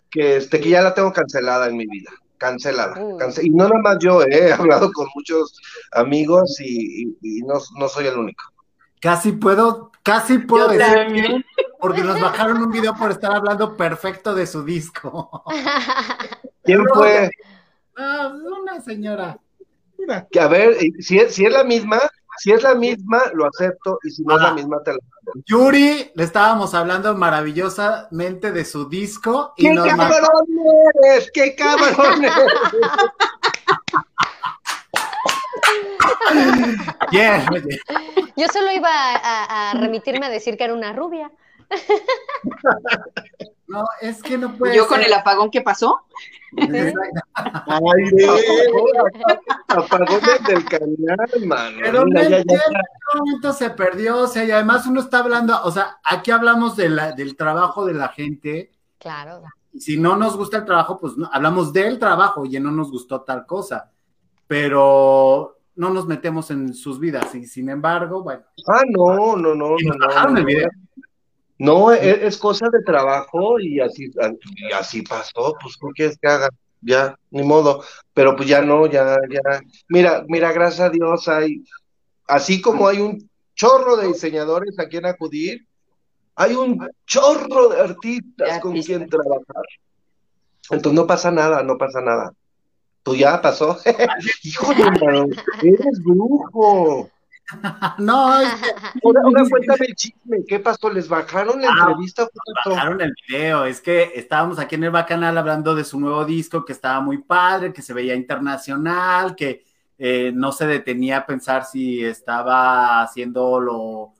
que, 0.09 0.37
este, 0.37 0.59
que 0.59 0.69
ya 0.69 0.81
la 0.81 0.93
tengo 0.93 1.11
cancelada 1.11 1.67
en 1.67 1.77
mi 1.77 1.85
vida. 1.85 2.11
Cancelada. 2.37 3.01
Uy. 3.01 3.17
cance- 3.19 3.41
y 3.43 3.49
no 3.49 3.67
nada 3.69 3.81
más 3.81 3.97
yo, 3.99 4.21
eh, 4.23 4.27
he 4.31 4.53
hablado 4.53 4.91
con 4.91 5.07
muchos 5.15 5.59
amigos 5.91 6.59
y, 6.59 7.03
y- 7.03 7.17
y 7.21 7.41
no, 7.41 7.55
no 7.79 7.87
soy 7.87 8.07
el 8.07 8.17
único. 8.17 8.43
Casi 8.99 9.33
puedo, 9.33 9.91
casi 10.01 10.39
puedo 10.39 10.67
Yo 10.67 10.77
decir 10.77 10.95
también. 10.95 11.45
Porque 11.83 12.01
nos 12.01 12.17
bajaron 12.21 12.63
un 12.63 12.71
video 12.71 12.95
por 12.95 13.11
estar 13.11 13.35
hablando 13.35 13.75
perfecto 13.75 14.33
de 14.33 14.47
su 14.47 14.63
disco. 14.63 15.43
¿Quién 16.63 16.81
fue? 16.93 17.29
Ah, 17.97 18.31
una 18.57 18.79
señora. 18.79 19.37
Mira, 19.97 20.25
Que, 20.31 20.39
a 20.39 20.47
ver, 20.47 20.77
si 20.99 21.19
es, 21.19 21.35
si 21.35 21.45
es 21.45 21.51
la 21.51 21.65
misma, 21.65 21.99
si 22.37 22.53
es 22.53 22.63
la 22.63 22.73
misma, 22.73 23.21
lo 23.33 23.45
acepto, 23.47 23.99
y 24.03 24.11
si 24.11 24.23
no 24.23 24.37
es 24.37 24.41
la 24.41 24.53
misma, 24.53 24.81
te 24.81 24.93
la 24.93 24.99
Yuri, 25.45 26.11
le 26.15 26.23
estábamos 26.23 26.73
hablando 26.73 27.13
maravillosamente 27.15 28.53
de 28.53 28.63
su 28.63 28.87
disco 28.87 29.53
y 29.57 29.63
¡Qué 29.67 29.73
nos 29.73 29.93
ma- 29.95 30.09
cabrón 30.09 30.45
eres! 31.03 31.29
¡Qué 31.33 31.53
cabrón 31.55 32.23
eres! 32.23 32.33
Bien, 37.11 37.45
oye. 37.51 37.79
Yo 38.35 38.47
solo 38.47 38.71
iba 38.71 38.89
a, 38.89 39.15
a- 39.15 39.71
a 39.71 39.73
remitirme 39.75 40.25
a 40.25 40.29
decir 40.29 40.57
que 40.57 40.63
era 40.63 40.73
una 40.73 40.93
rubia. 40.93 41.31
No, 43.67 43.83
es 44.01 44.21
que 44.21 44.37
no 44.37 44.55
puede 44.55 44.75
Yo 44.75 44.87
con 44.87 45.01
el 45.01 45.11
apagón 45.13 45.49
que 45.49 45.61
pasó, 45.61 46.01
ay, 46.57 46.67
de- 48.11 48.29
Apagones 49.69 50.43
del 50.47 50.65
canal, 50.65 51.45
mano. 51.45 51.77
Pero 51.81 52.05
Mira, 52.05 52.23
no 52.23 52.29
ya, 52.29 52.29
ya, 52.29 52.37
entiendo 52.37 52.63
ya. 52.71 52.77
en 52.79 52.83
qué 52.83 53.17
momento 53.19 53.53
se 53.53 53.69
perdió, 53.71 54.17
o 54.19 54.27
sea, 54.27 54.43
y 54.43 54.51
además 54.51 54.85
uno 54.85 54.99
está 54.99 55.19
hablando, 55.19 55.59
o 55.63 55.71
sea, 55.71 55.97
aquí 56.03 56.29
hablamos 56.31 56.75
de 56.75 56.89
la- 56.89 57.13
del 57.13 57.35
trabajo 57.35 57.85
de 57.85 57.93
la 57.95 58.09
gente, 58.09 58.71
Claro. 58.99 59.41
y 59.71 59.79
si 59.81 59.97
no 59.99 60.15
nos 60.17 60.37
gusta 60.37 60.57
el 60.57 60.65
trabajo, 60.65 60.99
pues 60.99 61.17
no, 61.17 61.27
hablamos 61.33 61.73
del 61.73 61.97
trabajo, 61.97 62.41
oye, 62.41 62.59
no 62.59 62.69
nos 62.69 62.91
gustó 62.91 63.21
tal 63.21 63.45
cosa, 63.47 63.89
pero 64.45 65.57
no 65.75 65.89
nos 65.89 66.05
metemos 66.05 66.51
en 66.51 66.75
sus 66.75 66.99
vidas, 66.99 67.33
y 67.33 67.47
sin 67.47 67.69
embargo, 67.69 68.21
bueno, 68.21 68.43
Ah, 68.67 68.83
no, 68.87 69.35
no, 69.35 69.55
no, 69.55 69.75
y 69.79 69.85
no, 69.85 69.93
nos 69.93 69.97
no, 69.97 70.07
bajaron 70.07 70.33
no, 70.33 70.39
el 70.41 70.45
video. 70.45 70.69
No, 71.63 71.93
es, 71.93 72.21
es 72.21 72.37
cosa 72.37 72.67
de 72.69 72.83
trabajo 72.83 73.57
y 73.57 73.79
así, 73.79 74.11
y 74.57 74.73
así 74.73 75.01
pasó, 75.01 75.55
pues, 75.61 75.77
¿qué 75.79 75.87
quieres 75.95 76.17
que 76.21 76.27
haga? 76.27 76.49
Ya, 76.81 77.17
ni 77.31 77.41
modo, 77.41 77.85
pero 78.13 78.35
pues 78.35 78.49
ya 78.49 78.61
no, 78.61 78.85
ya, 78.85 79.17
ya. 79.29 79.61
Mira, 79.87 80.25
mira, 80.27 80.51
gracias 80.51 80.81
a 80.81 80.89
Dios 80.89 81.25
hay, 81.29 81.63
así 82.27 82.59
como 82.59 82.85
hay 82.85 82.99
un 82.99 83.29
chorro 83.55 83.95
de 83.95 84.07
diseñadores 84.07 84.77
a 84.77 84.89
quien 84.89 85.05
acudir, 85.05 85.65
hay 86.35 86.53
un 86.53 86.85
chorro 87.05 87.69
de 87.69 87.79
artistas 87.79 88.59
con 88.59 88.73
quien 88.81 89.07
trabajar. 89.07 89.63
Entonces 90.69 90.99
no 90.99 91.07
pasa 91.07 91.31
nada, 91.31 91.63
no 91.63 91.77
pasa 91.77 92.01
nada. 92.01 92.33
Tú 93.03 93.15
ya 93.15 93.41
pasó. 93.41 93.77
Híjole, 94.43 94.83
eres 95.61 96.03
brujo. 96.03 97.09
No, 97.99 98.39
es 98.39 98.49
que 98.55 98.69
Ahora, 99.03 99.21
ahora 99.23 99.43
cuéntame 99.49 99.85
el 99.87 99.95
chisme, 99.95 100.37
¿qué 100.47 100.59
pasó? 100.59 100.89
¿Les 100.89 101.07
bajaron 101.07 101.61
la 101.61 101.69
Ah, 101.69 101.75
entrevista? 101.89 102.27
bajaron 102.65 103.01
el 103.01 103.13
video, 103.27 103.65
es 103.65 103.81
que 103.81 104.11
estábamos 104.15 104.59
aquí 104.59 104.75
en 104.75 104.85
el 104.85 104.91
Bacanal 104.91 105.37
hablando 105.37 105.75
de 105.75 105.83
su 105.83 105.99
nuevo 105.99 106.23
disco 106.25 106.63
que 106.65 106.73
estaba 106.73 107.01
muy 107.01 107.17
padre, 107.19 107.73
que 107.73 107.81
se 107.81 107.93
veía 107.93 108.15
internacional, 108.15 109.35
que 109.35 109.63
eh, 109.97 110.31
no 110.33 110.51
se 110.51 110.65
detenía 110.67 111.17
a 111.17 111.25
pensar 111.25 111.65
si 111.65 112.03
estaba 112.03 113.01
haciendo 113.01 113.59
lo 113.59 114.13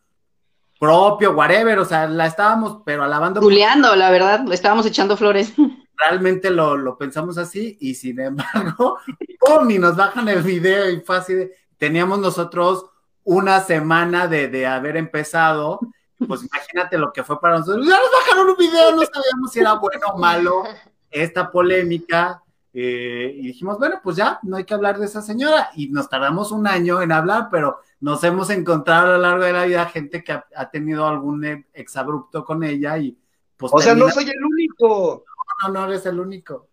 propio, 0.79 1.31
whatever, 1.31 1.79
o 1.79 1.85
sea, 1.85 2.07
la 2.07 2.27
estábamos, 2.27 2.81
pero 2.85 3.03
alabando, 3.03 3.41
Juliando, 3.41 3.95
la 3.95 4.11
verdad, 4.11 4.51
estábamos 4.51 4.85
echando 4.85 5.15
flores. 5.17 5.53
realmente 5.97 6.49
lo, 6.49 6.75
lo 6.75 6.97
pensamos 6.97 7.37
así, 7.37 7.77
y 7.79 7.95
sin 7.95 8.19
embargo, 8.19 8.97
¡pum! 9.39 9.69
y 9.71 9.79
nos 9.79 9.95
bajan 9.95 10.27
el 10.27 10.41
video 10.43 10.89
y 10.89 10.99
fue 10.99 11.17
así 11.17 11.33
de, 11.33 11.53
teníamos 11.77 12.19
nosotros 12.19 12.85
una 13.25 13.59
semana 13.61 14.27
de, 14.27 14.47
de 14.49 14.65
haber 14.67 14.97
empezado, 14.97 15.79
pues 16.27 16.41
imagínate 16.51 16.97
lo 16.97 17.11
que 17.13 17.23
fue 17.23 17.39
para 17.39 17.59
nosotros, 17.59 17.85
ya 17.87 17.97
nos 17.97 18.11
bajaron 18.11 18.49
un 18.49 18.57
video, 18.57 18.91
no 18.91 19.01
sabíamos 19.03 19.51
si 19.51 19.59
era 19.59 19.73
bueno 19.73 20.07
o 20.13 20.17
malo 20.17 20.63
esta 21.11 21.49
polémica, 21.51 22.41
eh, 22.75 23.31
y 23.37 23.47
dijimos, 23.47 23.77
bueno, 23.77 23.99
pues 24.03 24.15
ya, 24.15 24.39
no 24.41 24.57
hay 24.57 24.63
que 24.63 24.73
hablar 24.73 24.97
de 24.97 25.05
esa 25.05 25.21
señora, 25.21 25.69
y 25.75 25.89
nos 25.89 26.09
tardamos 26.09 26.51
un 26.51 26.65
año 26.67 27.01
en 27.03 27.11
hablar, 27.11 27.49
pero 27.51 27.79
nos 27.99 28.23
hemos 28.23 28.49
encontrado 28.49 29.13
a 29.13 29.17
lo 29.17 29.17
largo 29.19 29.43
de 29.45 29.53
la 29.53 29.65
vida 29.65 29.85
gente 29.85 30.23
que 30.23 30.31
ha, 30.31 30.45
ha 30.55 30.69
tenido 30.71 31.05
algún 31.07 31.45
e- 31.45 31.67
exabrupto 31.73 32.43
con 32.43 32.63
ella, 32.63 32.97
y 32.97 33.15
pues 33.57 33.71
O 33.73 33.79
sea, 33.79 33.93
no 33.93 34.09
soy 34.09 34.23
el 34.29 34.43
único. 34.43 35.23
no, 35.61 35.69
no 35.69 35.85
eres 35.85 36.05
el 36.07 36.19
único. 36.19 36.67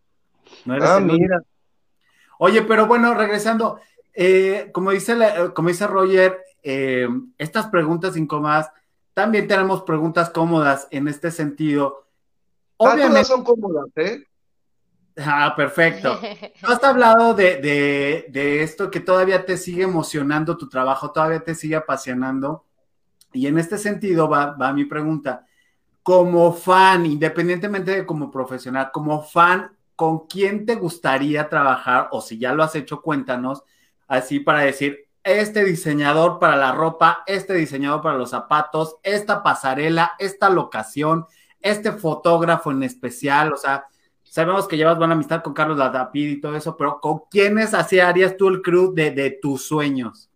No 0.64 0.74
eres 0.74 0.88
Ah, 0.88 0.96
el 0.96 1.04
único. 1.04 1.18
mira. 1.18 1.42
Oye, 2.38 2.62
pero 2.62 2.86
bueno, 2.86 3.12
regresando, 3.12 3.78
eh, 4.14 4.70
como, 4.72 4.90
dice 4.90 5.14
la- 5.16 5.52
como 5.54 5.68
dice 5.68 5.86
Roger, 5.86 6.38
eh, 6.62 7.08
estas 7.38 7.68
preguntas 7.68 8.16
incómodas, 8.16 8.70
también 9.14 9.48
tenemos 9.48 9.82
preguntas 9.82 10.30
cómodas 10.30 10.88
en 10.90 11.08
este 11.08 11.30
sentido. 11.30 12.06
Ah, 12.82 12.98
todas 13.00 13.00
Obviamente, 13.00 13.24
son 13.28 13.44
cómodas, 13.44 13.86
¿eh? 13.96 14.24
ah, 15.18 15.54
perfecto. 15.56 16.20
Tú 16.64 16.72
has 16.72 16.82
hablado 16.84 17.34
de, 17.34 17.56
de, 17.60 18.26
de 18.30 18.62
esto 18.62 18.90
que 18.90 19.00
todavía 19.00 19.44
te 19.46 19.56
sigue 19.56 19.82
emocionando 19.84 20.56
tu 20.56 20.68
trabajo, 20.68 21.10
todavía 21.12 21.40
te 21.40 21.54
sigue 21.54 21.76
apasionando. 21.76 22.64
Y 23.32 23.46
en 23.46 23.58
este 23.58 23.78
sentido 23.78 24.28
va, 24.28 24.52
va 24.52 24.72
mi 24.72 24.84
pregunta. 24.86 25.46
Como 26.02 26.52
fan, 26.54 27.06
independientemente 27.06 27.92
de 27.92 28.06
como 28.06 28.30
profesional, 28.30 28.90
como 28.92 29.22
fan, 29.22 29.72
¿con 29.96 30.26
quién 30.28 30.66
te 30.66 30.76
gustaría 30.76 31.48
trabajar? 31.48 32.08
O 32.12 32.20
si 32.22 32.38
ya 32.38 32.54
lo 32.54 32.62
has 32.64 32.74
hecho, 32.76 33.02
cuéntanos, 33.02 33.64
así 34.10 34.40
para 34.40 34.60
decir, 34.60 35.06
este 35.22 35.64
diseñador 35.64 36.38
para 36.38 36.56
la 36.56 36.72
ropa, 36.72 37.22
este 37.26 37.54
diseñador 37.54 38.02
para 38.02 38.18
los 38.18 38.30
zapatos, 38.30 38.96
esta 39.02 39.42
pasarela, 39.42 40.12
esta 40.18 40.50
locación, 40.50 41.26
este 41.60 41.92
fotógrafo 41.92 42.72
en 42.72 42.82
especial, 42.82 43.52
o 43.52 43.56
sea, 43.56 43.84
sabemos 44.24 44.66
que 44.66 44.76
llevas 44.76 44.98
buena 44.98 45.14
amistad 45.14 45.42
con 45.42 45.54
Carlos 45.54 45.78
Ladapid 45.78 46.28
y 46.28 46.40
todo 46.40 46.56
eso, 46.56 46.76
pero 46.76 47.00
¿con 47.00 47.20
quiénes 47.30 47.72
así 47.72 48.00
harías 48.00 48.36
tú 48.36 48.48
el 48.48 48.62
crew 48.62 48.92
de, 48.92 49.12
de 49.12 49.30
tus 49.30 49.62
sueños? 49.62 50.28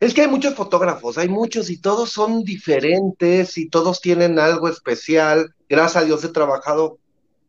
Es 0.00 0.12
que 0.12 0.22
hay 0.22 0.28
muchos 0.28 0.54
fotógrafos, 0.54 1.16
hay 1.16 1.28
muchos 1.28 1.70
y 1.70 1.80
todos 1.80 2.10
son 2.10 2.44
diferentes 2.44 3.56
y 3.58 3.68
todos 3.68 4.00
tienen 4.00 4.38
algo 4.38 4.68
especial. 4.68 5.54
Gracias 5.68 6.02
a 6.02 6.06
Dios 6.06 6.22
he 6.22 6.28
trabajado, 6.28 6.98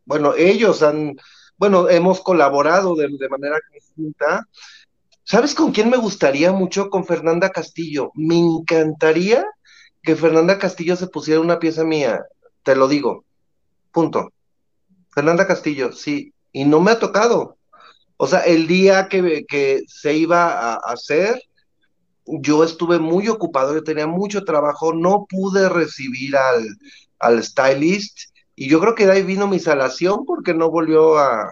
bueno, 0.04 0.34
ellos 0.36 0.82
han, 0.82 1.16
bueno, 1.58 1.88
hemos 1.88 2.20
colaborado 2.20 2.96
de, 2.96 3.08
de 3.08 3.28
manera 3.28 3.60
¿Sabes 5.24 5.54
con 5.54 5.72
quién 5.72 5.90
me 5.90 5.96
gustaría 5.96 6.52
mucho? 6.52 6.90
Con 6.90 7.04
Fernanda 7.04 7.50
Castillo. 7.50 8.10
Me 8.14 8.36
encantaría 8.36 9.44
que 10.02 10.16
Fernanda 10.16 10.58
Castillo 10.58 10.96
se 10.96 11.06
pusiera 11.06 11.40
una 11.40 11.58
pieza 11.58 11.84
mía, 11.84 12.24
te 12.62 12.74
lo 12.74 12.88
digo. 12.88 13.24
Punto. 13.92 14.32
Fernanda 15.10 15.46
Castillo, 15.46 15.92
sí. 15.92 16.32
Y 16.52 16.64
no 16.64 16.80
me 16.80 16.92
ha 16.92 16.98
tocado. 16.98 17.56
O 18.16 18.26
sea, 18.26 18.40
el 18.40 18.66
día 18.66 19.08
que, 19.08 19.44
que 19.46 19.82
se 19.86 20.14
iba 20.14 20.50
a 20.50 20.74
hacer, 20.74 21.40
yo 22.26 22.64
estuve 22.64 22.98
muy 22.98 23.28
ocupado, 23.28 23.74
yo 23.74 23.82
tenía 23.82 24.06
mucho 24.06 24.44
trabajo, 24.44 24.92
no 24.92 25.26
pude 25.28 25.68
recibir 25.68 26.36
al, 26.36 26.66
al 27.18 27.42
stylist 27.42 28.18
y 28.56 28.68
yo 28.68 28.80
creo 28.80 28.94
que 28.94 29.06
de 29.06 29.12
ahí 29.12 29.22
vino 29.22 29.46
mi 29.46 29.58
salación 29.58 30.26
porque 30.26 30.54
no 30.54 30.70
volvió 30.70 31.18
a, 31.18 31.50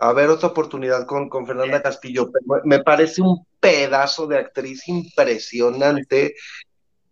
a 0.00 0.08
haber 0.10 0.28
otra 0.28 0.48
oportunidad 0.48 1.06
con, 1.06 1.28
con 1.28 1.46
Fernanda 1.46 1.82
Castillo. 1.82 2.30
Pero 2.30 2.62
me 2.64 2.80
parece 2.80 3.22
un 3.22 3.44
pedazo 3.60 4.26
de 4.26 4.38
actriz 4.38 4.86
impresionante, 4.88 6.34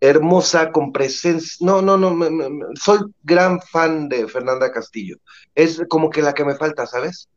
hermosa, 0.01 0.71
con 0.71 0.93
presencia. 0.93 1.67
No, 1.67 1.83
no, 1.83 1.97
no, 1.97 2.17
soy 2.75 3.01
gran 3.23 3.61
fan 3.61 4.09
de 4.09 4.29
Fernanda 4.29 4.71
Castillo. 4.71 5.17
Es 5.55 5.83
como 5.89 6.11
que 6.11 6.23
la 6.23 6.35
que 6.35 6.45
me 6.45 6.55
falta, 6.55 6.87
¿sabes? 6.87 7.29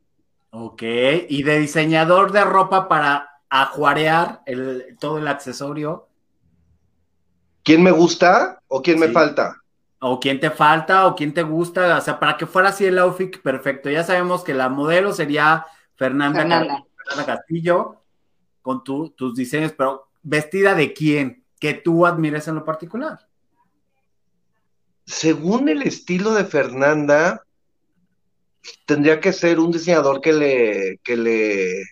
Ok, 0.52 0.82
y 0.82 1.44
de 1.44 1.60
diseñador 1.60 2.32
de 2.32 2.44
ropa 2.44 2.88
para 2.88 3.30
ajuarear 3.50 4.42
el, 4.46 4.98
todo 5.00 5.18
el 5.18 5.28
accesorio. 5.28 6.08
¿Quién 7.64 7.84
me 7.84 7.92
gusta 7.92 8.62
o 8.68 8.82
quién 8.82 9.00
me 9.00 9.10
falta? 9.10 9.59
O 10.00 10.20
quién 10.20 10.40
te 10.40 10.50
falta 10.50 11.08
o 11.08 11.16
quién 11.16 11.34
te 11.34 11.44
gusta, 11.44 11.98
o 11.98 12.02
sea, 12.02 12.20
para 12.20 12.38
que 12.38 12.46
fuera 12.46 12.70
así 12.70 12.86
el 12.86 13.00
outfit 13.00 13.38
perfecto. 13.42 13.90
Ya 13.90 14.04
sabemos 14.04 14.44
que 14.44 14.54
la 14.54 14.70
modelo 14.70 15.12
sería 15.12 15.66
Fernanda, 15.96 16.40
Fernanda. 16.40 16.86
Castillo 17.26 18.02
con 18.62 18.84
tus 18.84 19.36
diseños, 19.36 19.74
pero 19.76 20.10
vestida 20.22 20.76
de 20.76 20.94
quién, 20.94 21.44
que 21.60 21.74
tú 21.74 22.06
admires 22.06 22.48
en 22.48 22.56
lo 22.56 22.64
particular. 22.64 23.28
Según 25.06 25.70
el 25.70 25.82
estilo 25.82 26.34
de 26.34 26.46
Fernanda, 26.46 27.44
tendría 28.86 29.20
que 29.20 29.34
ser 29.34 29.60
un 29.60 29.72
diseñador 29.72 30.22
que 30.22 30.34
le, 30.34 31.00
que 31.04 31.18
le, 31.18 31.84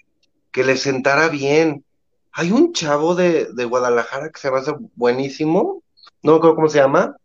que 0.52 0.64
le 0.64 0.78
sentara 0.78 1.28
bien. 1.30 1.84
Hay 2.32 2.52
un 2.52 2.74
chavo 2.74 3.16
de, 3.16 3.46
Guadalajara 3.66 4.30
que 4.30 4.40
se 4.40 4.52
me 4.52 4.58
hace 4.58 4.74
buenísimo, 4.96 5.84
no 6.22 6.34
me 6.34 6.38
acuerdo 6.38 6.56
cómo 6.56 6.70
se 6.70 6.80
llama, 6.80 7.18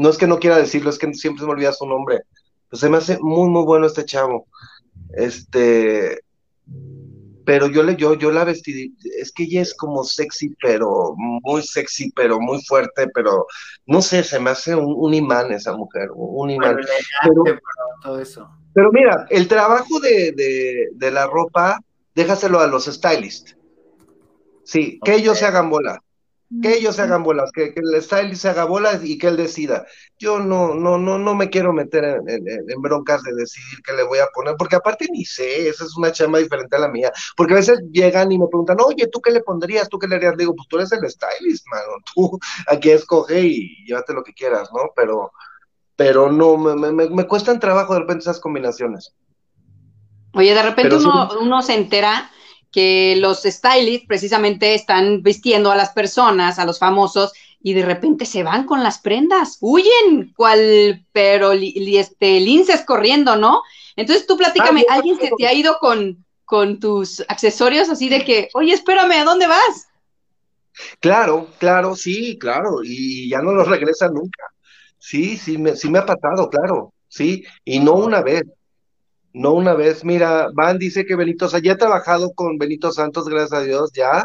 no 0.00 0.08
es 0.08 0.16
que 0.16 0.26
no 0.26 0.38
quiera 0.38 0.56
decirlo, 0.56 0.88
es 0.88 0.98
que 0.98 1.12
siempre 1.12 1.40
se 1.40 1.46
me 1.46 1.52
olvida 1.52 1.74
su 1.74 1.86
nombre, 1.86 2.22
pues 2.70 2.80
se 2.80 2.88
me 2.88 2.96
hace 2.96 3.18
muy, 3.20 3.50
muy 3.50 3.64
bueno 3.64 3.86
este 3.86 4.06
chavo. 4.06 4.46
Este, 5.12 6.20
pero 7.44 7.66
yo 7.66 7.82
le, 7.82 7.96
yo, 7.96 8.14
yo 8.14 8.32
la 8.32 8.44
vestí, 8.44 8.94
es 9.18 9.30
que 9.30 9.42
ella 9.42 9.60
es 9.60 9.74
como 9.74 10.02
sexy, 10.04 10.54
pero 10.62 11.14
muy 11.16 11.62
sexy, 11.62 12.10
pero 12.12 12.40
muy 12.40 12.62
fuerte, 12.62 13.08
pero 13.14 13.46
no 13.84 14.00
sé, 14.00 14.24
se 14.24 14.40
me 14.40 14.50
hace 14.50 14.74
un, 14.74 15.12
imán 15.12 15.52
esa 15.52 15.76
mujer, 15.76 16.08
un 16.14 16.48
imán. 16.48 16.78
Pero, 17.22 17.58
todo 18.02 18.20
eso. 18.20 18.50
Pero 18.72 18.90
mira, 18.92 19.26
el 19.28 19.48
trabajo 19.48 20.00
de, 20.00 20.32
de, 20.94 21.10
la 21.10 21.26
ropa, 21.26 21.78
déjaselo 22.14 22.60
a 22.60 22.66
los 22.68 22.86
stylists. 22.86 23.54
Sí, 24.64 24.98
que 25.04 25.16
ellos 25.16 25.38
se 25.38 25.44
hagan 25.44 25.68
bola. 25.68 26.02
Que 26.62 26.78
ellos 26.78 26.96
se 26.96 27.02
hagan 27.02 27.22
bolas, 27.22 27.52
que, 27.52 27.72
el 27.76 28.02
stylist 28.02 28.42
se 28.42 28.48
haga 28.48 28.64
bolas 28.64 29.04
y 29.04 29.18
que 29.18 29.28
él 29.28 29.36
decida. 29.36 29.86
Yo 30.18 30.40
no, 30.40 30.74
no, 30.74 30.98
no, 30.98 31.16
no 31.16 31.34
me 31.36 31.48
quiero 31.48 31.72
meter 31.72 32.04
en, 32.04 32.82
broncas 32.82 33.22
de 33.22 33.32
decidir 33.34 33.80
qué 33.84 33.92
le 33.92 34.02
voy 34.02 34.18
a 34.18 34.26
poner, 34.34 34.56
porque 34.58 34.74
aparte 34.74 35.06
ni 35.12 35.24
sé, 35.24 35.68
esa 35.68 35.84
es 35.84 35.96
una 35.96 36.10
chamba 36.10 36.40
diferente 36.40 36.74
a 36.74 36.80
la 36.80 36.88
mía. 36.88 37.12
Porque 37.36 37.52
a 37.52 37.56
veces 37.56 37.80
llegan 37.92 38.32
y 38.32 38.38
me 38.38 38.48
preguntan, 38.48 38.78
oye, 38.84 39.06
¿tú 39.06 39.20
qué 39.20 39.30
le 39.30 39.42
pondrías? 39.42 39.88
¿Tú 39.88 39.98
qué 39.98 40.08
le 40.08 40.16
harías? 40.16 40.36
Digo, 40.36 40.56
pues 40.56 40.66
tú 40.66 40.76
eres 40.76 40.90
el 40.90 41.08
stylist, 41.08 41.64
mano. 41.70 41.92
Tú 42.14 42.38
aquí 42.66 42.90
escoge 42.90 43.40
y 43.40 43.84
llévate 43.86 44.12
lo 44.12 44.24
que 44.24 44.34
quieras, 44.34 44.70
¿no? 44.72 44.90
Pero 44.96 45.30
pero 45.94 46.32
no, 46.32 46.56
me, 46.56 46.90
me, 46.92 47.10
me 47.10 47.26
cuestan 47.26 47.60
trabajo 47.60 47.92
de 47.92 48.00
repente 48.00 48.22
esas 48.22 48.40
combinaciones. 48.40 49.14
Oye, 50.32 50.54
de 50.54 50.62
repente 50.62 50.96
uno, 50.96 51.28
uno 51.40 51.60
se 51.60 51.74
entera 51.74 52.30
que 52.70 53.16
los 53.18 53.42
stylists 53.42 54.06
precisamente 54.06 54.74
están 54.74 55.22
vistiendo 55.22 55.70
a 55.70 55.76
las 55.76 55.90
personas, 55.90 56.58
a 56.58 56.64
los 56.64 56.78
famosos, 56.78 57.32
y 57.62 57.74
de 57.74 57.84
repente 57.84 58.24
se 58.24 58.42
van 58.42 58.64
con 58.64 58.82
las 58.82 58.98
prendas, 58.98 59.58
huyen, 59.60 60.32
cual, 60.34 61.04
pero 61.12 61.52
li, 61.52 61.98
este, 61.98 62.40
linces 62.40 62.82
corriendo, 62.82 63.36
¿no? 63.36 63.62
Entonces 63.96 64.26
tú 64.26 64.36
platícame, 64.36 64.84
¿alguien 64.88 65.18
se 65.18 65.30
te 65.36 65.46
ha 65.46 65.52
ido 65.52 65.78
con, 65.78 66.24
con 66.44 66.80
tus 66.80 67.20
accesorios 67.28 67.90
así 67.90 68.08
de 68.08 68.24
que, 68.24 68.48
oye, 68.54 68.72
espérame, 68.72 69.12
¿a 69.12 69.24
dónde 69.24 69.46
vas? 69.46 69.88
Claro, 71.00 71.48
claro, 71.58 71.94
sí, 71.96 72.38
claro, 72.38 72.78
y 72.82 73.28
ya 73.28 73.42
no 73.42 73.52
los 73.52 73.68
regresa 73.68 74.08
nunca. 74.08 74.44
Sí, 74.98 75.36
sí 75.36 75.58
me, 75.58 75.76
sí 75.76 75.90
me 75.90 75.98
ha 75.98 76.06
pasado, 76.06 76.48
claro, 76.48 76.94
sí, 77.08 77.44
y 77.64 77.80
no 77.80 77.94
una 77.94 78.22
vez, 78.22 78.44
no 79.32 79.52
una 79.52 79.74
vez. 79.74 80.04
Mira, 80.04 80.48
Van 80.54 80.78
dice 80.78 81.04
que 81.06 81.16
Benito, 81.16 81.46
o 81.46 81.48
sea, 81.48 81.60
ya 81.60 81.72
he 81.72 81.76
trabajado 81.76 82.32
con 82.34 82.58
Benito 82.58 82.92
Santos, 82.92 83.28
gracias 83.28 83.60
a 83.60 83.64
Dios, 83.64 83.90
ya, 83.94 84.24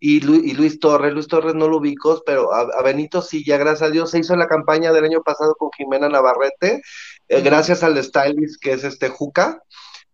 y, 0.00 0.16
y 0.18 0.54
Luis 0.54 0.78
Torres, 0.80 1.12
Luis 1.12 1.28
Torres 1.28 1.54
no 1.54 1.68
lo 1.68 1.78
ubico, 1.78 2.22
pero 2.24 2.52
a, 2.54 2.82
Benito 2.82 3.22
sí, 3.22 3.44
ya 3.44 3.56
gracias 3.58 3.88
a 3.88 3.92
Dios, 3.92 4.10
se 4.10 4.20
hizo 4.20 4.36
la 4.36 4.46
campaña 4.46 4.92
del 4.92 5.04
año 5.04 5.22
pasado 5.22 5.54
con 5.56 5.70
Jimena 5.76 6.08
Navarrete, 6.08 6.82
eh, 7.28 7.40
gracias 7.42 7.82
al 7.82 8.02
stylist 8.02 8.62
que 8.62 8.72
es 8.72 8.84
este 8.84 9.08
Juca, 9.08 9.62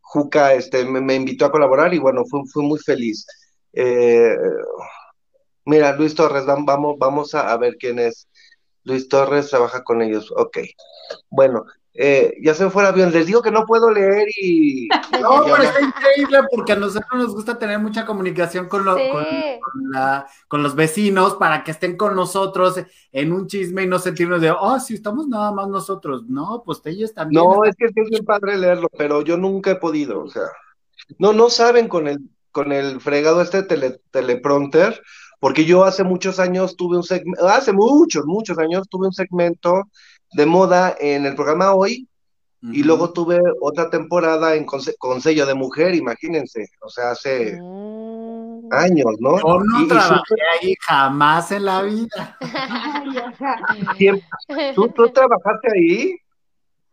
Juca 0.00 0.54
este, 0.54 0.84
me, 0.84 1.14
invitó 1.14 1.46
a 1.46 1.52
colaborar 1.52 1.92
y 1.92 1.98
bueno, 1.98 2.24
fui, 2.24 2.42
fui 2.52 2.64
muy 2.64 2.78
feliz. 2.78 3.26
Eh, 3.72 4.36
mira, 5.64 5.96
Luis 5.96 6.14
Torres, 6.14 6.46
vamos, 6.46 6.96
vamos 6.98 7.34
a 7.34 7.56
ver 7.56 7.76
quién 7.78 7.98
es. 7.98 8.28
Luis 8.84 9.08
Torres 9.08 9.50
trabaja 9.50 9.82
con 9.82 10.02
ellos. 10.02 10.32
Ok. 10.36 10.58
Bueno, 11.30 11.64
eh, 11.96 12.36
ya 12.42 12.54
se 12.54 12.64
me 12.64 12.70
fue 12.70 12.82
el 12.82 12.88
avión. 12.88 13.12
Les 13.12 13.26
digo 13.26 13.40
que 13.40 13.52
no 13.52 13.64
puedo 13.66 13.90
leer 13.90 14.28
y. 14.36 14.88
No, 15.20 15.44
pero 15.44 15.62
está 15.62 15.80
increíble 15.80 16.40
porque 16.50 16.72
a 16.72 16.76
nosotros 16.76 17.12
nos 17.14 17.34
gusta 17.34 17.58
tener 17.58 17.78
mucha 17.78 18.04
comunicación 18.04 18.68
con, 18.68 18.84
con, 20.48 20.62
los 20.62 20.74
vecinos 20.74 21.36
para 21.36 21.62
que 21.64 21.70
estén 21.70 21.96
con 21.96 22.14
nosotros 22.14 22.78
en 23.12 23.32
un 23.32 23.46
chisme 23.46 23.84
y 23.84 23.86
no 23.86 23.98
sentirnos 23.98 24.42
de, 24.42 24.50
oh, 24.50 24.78
si 24.80 24.94
estamos 24.94 25.28
nada 25.28 25.52
más 25.52 25.68
nosotros. 25.68 26.24
No, 26.26 26.62
pues 26.66 26.80
ellos 26.84 27.14
también. 27.14 27.42
No, 27.42 27.64
es 27.64 27.74
que 27.76 27.86
es 27.86 28.10
bien 28.10 28.24
padre 28.24 28.58
leerlo, 28.58 28.88
pero 28.98 29.22
yo 29.22 29.36
nunca 29.36 29.70
he 29.70 29.76
podido. 29.76 30.22
O 30.22 30.28
sea, 30.28 30.42
no, 31.18 31.32
no 31.32 31.48
saben 31.48 31.88
con 31.88 32.08
el, 32.08 32.18
con 32.50 32.72
el 32.72 33.00
fregado 33.00 33.40
este 33.40 33.62
tele, 33.62 34.00
teleprompter 34.10 35.00
porque 35.44 35.66
yo 35.66 35.84
hace 35.84 36.04
muchos 36.04 36.40
años 36.40 36.74
tuve 36.74 36.96
un 36.96 37.02
segmento, 37.02 37.46
hace 37.46 37.70
muchos, 37.74 38.24
muchos 38.24 38.56
años 38.56 38.88
tuve 38.88 39.08
un 39.08 39.12
segmento 39.12 39.90
de 40.34 40.46
moda 40.46 40.96
en 40.98 41.26
el 41.26 41.34
programa 41.34 41.74
Hoy, 41.74 42.08
y 42.72 42.82
luego 42.82 43.12
tuve 43.12 43.40
otra 43.60 43.90
temporada 43.90 44.54
en 44.54 44.64
Consejo 44.64 45.46
de 45.46 45.54
Mujer, 45.54 45.94
imagínense, 45.94 46.66
o 46.80 46.88
sea, 46.88 47.10
hace 47.10 47.58
mm. 47.60 48.72
años, 48.72 49.12
¿no? 49.20 49.38
Yo 49.38 49.60
no 49.60 49.86
trabajé 49.86 50.34
ahí 50.62 50.74
jamás 50.80 51.52
en 51.52 51.64
la 51.66 51.82
vida. 51.82 52.38
¿Tú, 54.74 54.88
¿Tú, 54.88 55.08
trabajaste 55.10 55.68
ahí? 55.74 56.16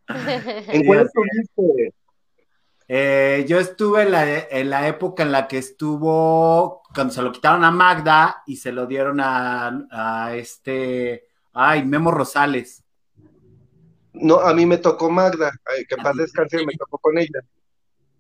¿En 0.68 0.86
cuál 0.86 1.06
estuviste? 1.06 1.94
Eh, 2.94 3.46
yo 3.48 3.58
estuve 3.58 4.02
en 4.02 4.12
la, 4.12 4.40
en 4.50 4.70
la, 4.70 4.86
época 4.90 5.24
en 5.24 5.32
la 5.32 5.48
que 5.48 5.58
estuvo, 5.58 6.82
cuando 6.94 7.14
se 7.14 7.22
lo 7.22 7.32
quitaron 7.32 7.64
a 7.64 7.72
Magda 7.72 8.44
y 8.46 8.58
se 8.58 8.74
lo 8.74 8.86
dieron 8.86 9.22
a, 9.22 10.32
este, 10.34 11.30
ay, 11.54 11.86
Memo 11.86 12.12
Rosales. 12.12 12.84
No, 14.14 14.40
a 14.40 14.54
mí 14.54 14.66
me 14.66 14.78
tocó 14.78 15.10
Magda, 15.10 15.52
que 15.88 15.96
paz 15.98 16.16
descanse, 16.16 16.66
me 16.66 16.74
tocó 16.74 16.98
con 16.98 17.18
ella. 17.18 17.42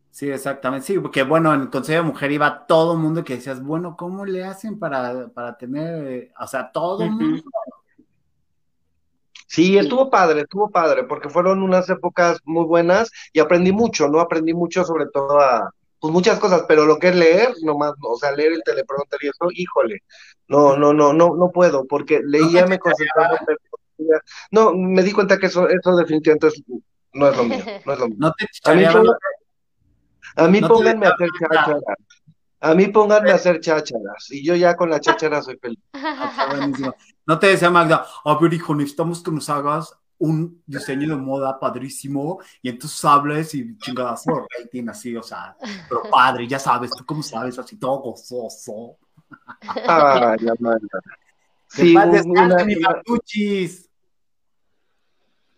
Sí, 0.09 0.29
exactamente, 0.29 0.87
sí, 0.87 0.99
porque 0.99 1.23
bueno, 1.23 1.53
en 1.53 1.61
el 1.61 1.69
Consejo 1.69 2.03
de 2.03 2.09
Mujer 2.09 2.31
iba 2.31 2.65
todo 2.67 2.93
el 2.93 2.99
mundo 2.99 3.23
que 3.23 3.35
decías, 3.35 3.63
bueno, 3.63 3.95
¿cómo 3.97 4.25
le 4.25 4.43
hacen 4.43 4.77
para, 4.77 5.29
para 5.29 5.57
tener, 5.57 6.31
o 6.37 6.47
sea, 6.47 6.69
todo 6.71 7.03
el 7.03 7.11
mundo? 7.11 7.43
Sí, 9.47 9.77
estuvo 9.77 10.09
padre, 10.09 10.41
estuvo 10.41 10.69
padre, 10.69 11.03
porque 11.03 11.29
fueron 11.29 11.61
unas 11.61 11.89
épocas 11.89 12.39
muy 12.43 12.65
buenas 12.65 13.09
y 13.33 13.39
aprendí 13.39 13.71
mucho, 13.71 14.07
¿no? 14.07 14.19
Aprendí 14.19 14.53
mucho 14.53 14.83
sobre 14.83 15.07
todo 15.07 15.39
a, 15.39 15.73
pues 16.01 16.13
muchas 16.13 16.39
cosas, 16.39 16.63
pero 16.67 16.85
lo 16.85 16.97
que 16.97 17.09
es 17.09 17.15
leer, 17.15 17.53
nomás, 17.63 17.93
o 18.01 18.17
sea, 18.17 18.31
leer 18.31 18.53
el 18.53 18.63
teleprompter 18.63 19.19
y 19.21 19.27
eso, 19.27 19.49
híjole, 19.53 20.03
no, 20.47 20.75
no, 20.75 20.93
no, 20.93 21.13
no, 21.13 21.35
no 21.35 21.51
puedo, 21.51 21.85
porque 21.85 22.21
leía, 22.25 22.65
me 22.65 22.79
concentraba, 22.79 23.39
no, 24.51 24.73
me 24.73 25.03
di 25.03 25.11
cuenta 25.11 25.37
que 25.37 25.47
eso, 25.47 25.67
eso 25.67 25.95
definitivamente 25.95 26.49
no 27.13 27.27
es 27.27 27.37
lo 27.37 27.43
mío, 27.43 27.63
no 27.85 27.93
es 27.93 27.99
lo 27.99 28.07
mío. 28.07 28.17
No 28.19 28.33
te 28.33 28.47
a 28.63 28.73
mí, 28.73 28.85
a 30.35 30.47
mí 30.47 30.61
pónganme 30.61 31.07
a 31.07 31.09
hacer 31.11 31.29
chácharas, 31.39 31.81
a 32.59 32.75
mí 32.75 32.87
pónganme 32.87 33.31
a 33.31 33.35
hacer 33.35 33.59
chácharas, 33.59 34.31
y 34.31 34.45
yo 34.45 34.55
ya 34.55 34.75
con 34.75 34.89
la 34.89 34.99
cháchara 34.99 35.41
soy 35.41 35.57
feliz. 35.57 35.79
Ah, 35.93 36.93
no 37.25 37.39
te 37.39 37.47
decía 37.47 37.69
Magda, 37.69 38.05
a 38.23 38.37
ver, 38.39 38.53
hijo, 38.53 38.75
necesitamos 38.75 39.23
que 39.23 39.31
nos 39.31 39.49
hagas 39.49 39.95
un 40.21 40.61
diseño 40.67 41.09
de 41.09 41.15
moda 41.15 41.59
padrísimo 41.59 42.39
y 42.61 42.69
entonces 42.69 43.03
hables 43.05 43.55
y 43.55 43.75
chingadas 43.77 44.23
rating 44.25 44.87
así, 44.87 45.15
o 45.15 45.23
sea, 45.23 45.55
pero 45.89 46.03
padre, 46.11 46.47
ya 46.47 46.59
sabes, 46.59 46.91
tú 46.91 47.03
cómo 47.05 47.23
sabes, 47.23 47.57
así 47.57 47.77
todo 47.77 47.99
gozoso. 47.99 48.97
Ay, 49.61 50.37
la 50.39 50.55
Magda. 50.59 50.99
Sí, 51.67 51.95
una, 51.95 52.63
mi 52.65 52.75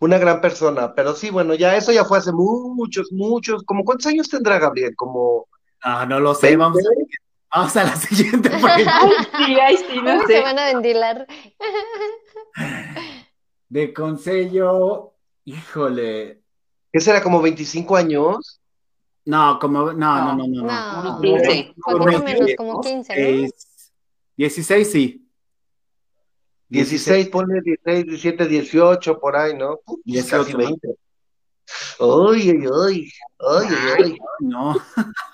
una 0.04 0.18
gran 0.18 0.40
persona, 0.40 0.94
pero 0.94 1.14
sí, 1.14 1.30
bueno, 1.30 1.54
ya 1.54 1.76
eso 1.76 1.92
ya 1.92 2.04
fue 2.04 2.18
hace 2.18 2.32
muchos, 2.32 3.10
muchos, 3.12 3.62
como 3.64 3.84
cuántos 3.84 4.06
años 4.06 4.28
tendrá 4.28 4.58
Gabriel, 4.58 4.94
como 4.96 5.46
Ah, 5.86 6.06
no 6.06 6.18
lo 6.18 6.34
sé, 6.34 6.56
vamos 6.56 6.78
a 6.78 7.56
Vamos 7.56 7.76
a 7.76 7.84
la 7.84 7.94
siguiente. 7.94 8.50
ay, 8.52 8.84
sí, 9.36 9.60
ay, 9.60 9.76
sí, 9.76 10.00
no 10.02 10.22
sé. 10.22 10.26
se 10.26 10.40
van 10.40 10.58
a 10.58 10.66
ventilar? 10.72 11.26
De 13.68 13.92
consejo, 13.92 15.14
híjole. 15.44 16.42
¿Qué 16.90 17.00
será, 17.00 17.22
como 17.22 17.40
25 17.40 17.94
años? 17.96 18.60
No, 19.26 19.58
como, 19.60 19.92
no, 19.92 20.34
no, 20.34 20.34
no, 20.34 20.46
no. 20.48 20.62
No, 20.62 21.02
no. 21.04 21.20
15. 21.20 21.74
Poquito 21.80 22.24
menos, 22.24 22.50
como 22.56 22.80
15, 22.80 23.42
¿no? 23.42 23.48
16, 24.36 24.90
sí. 24.90 25.23
16, 26.68 27.28
ponle 27.28 27.60
16, 27.62 28.06
17, 28.06 28.46
18, 28.48 29.18
por 29.20 29.36
ahí, 29.36 29.54
¿no? 29.56 29.80
Uf, 29.86 30.00
18, 30.04 30.44
casi 30.44 30.56
20. 30.56 30.88
Uy, 32.00 32.50
uy, 32.50 32.66
uy, 32.68 32.68
uy, 32.68 33.12
uy, 33.38 34.02
uy. 34.04 34.18
No. 34.40 34.74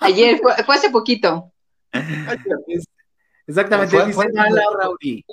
Ayer, 0.01 0.39
fue, 0.41 0.53
fue 0.65 0.75
hace 0.75 0.91
poquito. 0.91 1.53
Exactamente, 3.47 3.97
Fue- 3.97 4.07
dice 4.07 4.15
fue- 4.15 4.31
Rauri. 4.81 5.25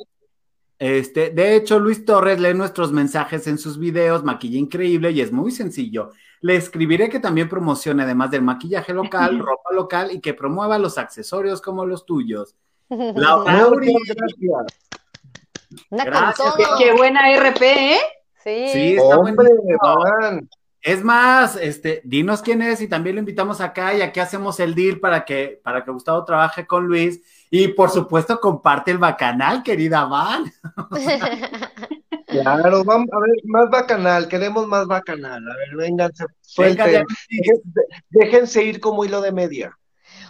Este, 0.80 1.32
de 1.32 1.56
hecho, 1.56 1.80
Luis 1.80 2.06
Torres 2.06 2.40
lee 2.40 2.54
nuestros 2.54 2.92
mensajes 2.92 3.48
en 3.48 3.58
sus 3.58 3.80
videos, 3.80 4.24
maquilla 4.24 4.60
increíble 4.60 5.12
y 5.12 5.22
es 5.22 5.32
muy 5.32 5.52
sencillo. 5.52 6.12
Le 6.42 6.56
escribiré 6.56 7.10
que 7.10 7.20
también 7.20 7.50
promocione, 7.50 8.04
además 8.04 8.30
del 8.32 8.44
maquillaje 8.44 8.94
local, 8.94 9.40
ropa 9.46 9.74
local 9.74 10.12
y 10.12 10.20
que 10.22 10.34
promueva 10.36 10.78
los 10.78 10.98
accesorios 10.98 11.62
como 11.62 11.86
los 11.86 12.06
tuyos. 12.06 12.56
La 12.90 13.44
Rauri, 13.44 13.94
Muchas 15.90 16.06
gracias. 16.06 16.38
Con 16.50 16.58
Qué, 16.58 16.64
todo. 16.64 16.78
qué 16.78 16.94
buena 16.94 17.32
RP, 17.32 17.62
¿eh? 17.62 17.98
Sí. 18.44 18.68
Sí, 18.72 18.96
está 18.98 19.18
Hombre, 19.18 19.50
man. 19.82 20.50
Es 20.82 21.04
más, 21.04 21.58
este, 21.58 22.02
dinos 22.06 22.42
quién 22.42 22.62
es 22.62 22.80
y 22.82 22.88
también 22.88 23.16
lo 23.16 23.20
invitamos 23.20 23.60
acá 23.60 23.94
y 23.94 24.02
aquí 24.02 24.20
hacemos 24.22 24.60
el 24.62 24.74
deal 24.74 25.00
para 25.00 25.26
que, 25.26 25.60
para 25.62 25.84
que 25.84 25.92
Gustavo 25.92 26.24
trabaje 26.24 26.66
con 26.66 26.86
Luis 26.88 27.22
y 27.50 27.68
por 27.70 27.90
supuesto 27.90 28.40
comparte 28.40 28.92
el 28.92 28.98
bacanal, 28.98 29.64
querida 29.64 30.06
Val. 30.06 30.52
Claro, 32.28 32.84
vamos 32.84 33.08
a 33.14 33.20
ver, 33.22 33.32
más 33.46 33.70
bacanal, 33.70 34.28
queremos 34.28 34.68
más 34.68 34.86
bacanal. 34.86 35.42
A 35.50 35.56
ver, 35.56 35.76
vénganse, 35.78 36.26
Venga, 36.58 36.84
suelten. 36.86 37.06
déjense 38.10 38.64
ir 38.64 38.82
como 38.82 39.06
hilo 39.06 39.22
de 39.22 39.32
media. 39.32 39.78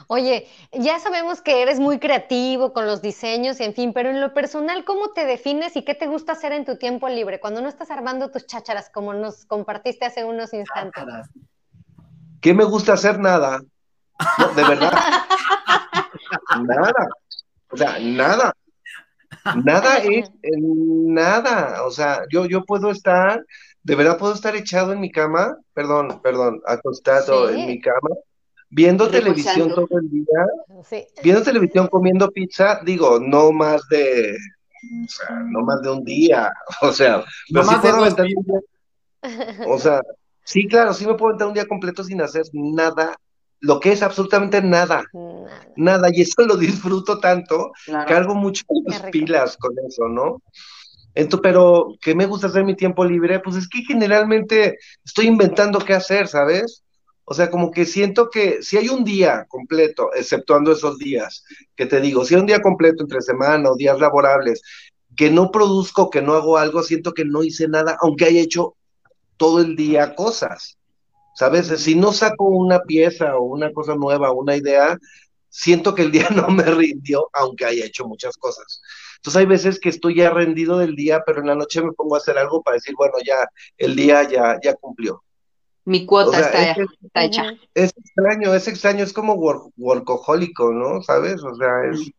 Oye, 0.09 0.47
ya 0.71 0.99
sabemos 0.99 1.41
que 1.41 1.61
eres 1.61 1.79
muy 1.81 1.99
creativo 1.99 2.71
con 2.71 2.85
los 2.85 3.01
diseños 3.01 3.59
y 3.59 3.65
en 3.65 3.73
fin, 3.73 3.91
pero 3.91 4.09
en 4.09 4.21
lo 4.21 4.33
personal, 4.33 4.85
¿cómo 4.85 5.11
te 5.11 5.25
defines 5.25 5.75
y 5.75 5.83
qué 5.83 5.95
te 5.95 6.07
gusta 6.07 6.31
hacer 6.31 6.53
en 6.53 6.63
tu 6.63 6.77
tiempo 6.77 7.09
libre 7.09 7.41
cuando 7.41 7.61
no 7.61 7.67
estás 7.67 7.91
armando 7.91 8.31
tus 8.31 8.47
chácharas 8.47 8.89
como 8.89 9.13
nos 9.13 9.45
compartiste 9.45 10.05
hace 10.05 10.23
unos 10.23 10.53
instantes? 10.53 11.03
¿Qué 12.39 12.53
me 12.53 12.63
gusta 12.63 12.93
hacer? 12.93 13.19
Nada. 13.19 13.59
No, 14.39 14.47
de 14.53 14.63
verdad. 14.63 14.93
nada. 16.61 17.07
O 17.69 17.77
sea, 17.77 17.99
nada. 17.99 18.53
Nada 19.63 19.97
es 19.97 20.29
eh, 20.41 20.51
nada. 20.61 21.83
O 21.85 21.91
sea, 21.91 22.21
yo, 22.31 22.45
yo 22.45 22.63
puedo 22.63 22.91
estar, 22.91 23.43
de 23.83 23.95
verdad 23.95 24.17
puedo 24.17 24.33
estar 24.33 24.55
echado 24.55 24.93
en 24.93 25.01
mi 25.01 25.11
cama, 25.11 25.57
perdón, 25.73 26.21
perdón, 26.21 26.61
acostado 26.65 27.49
Sí. 27.49 27.59
en 27.59 27.67
mi 27.67 27.81
cama, 27.81 28.09
viendo 28.69 29.09
televisión 29.09 29.69
todo 29.73 29.87
el 29.99 30.09
día, 30.09 30.45
Sí. 30.83 31.05
viendo 31.23 31.41
televisión, 31.43 31.87
comiendo 31.87 32.29
pizza, 32.31 32.79
digo, 32.83 33.19
no 33.19 33.51
más 33.51 33.81
de, 33.89 34.35
o 35.05 35.07
sea, 35.09 35.35
no 35.45 35.61
más 35.61 35.81
de 35.81 35.89
un 35.91 36.03
día. 36.03 36.51
O 36.81 36.91
sea, 36.91 37.23
sí 37.47 37.53
más 37.53 37.69
de 37.69 37.89
puedo 37.89 37.93
dos 37.95 38.01
aventar 38.03 38.25
un 38.35 38.43
día- 38.43 39.67
O 39.67 39.79
sea, 39.79 40.01
sí, 40.43 40.67
claro, 40.67 40.93
sí 40.93 41.05
me 41.05 41.13
puedo 41.15 41.29
aventar 41.29 41.47
un 41.47 41.53
día 41.53 41.65
completo 41.67 42.03
sin 42.03 42.21
hacer 42.21 42.43
nada, 42.53 43.15
lo 43.59 43.79
que 43.79 43.91
es 43.91 44.03
absolutamente 44.03 44.61
nada, 44.61 45.03
Nada. 45.13 45.65
nada, 45.75 46.09
y 46.13 46.21
eso 46.21 46.43
lo 46.45 46.55
disfruto 46.57 47.19
tanto, 47.19 47.71
Claro. 47.85 48.07
cargo 48.07 48.35
mucho 48.35 48.63
las 48.85 49.01
pilas 49.03 49.57
con 49.57 49.73
eso, 49.87 50.07
¿no? 50.07 50.41
Entonces, 51.15 51.41
pero, 51.41 51.95
¿qué 51.99 52.13
me 52.13 52.27
gusta 52.27 52.45
hacer 52.45 52.63
mi 52.63 52.75
tiempo 52.75 53.03
libre? 53.03 53.39
Pues 53.39 53.55
es 53.55 53.67
que 53.67 53.81
generalmente 53.81 54.77
estoy 55.03 55.25
inventando 55.25 55.79
qué 55.79 55.95
hacer, 55.95 56.27
¿sabes? 56.27 56.83
O 57.29 57.33
sea, 57.33 57.51
como 57.51 57.71
que 57.71 57.85
siento 57.85 58.29
que 58.29 58.63
si 58.63 58.77
hay 58.77 58.87
un 58.87 59.03
día 59.03 59.45
completo, 59.49 60.13
exceptuando 60.13 60.71
esos 60.71 60.97
días 60.97 61.43
que 61.75 61.85
te 61.85 61.99
digo, 61.99 62.23
si 62.23 62.35
hay 62.35 62.39
un 62.39 62.47
día 62.47 62.61
completo 62.61 63.03
entre 63.03 63.19
semana 63.19 63.69
o 63.69 63.75
días 63.75 63.99
laborables, 63.99 64.61
que 65.17 65.29
no 65.29 65.51
produzco, 65.51 66.09
que 66.09 66.21
no 66.21 66.35
hago 66.35 66.57
algo, 66.57 66.83
siento 66.83 67.13
que 67.13 67.25
no 67.25 67.43
hice 67.43 67.67
nada, 67.67 67.97
aunque 68.01 68.23
haya 68.23 68.39
hecho 68.39 68.75
todo 69.35 69.59
el 69.59 69.75
día 69.75 70.15
cosas. 70.15 70.77
¿Sabes? 71.35 71.67
Si 71.67 71.95
no 71.95 72.13
saco 72.13 72.45
una 72.45 72.79
pieza 72.83 73.35
o 73.35 73.43
una 73.43 73.73
cosa 73.73 73.95
nueva, 73.95 74.31
una 74.31 74.55
idea, 74.55 74.97
siento 75.49 75.93
que 75.95 76.03
el 76.03 76.11
día 76.13 76.29
no 76.33 76.47
me 76.47 76.63
rindió, 76.63 77.29
aunque 77.33 77.65
haya 77.65 77.85
hecho 77.85 78.07
muchas 78.07 78.37
cosas. 78.37 78.81
Entonces 79.17 79.39
hay 79.39 79.45
veces 79.45 79.79
que 79.81 79.89
estoy 79.89 80.15
ya 80.15 80.29
rendido 80.29 80.77
del 80.77 80.95
día, 80.95 81.23
pero 81.25 81.41
en 81.41 81.47
la 81.47 81.55
noche 81.55 81.81
me 81.81 81.91
pongo 81.91 82.15
a 82.15 82.19
hacer 82.19 82.37
algo 82.37 82.63
para 82.63 82.75
decir, 82.75 82.95
bueno, 82.97 83.15
ya 83.25 83.49
el 83.77 83.97
día 83.97 84.23
ya, 84.29 84.57
ya 84.63 84.75
cumplió. 84.75 85.23
Mi 85.87 86.05
cuota 86.05 86.29
O 86.29 86.33
sea, 86.33 86.41
está, 86.41 86.81
es- 86.81 86.87
está 87.01 87.23
hecha. 87.23 87.53
Es 87.73 87.93
extraño, 87.95 88.53
es 88.53 88.67
extraño, 88.67 89.03
es 89.05 89.13
como 89.13 89.35
wor- 89.37 89.71
workahólico, 89.77 90.73
¿no? 90.73 91.01
¿Sabes? 91.01 91.41
O 91.43 91.55
sea, 91.55 91.69
es, 91.89 92.11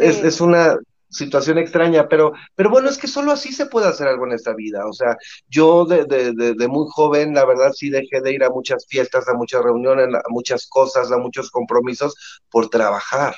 es, 0.00 0.24
es- 0.24 0.40
una 0.40 0.76
situación 1.10 1.58
extraña, 1.58 2.08
pero, 2.08 2.32
pero 2.56 2.70
bueno, 2.70 2.88
es 2.90 2.98
que 2.98 3.06
solo 3.06 3.30
así 3.32 3.52
se 3.52 3.66
puede 3.66 3.86
hacer 3.86 4.08
algo 4.08 4.26
en 4.26 4.32
esta 4.32 4.52
vida. 4.52 4.84
O 4.86 4.92
sea, 4.92 5.16
yo 5.48 5.84
de, 5.86 6.04
de, 6.06 6.32
de, 6.32 6.54
de 6.54 6.68
muy 6.68 6.86
joven, 6.90 7.34
la 7.34 7.46
verdad, 7.46 7.70
sí 7.72 7.88
dejé 7.88 8.20
de 8.20 8.32
ir 8.34 8.42
a 8.42 8.50
muchas 8.50 8.84
fiestas, 8.88 9.28
a 9.28 9.34
muchas 9.34 9.62
reuniones, 9.62 10.08
a 10.14 10.22
muchas 10.28 10.66
cosas, 10.66 11.12
a 11.12 11.18
muchos 11.18 11.50
compromisos 11.52 12.14
por 12.50 12.68
trabajar. 12.68 13.34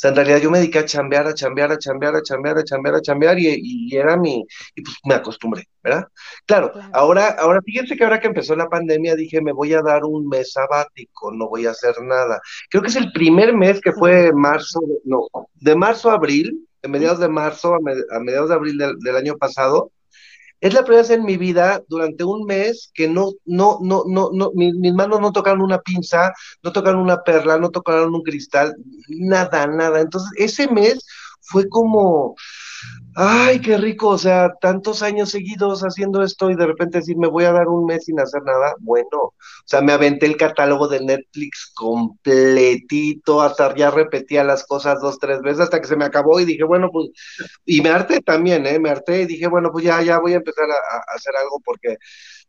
Sea, 0.00 0.10
en 0.10 0.16
realidad 0.16 0.38
yo 0.38 0.50
me 0.50 0.58
dediqué 0.58 0.78
a 0.80 0.84
chambear, 0.86 1.26
a 1.26 1.34
chambear, 1.34 1.70
a 1.72 1.78
chambear, 1.78 2.16
a 2.16 2.22
chambear, 2.22 2.58
a 2.58 2.64
chambear, 2.64 2.94
a 2.96 3.00
chambear, 3.02 3.38
y, 3.38 3.48
y 3.92 3.96
era 3.96 4.16
mi, 4.16 4.44
y 4.74 4.82
pues 4.82 4.96
me 5.04 5.14
acostumbré, 5.14 5.68
¿verdad? 5.82 6.06
Claro, 6.46 6.72
Claro. 6.72 6.88
ahora, 6.94 7.28
ahora 7.38 7.60
fíjense 7.64 7.96
que 7.96 8.04
ahora 8.04 8.18
que 8.20 8.28
empezó 8.28 8.56
la 8.56 8.68
pandemia 8.68 9.14
dije, 9.14 9.40
me 9.42 9.52
voy 9.52 9.74
a 9.74 9.82
dar 9.82 10.04
un 10.04 10.26
mes 10.28 10.52
sabático, 10.52 11.32
no 11.32 11.48
voy 11.48 11.66
a 11.66 11.72
hacer 11.72 11.94
nada. 12.02 12.40
Creo 12.70 12.82
que 12.82 12.88
es 12.88 12.96
el 12.96 13.12
primer 13.12 13.54
mes 13.54 13.80
que 13.80 13.92
fue 13.92 14.32
marzo, 14.32 14.80
no, 15.04 15.26
de 15.54 15.76
marzo 15.76 16.10
a 16.10 16.14
abril, 16.14 16.66
de 16.82 16.88
mediados 16.88 17.20
de 17.20 17.28
marzo 17.28 17.74
a, 17.74 17.78
med- 17.80 18.04
a 18.10 18.20
mediados 18.20 18.48
de 18.48 18.54
abril 18.54 18.78
del, 18.78 18.98
del 19.00 19.16
año 19.16 19.36
pasado. 19.36 19.92
Es 20.60 20.74
la 20.74 20.82
primera 20.82 21.02
vez 21.02 21.10
en 21.10 21.24
mi 21.24 21.36
vida 21.36 21.82
durante 21.88 22.24
un 22.24 22.44
mes 22.44 22.90
que 22.94 23.08
no, 23.08 23.30
no, 23.46 23.78
no, 23.80 24.04
no, 24.06 24.30
no, 24.32 24.50
mis, 24.54 24.74
mis 24.74 24.92
manos 24.92 25.20
no 25.20 25.32
tocaron 25.32 25.62
una 25.62 25.80
pinza, 25.80 26.32
no 26.62 26.72
tocaron 26.72 27.00
una 27.00 27.22
perla, 27.22 27.58
no 27.58 27.70
tocaron 27.70 28.14
un 28.14 28.22
cristal, 28.22 28.74
nada, 29.08 29.66
nada. 29.66 30.00
Entonces, 30.00 30.30
ese 30.36 30.68
mes 30.68 31.04
fue 31.40 31.68
como, 31.68 32.34
ay, 33.14 33.60
qué 33.60 33.76
rico, 33.76 34.08
o 34.08 34.18
sea, 34.18 34.52
tantos 34.60 35.02
años 35.02 35.30
seguidos 35.30 35.82
haciendo 35.82 36.22
esto 36.22 36.50
y 36.50 36.56
de 36.56 36.66
repente 36.66 36.98
decir, 36.98 37.16
me 37.16 37.28
voy 37.28 37.44
a 37.44 37.52
dar 37.52 37.68
un 37.68 37.84
mes 37.86 38.04
sin 38.04 38.18
hacer 38.20 38.42
nada. 38.44 38.74
Bueno, 38.80 39.08
o 39.12 39.34
sea, 39.64 39.80
me 39.82 39.92
aventé 39.92 40.26
el 40.26 40.36
catálogo 40.36 40.88
de 40.88 41.00
Netflix 41.00 41.72
completito, 41.74 43.42
hasta 43.42 43.74
ya 43.74 43.90
repetía 43.90 44.44
las 44.44 44.64
cosas 44.66 45.00
dos, 45.00 45.18
tres 45.18 45.40
veces 45.42 45.60
hasta 45.60 45.80
que 45.80 45.88
se 45.88 45.96
me 45.96 46.04
acabó 46.04 46.40
y 46.40 46.44
dije, 46.44 46.64
bueno, 46.64 46.90
pues, 46.92 47.08
y 47.64 47.80
me 47.80 47.90
harté 47.90 48.20
también, 48.20 48.66
¿eh? 48.66 48.78
Me 48.78 48.90
harté 48.90 49.22
y 49.22 49.26
dije, 49.26 49.48
bueno, 49.48 49.70
pues 49.72 49.84
ya, 49.84 50.02
ya 50.02 50.18
voy 50.18 50.32
a 50.32 50.36
empezar 50.36 50.70
a, 50.70 50.74
a 50.74 51.16
hacer 51.16 51.34
algo 51.36 51.60
porque 51.64 51.96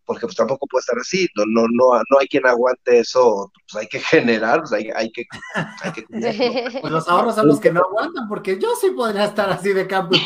porque 0.06 0.26
pues 0.26 0.36
tampoco 0.36 0.68
puede 0.68 0.82
estar 0.82 0.98
así, 1.00 1.28
no, 1.36 1.44
no, 1.48 1.68
no, 1.72 2.02
no 2.10 2.20
hay 2.20 2.28
quien 2.28 2.46
aguante 2.46 3.00
eso, 3.00 3.52
pues 3.72 3.82
hay 3.82 3.88
que 3.88 4.00
generar, 4.00 4.60
pues 4.60 4.74
hay, 4.74 4.90
hay 4.96 5.12
que, 5.12 5.26
hay 5.82 5.92
que. 5.92 6.06
Pues 6.82 6.92
los 6.92 7.08
ahorros 7.08 7.36
son 7.36 7.48
los 7.48 7.60
que 7.60 7.72
no 7.72 7.82
aguantan, 7.82 8.28
porque 8.28 8.60
yo 8.60 8.70
sí 8.80 8.92
podría 8.92 9.26
estar 9.26 9.50
así 9.50 9.74
de 9.74 9.88
campo. 9.88 10.16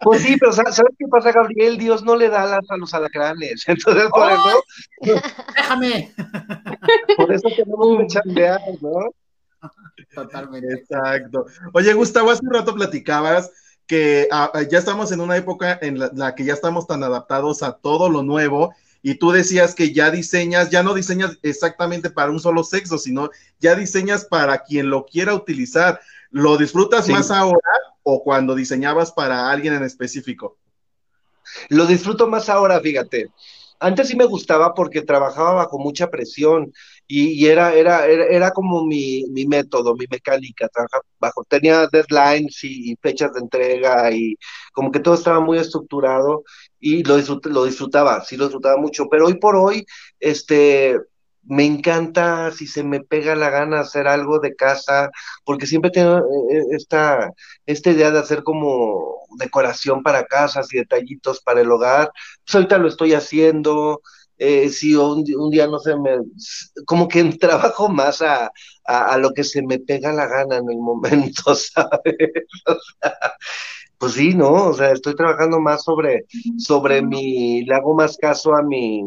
Pues 0.00 0.22
sí, 0.22 0.36
pero 0.38 0.52
¿sabes 0.52 0.76
sabes 0.76 0.94
qué 0.98 1.06
pasa, 1.08 1.32
Gabriel? 1.32 1.76
Dios 1.76 2.02
no 2.02 2.16
le 2.16 2.28
da 2.28 2.44
alas 2.44 2.64
a 2.70 2.76
los 2.76 2.94
alacranes, 2.94 3.64
entonces 3.66 4.08
por 4.10 4.30
eso, 4.30 5.20
Déjame. 5.56 6.14
por 7.16 7.32
eso 7.32 7.48
tenemos 7.54 7.98
que 7.98 8.06
chambear, 8.06 8.60
¿no? 8.80 9.10
Totalmente. 10.14 10.72
Exacto. 10.72 11.46
Oye, 11.72 11.92
Gustavo, 11.92 12.30
hace 12.30 12.46
un 12.46 12.54
rato 12.54 12.74
platicabas 12.74 13.50
que 13.88 14.28
ah, 14.30 14.50
ah, 14.54 14.62
ya 14.62 14.78
estamos 14.78 15.10
en 15.10 15.20
una 15.20 15.36
época 15.36 15.76
en 15.82 15.98
la, 15.98 16.10
la 16.14 16.34
que 16.36 16.44
ya 16.44 16.52
estamos 16.52 16.86
tan 16.86 17.02
adaptados 17.02 17.64
a 17.64 17.72
todo 17.72 18.08
lo 18.08 18.22
nuevo 18.22 18.72
y 19.02 19.14
tú 19.14 19.30
decías 19.32 19.74
que 19.74 19.92
ya 19.92 20.10
diseñas, 20.10 20.70
ya 20.70 20.82
no 20.82 20.92
diseñas 20.94 21.38
exactamente 21.42 22.10
para 22.10 22.30
un 22.30 22.38
solo 22.38 22.62
sexo, 22.62 22.98
sino 22.98 23.30
ya 23.58 23.74
diseñas 23.74 24.24
para 24.24 24.62
quien 24.62 24.90
lo 24.90 25.06
quiera 25.06 25.34
utilizar. 25.34 26.00
¿Lo 26.30 26.56
disfrutas 26.58 27.06
Sí. 27.06 27.12
más 27.12 27.30
ahora 27.30 27.58
o 28.02 28.22
cuando 28.22 28.54
diseñabas 28.54 29.10
para 29.12 29.50
alguien 29.50 29.72
en 29.74 29.82
específico? 29.84 30.58
Lo 31.70 31.86
disfruto 31.86 32.26
más 32.28 32.48
ahora, 32.48 32.80
fíjate. 32.80 33.30
Antes 33.80 34.08
sí 34.08 34.16
me 34.16 34.26
gustaba 34.26 34.74
porque 34.74 35.02
trabajaba 35.02 35.52
bajo 35.52 35.78
mucha 35.78 36.10
presión 36.10 36.72
y, 37.08 37.30
y 37.42 37.46
era, 37.48 37.74
era, 37.74 38.06
era, 38.06 38.26
era 38.26 38.50
como 38.52 38.84
mi, 38.84 39.24
mi 39.30 39.46
método, 39.46 39.96
mi 39.96 40.06
mecánica. 40.10 40.68
Trabajar 40.68 41.02
bajo, 41.18 41.44
tenía 41.44 41.86
deadlines 41.88 42.62
y, 42.64 42.96
fechas 43.02 43.32
de 43.34 43.40
entrega 43.40 44.12
y 44.12 44.36
como 44.72 44.92
que 44.92 45.00
todo 45.00 45.14
estaba 45.14 45.40
muy 45.40 45.58
estructurado 45.58 46.44
y 46.78 47.02
lo, 47.04 47.16
disfrut, 47.16 47.46
lo 47.46 47.64
disfrutaba, 47.64 48.22
sí 48.24 48.36
lo 48.36 48.44
disfrutaba 48.44 48.76
mucho. 48.76 49.08
Pero 49.10 49.26
hoy 49.26 49.34
por 49.38 49.56
hoy, 49.56 49.86
este, 50.20 50.98
me 51.48 51.64
encanta 51.64 52.50
si 52.52 52.66
se 52.66 52.84
me 52.84 53.00
pega 53.00 53.34
la 53.34 53.50
gana 53.50 53.80
hacer 53.80 54.06
algo 54.06 54.38
de 54.38 54.54
casa, 54.54 55.10
porque 55.44 55.66
siempre 55.66 55.90
tengo 55.90 56.18
eh, 56.50 56.62
esta, 56.72 57.32
esta 57.66 57.90
idea 57.90 58.10
de 58.10 58.18
hacer 58.18 58.42
como 58.42 59.26
decoración 59.38 60.02
para 60.02 60.26
casas 60.26 60.72
y 60.74 60.78
detallitos 60.78 61.40
para 61.40 61.62
el 61.62 61.70
hogar. 61.70 62.10
Pues 62.44 62.54
ahorita 62.54 62.78
lo 62.78 62.88
estoy 62.88 63.14
haciendo, 63.14 64.02
eh, 64.38 64.68
si 64.68 64.94
un, 64.94 65.24
día 65.50 65.66
no 65.66 65.78
sé, 65.80 65.96
me, 65.96 66.18
como 66.86 67.08
que 67.08 67.24
trabajo 67.24 67.88
más 67.88 68.22
a, 68.22 68.50
lo 69.18 69.32
que 69.32 69.44
se 69.44 69.62
me 69.62 69.78
pega 69.78 70.12
la 70.12 70.26
gana 70.26 70.56
en 70.56 70.70
el 70.70 70.78
momento, 70.78 71.54
¿sabes? 71.54 72.16
pues 73.98 74.12
sí, 74.12 74.34
¿no? 74.34 74.68
O 74.68 74.72
sea, 74.72 74.92
estoy 74.92 75.14
trabajando 75.16 75.60
más 75.60 75.82
sobre, 75.82 76.26
sobre 76.56 77.02
mi, 77.02 77.64
le 77.64 77.74
hago 77.74 77.94
más 77.94 78.16
caso 78.16 78.54
a 78.54 78.62
mi, 78.62 79.02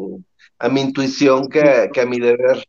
a 0.59 0.69
mi 0.69 0.81
intuición 0.81 1.47
que, 1.47 1.89
a 1.99 2.05
mi 2.05 2.19
deber. 2.19 2.67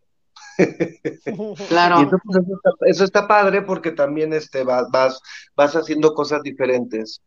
Claro. 1.69 2.09
Pues, 2.25 2.45
eso, 2.83 3.05
está, 3.05 3.27
padre 3.27 3.63
porque 3.63 3.91
también 3.91 4.33
este, 4.33 4.63
vas, 4.63 4.87
vas, 4.93 5.21
vas 5.57 5.75
haciendo 5.75 6.15
cosas 6.15 6.43
diferentes. 6.43 7.21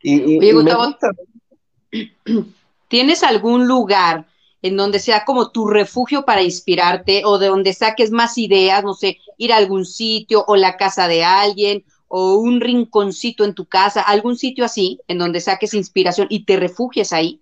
Y, 0.00 0.36
y, 0.36 0.38
¿tienes 2.88 3.22
algún 3.22 3.66
lugar 3.66 4.29
en 4.62 4.76
donde 4.76 4.98
sea 4.98 5.24
como 5.24 5.50
tu 5.50 5.66
refugio 5.68 6.24
para 6.24 6.42
inspirarte 6.42 7.22
o 7.24 7.38
de 7.38 7.48
donde 7.48 7.72
saques 7.72 8.10
más 8.10 8.36
ideas, 8.38 8.84
no 8.84 8.94
sé, 8.94 9.18
ir 9.36 9.52
a 9.52 9.56
algún 9.56 9.86
sitio 9.86 10.44
o 10.46 10.56
la 10.56 10.76
casa 10.76 11.08
de 11.08 11.24
alguien 11.24 11.84
o 12.08 12.36
un 12.36 12.60
rinconcito 12.60 13.44
en 13.44 13.54
tu 13.54 13.66
casa, 13.66 14.02
algún 14.02 14.36
sitio 14.36 14.64
así 14.64 15.00
en 15.06 15.18
donde 15.18 15.40
saques 15.40 15.74
inspiración 15.74 16.26
y 16.28 16.44
te 16.44 16.56
refugies 16.56 17.12
ahí? 17.12 17.40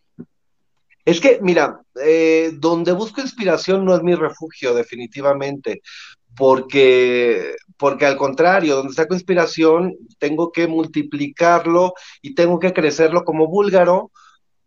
Es 1.06 1.22
que, 1.22 1.38
mira, 1.40 1.80
eh, 2.04 2.50
donde 2.52 2.92
busco 2.92 3.22
inspiración 3.22 3.82
no 3.82 3.96
es 3.96 4.02
mi 4.02 4.14
refugio, 4.14 4.74
definitivamente, 4.74 5.80
porque, 6.36 7.56
porque 7.78 8.04
al 8.04 8.18
contrario, 8.18 8.76
donde 8.76 8.92
saco 8.92 9.14
inspiración, 9.14 9.96
tengo 10.18 10.52
que 10.52 10.66
multiplicarlo 10.66 11.94
y 12.20 12.34
tengo 12.34 12.58
que 12.58 12.74
crecerlo 12.74 13.24
como 13.24 13.48
búlgaro 13.48 14.10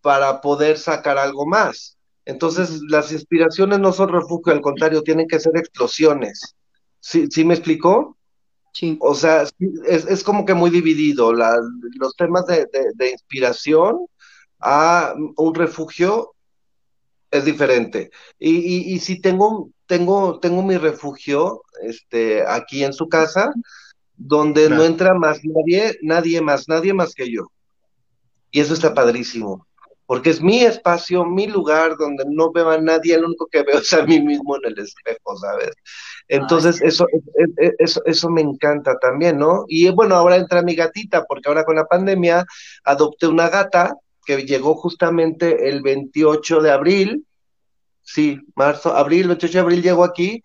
para 0.02 0.42
poder 0.42 0.80
sacar 0.80 1.20
algo 1.20 1.46
más. 1.46 1.96
Entonces, 2.26 2.82
las 2.88 3.12
inspiraciones 3.12 3.80
no 3.80 3.92
son 3.94 4.10
refugio, 4.10 4.54
al 4.54 4.62
contrario, 4.62 5.04
tienen 5.04 5.28
que 5.28 5.40
ser 5.40 5.58
explosiones. 5.58 6.56
¿Sí, 7.00 7.28
¿sí 7.32 7.44
me 7.44 7.56
explicó? 7.56 8.18
Sí. 8.74 8.98
O 9.02 9.16
sea, 9.16 9.46
es, 9.88 10.24
como 10.24 10.46
que 10.46 10.54
muy 10.54 10.70
dividido. 10.70 11.34
los 11.34 12.16
temas 12.16 12.46
de, 12.46 13.12
inspiración 13.12 14.06
a 14.60 15.14
un 15.38 15.56
refugio 15.56 16.34
es 17.32 17.46
diferente. 17.46 18.12
Y, 18.38 18.94
y, 18.94 19.00
si 19.00 19.20
tengo, 19.20 19.72
tengo, 19.88 20.40
tengo 20.40 20.62
mi 20.64 20.78
refugio 20.78 21.64
este, 21.82 22.44
aquí 22.48 22.84
en 22.84 22.94
su 22.94 23.10
casa, 23.10 23.52
donde 24.16 24.70
no 24.70 24.84
entra 24.84 25.16
más 25.16 25.40
nadie, 25.44 25.98
nadie 26.04 26.42
más, 26.42 26.68
nadie 26.70 26.94
más 26.94 27.16
que 27.16 27.32
yo. 27.32 27.48
Y 28.52 28.60
eso 28.60 28.74
está 28.74 28.94
padrísimo 28.94 29.66
porque 30.12 30.32
es 30.32 30.42
mi 30.42 30.60
espacio, 30.60 31.24
mi 31.24 31.48
lugar 31.48 31.96
donde 31.96 32.26
no 32.28 32.52
veo 32.52 32.70
a 32.70 32.78
nadie, 32.78 33.16
el 33.16 33.24
único 33.24 33.48
que 33.48 33.64
veo 33.64 33.80
es 33.80 33.94
a 33.94 34.06
mí 34.06 34.20
mismo 34.20 34.58
en 34.58 34.64
el 34.66 34.80
espejo, 34.80 35.38
¿sabes? 35.38 35.72
Entonces, 36.28 36.82
eso, 36.82 37.08
eso, 37.80 38.02
eso 38.04 38.30
me 38.30 38.42
encanta 38.42 39.00
también, 39.00 39.38
¿no? 39.38 39.64
Y 39.70 39.90
bueno, 39.92 40.16
ahora 40.16 40.36
entra 40.36 40.64
mi 40.64 40.76
gatita, 40.76 41.24
porque 41.24 41.48
ahora 41.48 41.64
con 41.64 41.78
la 41.78 41.86
pandemia 41.86 42.46
adopté 42.84 43.28
una 43.28 43.48
gata 43.48 43.96
que 44.26 44.46
llegó 44.46 44.76
justamente 44.76 45.70
el 45.70 45.82
28 45.82 46.60
de 46.60 46.72
abril, 46.72 47.26
sí, 48.02 48.38
marzo, 48.54 48.94
abril, 48.94 49.28
28 49.28 49.54
de 49.54 49.62
abril 49.62 49.82
llegó 49.82 50.04
aquí. 50.04 50.44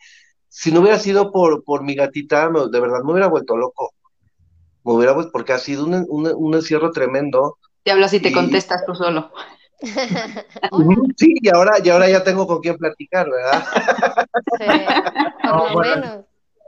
Si 0.48 0.70
no 0.70 0.80
hubiera 0.80 1.00
sido 1.00 1.32
por, 1.32 1.64
por 1.64 1.82
mi 1.82 1.96
gatita, 1.96 2.48
de 2.70 2.80
verdad 2.80 3.02
me 3.02 3.10
hubiera 3.10 3.26
vuelto 3.26 3.56
loco. 3.56 3.92
Me 4.84 4.92
hubiera 4.92 5.12
vuelto, 5.12 5.32
porque 5.32 5.54
ha 5.54 5.58
sido 5.58 5.86
un, 5.86 6.06
un 6.08 6.54
encierro 6.54 6.92
tremendo. 6.92 7.58
Te 7.86 7.92
hablas 7.92 8.12
y 8.14 8.18
te 8.18 8.32
contestas 8.32 8.84
tú 8.84 8.96
solo. 8.96 9.30
sí, 11.16 11.34
y 11.40 11.48
ahora, 11.48 11.74
y 11.84 11.88
ahora 11.88 12.08
ya 12.08 12.24
tengo 12.24 12.44
con 12.44 12.60
quién 12.60 12.76
platicar, 12.76 13.28
¿verdad? 13.30 13.64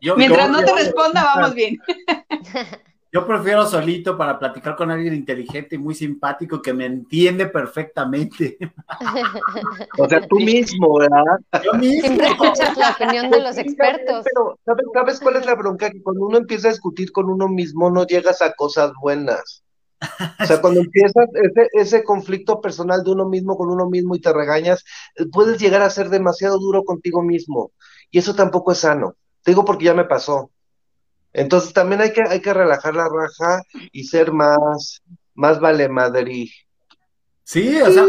sí, 0.00 0.12
Mientras 0.16 0.48
no 0.48 0.60
te 0.62 0.72
responda, 0.74 1.24
vamos 1.24 1.54
bien. 1.54 1.80
Yo 3.12 3.26
prefiero 3.26 3.66
solito 3.66 4.16
para 4.16 4.38
platicar 4.38 4.76
con 4.76 4.92
alguien 4.92 5.12
inteligente 5.12 5.74
y 5.74 5.78
muy 5.78 5.96
simpático 5.96 6.62
que 6.62 6.72
me 6.72 6.86
entiende 6.86 7.46
perfectamente. 7.46 8.56
O 9.98 10.08
sea, 10.08 10.24
tú 10.24 10.36
mismo, 10.36 10.98
¿verdad? 10.98 11.40
Yo 11.64 11.72
mismo. 11.72 12.02
Siempre 12.02 12.28
escuchas 12.28 12.76
la 12.76 12.90
opinión 12.90 13.28
de 13.30 13.40
los 13.40 13.58
expertos. 13.58 14.24
Pero, 14.24 14.56
¿sabes, 14.64 14.86
¿sabes 14.94 15.20
cuál 15.20 15.34
es 15.34 15.46
la 15.46 15.56
bronca? 15.56 15.90
Que 15.90 16.00
cuando 16.00 16.26
uno 16.26 16.38
empieza 16.38 16.68
a 16.68 16.70
discutir 16.70 17.10
con 17.10 17.28
uno 17.28 17.48
mismo, 17.48 17.90
no 17.90 18.06
llegas 18.06 18.40
a 18.40 18.52
cosas 18.52 18.92
buenas. 19.00 19.64
O 20.40 20.46
sea, 20.46 20.60
cuando 20.60 20.80
empiezas 20.80 21.26
ese, 21.72 22.04
conflicto 22.04 22.60
personal 22.60 23.02
de 23.02 23.10
uno 23.10 23.28
mismo 23.28 23.56
con 23.56 23.70
uno 23.70 23.88
mismo 23.88 24.14
y 24.14 24.20
te 24.20 24.32
regañas, 24.32 24.84
eh, 25.16 25.26
puedes 25.30 25.60
llegar 25.60 25.82
a 25.82 25.90
ser 25.90 26.08
demasiado 26.08 26.58
duro 26.58 26.84
contigo 26.84 27.22
mismo. 27.22 27.72
Y 28.10 28.18
eso 28.18 28.34
tampoco 28.34 28.72
es 28.72 28.78
sano. 28.78 29.16
Te 29.42 29.50
digo 29.50 29.64
porque 29.64 29.86
ya 29.86 29.94
me 29.94 30.04
pasó. 30.04 30.50
Entonces 31.32 31.72
también 31.72 32.00
hay 32.00 32.12
que, 32.12 32.22
hay 32.22 32.40
que 32.40 32.54
relajar 32.54 32.94
la 32.94 33.08
raja 33.08 33.62
y 33.92 34.04
ser 34.04 34.32
más, 34.32 35.02
más 35.34 35.60
vale 35.60 35.88
madrid. 35.88 36.48
Sí, 37.44 37.80
o 37.80 37.90
sea, 37.90 38.04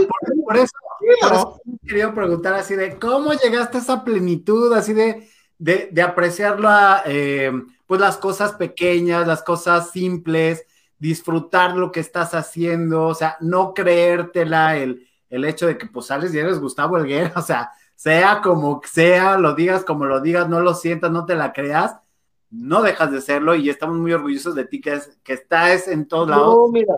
por, 0.45 0.57
eso, 0.57 1.61
quería 1.87 2.13
preguntar 2.13 2.55
así 2.55 2.75
de 2.75 2.99
cómo 2.99 3.33
llegaste 3.33 3.77
a 3.77 3.81
esa 3.81 4.03
plenitud, 4.03 4.73
así 4.73 4.93
de, 4.93 5.29
de, 5.57 5.89
de 5.91 6.01
apreciarlo 6.01 6.69
eh, 7.05 7.51
pues 7.87 8.01
las 8.01 8.17
cosas 8.17 8.53
pequeñas, 8.53 9.25
las 9.25 9.41
cosas 9.41 9.91
simples, 9.91 10.65
disfrutar 11.00 11.76
lo 11.76 11.91
que 11.91 12.02
estás 12.02 12.34
haciendo, 12.34 13.08
o 13.08 13.16
sea, 13.16 13.38
no 13.39 13.74
creértela 13.74 14.78
el, 14.78 15.08
el 15.30 15.45
hecho 15.45 15.66
de 15.66 15.78
que 15.78 15.88
pues 15.88 16.08
sales 16.08 16.34
y 16.34 16.39
eres 16.39 16.60
Gustavo 16.60 16.97
Elguera, 16.97 17.34
o 17.38 17.41
sea, 17.41 17.72
sea 17.95 18.41
como 18.41 18.82
sea, 18.86 19.38
lo 19.38 19.56
digas 19.56 19.84
como 19.84 20.06
lo 20.06 20.22
digas, 20.22 20.47
no 20.50 20.60
lo 20.60 20.74
sientas, 20.74 21.12
no 21.12 21.26
te 21.26 21.36
la 21.36 21.54
creas, 21.54 21.95
no 22.52 22.82
dejas 22.82 23.12
de 23.12 23.22
serlo 23.22 23.56
y 23.56 23.70
estamos 23.70 23.97
muy 23.97 24.12
orgullosos 24.12 24.56
de 24.56 24.66
ti 24.66 24.82
que, 24.82 24.93
es, 24.93 25.18
que 25.24 25.34
estás 25.34 25.88
en 25.88 26.08
todos 26.08 26.30
lados. 26.30 26.56
No, 26.56 26.68
mira, 26.68 26.93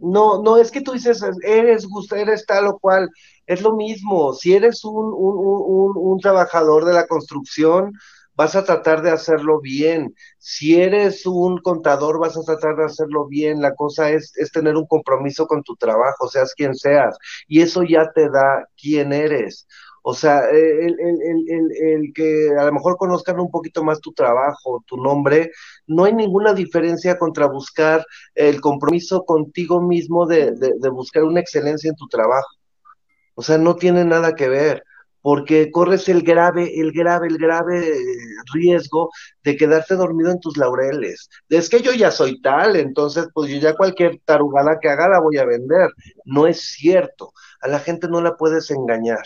no, 0.00 0.42
no, 0.42 0.56
es 0.56 0.70
que 0.70 0.80
tú 0.80 0.92
dices, 0.92 1.22
eres 1.42 1.86
Gustavo, 1.86 2.22
eres 2.22 2.46
tal 2.46 2.66
o 2.68 2.78
cual, 2.78 3.10
es 3.46 3.60
lo 3.60 3.74
mismo, 3.74 4.32
si 4.32 4.54
eres 4.54 4.84
un, 4.84 5.06
un, 5.06 5.36
un, 5.36 5.92
un 5.96 6.20
trabajador 6.20 6.84
de 6.84 6.94
la 6.94 7.06
construcción, 7.06 7.92
vas 8.36 8.56
a 8.56 8.64
tratar 8.64 9.02
de 9.02 9.10
hacerlo 9.10 9.60
bien. 9.60 10.14
Si 10.38 10.80
eres 10.80 11.26
un 11.26 11.58
contador, 11.58 12.18
vas 12.18 12.36
a 12.36 12.42
tratar 12.42 12.76
de 12.76 12.84
hacerlo 12.84 13.26
bien. 13.26 13.60
La 13.60 13.74
cosa 13.74 14.10
es, 14.10 14.32
es 14.36 14.50
tener 14.52 14.76
un 14.76 14.86
compromiso 14.86 15.46
con 15.46 15.62
tu 15.62 15.76
trabajo, 15.76 16.28
seas 16.28 16.54
quien 16.54 16.74
seas. 16.74 17.16
Y 17.48 17.62
eso 17.62 17.82
ya 17.82 18.10
te 18.12 18.28
da 18.30 18.68
quién 18.80 19.12
eres. 19.12 19.66
O 20.06 20.12
sea, 20.12 20.40
el, 20.50 20.96
el, 21.00 21.46
el, 21.48 21.72
el, 21.80 22.12
que 22.14 22.50
a 22.58 22.64
lo 22.66 22.72
mejor 22.72 22.96
conozcan 22.98 23.40
un 23.40 23.50
poquito 23.50 23.82
más 23.82 24.00
tu 24.00 24.12
trabajo, 24.12 24.84
tu 24.86 24.98
nombre, 24.98 25.50
no 25.86 26.04
hay 26.04 26.12
ninguna 26.12 26.52
diferencia 26.52 27.18
contra 27.18 27.46
buscar 27.46 28.04
el 28.34 28.60
compromiso 28.60 29.24
contigo 29.24 29.80
mismo 29.80 30.26
de, 30.26 30.52
de, 30.52 30.74
de 30.78 30.88
buscar 30.90 31.24
una 31.24 31.40
excelencia 31.40 31.88
en 31.88 31.96
tu 31.96 32.06
trabajo. 32.08 32.48
O 33.34 33.42
sea, 33.42 33.56
no 33.58 33.76
tiene 33.76 34.04
nada 34.04 34.34
que 34.34 34.48
ver 34.48 34.84
porque 35.24 35.70
corres 35.70 36.06
el 36.10 36.20
grave, 36.20 36.78
el 36.78 36.92
grave, 36.92 37.28
el 37.28 37.38
grave 37.38 37.96
riesgo 38.52 39.08
de 39.42 39.56
quedarte 39.56 39.94
dormido 39.94 40.30
en 40.30 40.38
tus 40.38 40.58
laureles. 40.58 41.30
Es 41.48 41.70
que 41.70 41.80
yo 41.80 41.94
ya 41.94 42.10
soy 42.10 42.42
tal, 42.42 42.76
entonces 42.76 43.28
pues 43.32 43.50
yo 43.50 43.56
ya 43.56 43.74
cualquier 43.74 44.20
tarugada 44.26 44.78
que 44.82 44.90
haga 44.90 45.08
la 45.08 45.20
voy 45.20 45.38
a 45.38 45.46
vender. 45.46 45.88
No 46.26 46.46
es 46.46 46.60
cierto, 46.60 47.32
a 47.62 47.68
la 47.68 47.78
gente 47.78 48.06
no 48.06 48.20
la 48.20 48.36
puedes 48.36 48.70
engañar 48.70 49.24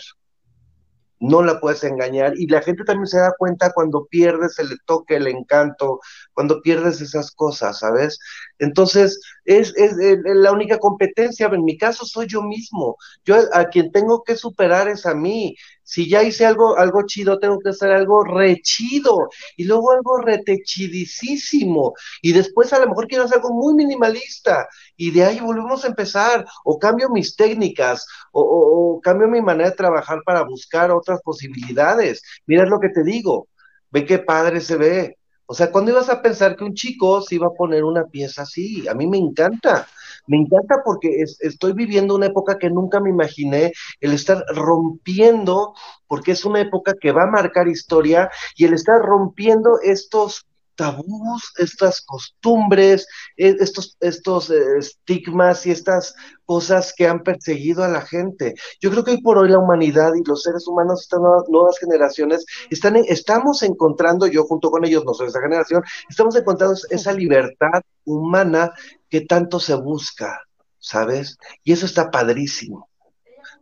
no 1.19 1.43
la 1.43 1.59
puedes 1.59 1.83
engañar 1.83 2.33
y 2.37 2.47
la 2.47 2.61
gente 2.61 2.83
también 2.83 3.07
se 3.07 3.19
da 3.19 3.33
cuenta 3.37 3.71
cuando 3.73 4.05
pierdes 4.05 4.57
el 4.59 4.69
toque, 4.85 5.17
el 5.17 5.27
encanto, 5.27 5.99
cuando 6.33 6.61
pierdes 6.61 7.01
esas 7.01 7.31
cosas, 7.31 7.79
¿sabes? 7.79 8.19
Entonces, 8.59 9.19
es, 9.45 9.73
es, 9.75 9.93
la 10.25 10.51
única 10.51 10.77
competencia, 10.77 11.47
en 11.47 11.63
mi 11.63 11.77
caso 11.77 12.05
soy 12.05 12.27
yo 12.27 12.43
mismo, 12.43 12.97
yo 13.25 13.37
a 13.53 13.65
quien 13.65 13.91
tengo 13.91 14.23
que 14.23 14.35
superar 14.35 14.87
es 14.89 15.05
a 15.05 15.15
mí, 15.15 15.55
si 15.89 16.07
ya 16.07 16.21
hice 16.21 16.45
algo, 16.45 16.77
algo 16.77 17.01
chido, 17.07 17.39
tengo 17.39 17.57
que 17.59 17.69
hacer 17.69 17.89
algo 17.91 18.23
rechido 18.23 19.27
y 19.57 19.63
luego 19.63 19.91
algo 19.91 20.19
retechidísimo. 20.19 21.93
Y 22.21 22.31
después 22.31 22.71
a 22.73 22.79
lo 22.79 22.87
mejor 22.89 23.07
quiero 23.07 23.23
hacer 23.23 23.37
algo 23.37 23.55
muy 23.55 23.73
minimalista 23.73 24.67
y 24.95 25.09
de 25.09 25.23
ahí 25.23 25.39
volvemos 25.39 25.83
a 25.83 25.87
empezar. 25.87 26.45
O 26.63 26.77
cambio 26.77 27.09
mis 27.09 27.35
técnicas 27.35 28.05
o, 28.31 28.99
cambio 29.01 29.27
mi 29.27 29.41
manera 29.41 29.71
de 29.71 29.75
trabajar 29.75 30.19
para 30.23 30.43
buscar 30.43 30.91
otras 30.91 31.21
posibilidades. 31.23 32.21
Mira 32.45 32.67
lo 32.67 32.79
que 32.79 32.89
te 32.89 33.03
digo, 33.03 33.47
ve 33.89 34.05
qué 34.05 34.19
padre 34.19 34.61
se 34.61 34.75
ve. 34.77 35.18
O 35.51 35.55
sea, 35.55 35.71
¿cuándo 35.71 35.89
ibas 35.89 36.09
a 36.09 36.21
pensar 36.21 36.55
que 36.55 36.63
un 36.63 36.75
chico 36.75 37.23
se 37.23 37.33
iba 37.33 37.47
a 37.47 37.57
poner 37.57 37.83
una 37.83 38.05
pieza 38.05 38.43
así? 38.43 38.87
A 38.87 38.93
mí 38.93 39.07
me 39.07 39.17
encanta. 39.17 39.87
Me 40.27 40.37
encanta 40.37 40.83
porque 40.85 41.23
estoy 41.39 41.73
viviendo 41.73 42.13
una 42.13 42.27
época 42.27 42.59
que 42.59 42.69
nunca 42.69 42.99
me 42.99 43.09
imaginé, 43.09 43.73
el 43.99 44.13
estar 44.13 44.45
rompiendo, 44.53 45.73
porque 46.05 46.33
es 46.33 46.45
una 46.45 46.61
época 46.61 46.93
que 47.01 47.11
va 47.11 47.23
a 47.23 47.31
marcar 47.31 47.67
historia, 47.67 48.29
y 48.57 48.65
el 48.65 48.75
estar 48.75 49.01
rompiendo 49.01 49.79
estos 49.81 50.45
tabús, 50.79 51.51
estas 51.57 52.01
costumbres, 52.01 53.05
e, 53.35 53.49
estos, 53.59 53.97
estos 53.99 54.49
eh, 54.49 54.77
estigmas 54.77 55.65
y 55.65 55.71
estas 55.71 56.15
cosas 56.45 56.93
que 56.95 57.05
han 57.05 57.21
perseguido 57.21 57.83
a 57.83 57.89
la 57.89 58.01
gente. 58.01 58.55
Yo 58.79 58.89
creo 58.89 59.03
que 59.03 59.11
hoy 59.11 59.21
por 59.21 59.37
hoy 59.37 59.49
la 59.49 59.59
humanidad 59.59 60.13
y 60.15 60.23
los 60.25 60.41
seres 60.41 60.65
humanos, 60.69 61.01
estas 61.01 61.19
nuevas, 61.49 61.77
generaciones, 61.79 62.45
están 62.69 62.95
estamos 62.95 63.61
encontrando, 63.63 64.25
yo 64.25 64.45
junto 64.45 64.71
con 64.71 64.85
ellos, 64.85 65.03
no 65.03 65.13
soy 65.13 65.27
esa 65.27 65.41
generación, 65.41 65.83
estamos 66.09 66.33
encontrando 66.37 66.77
esa 66.89 67.11
libertad 67.11 67.81
humana 68.05 68.71
que 69.09 69.21
tanto 69.21 69.59
se 69.59 69.75
busca, 69.75 70.41
¿sabes? 70.77 71.37
Y 71.65 71.73
eso 71.73 71.85
está 71.85 72.09
padrísimo. 72.09 72.87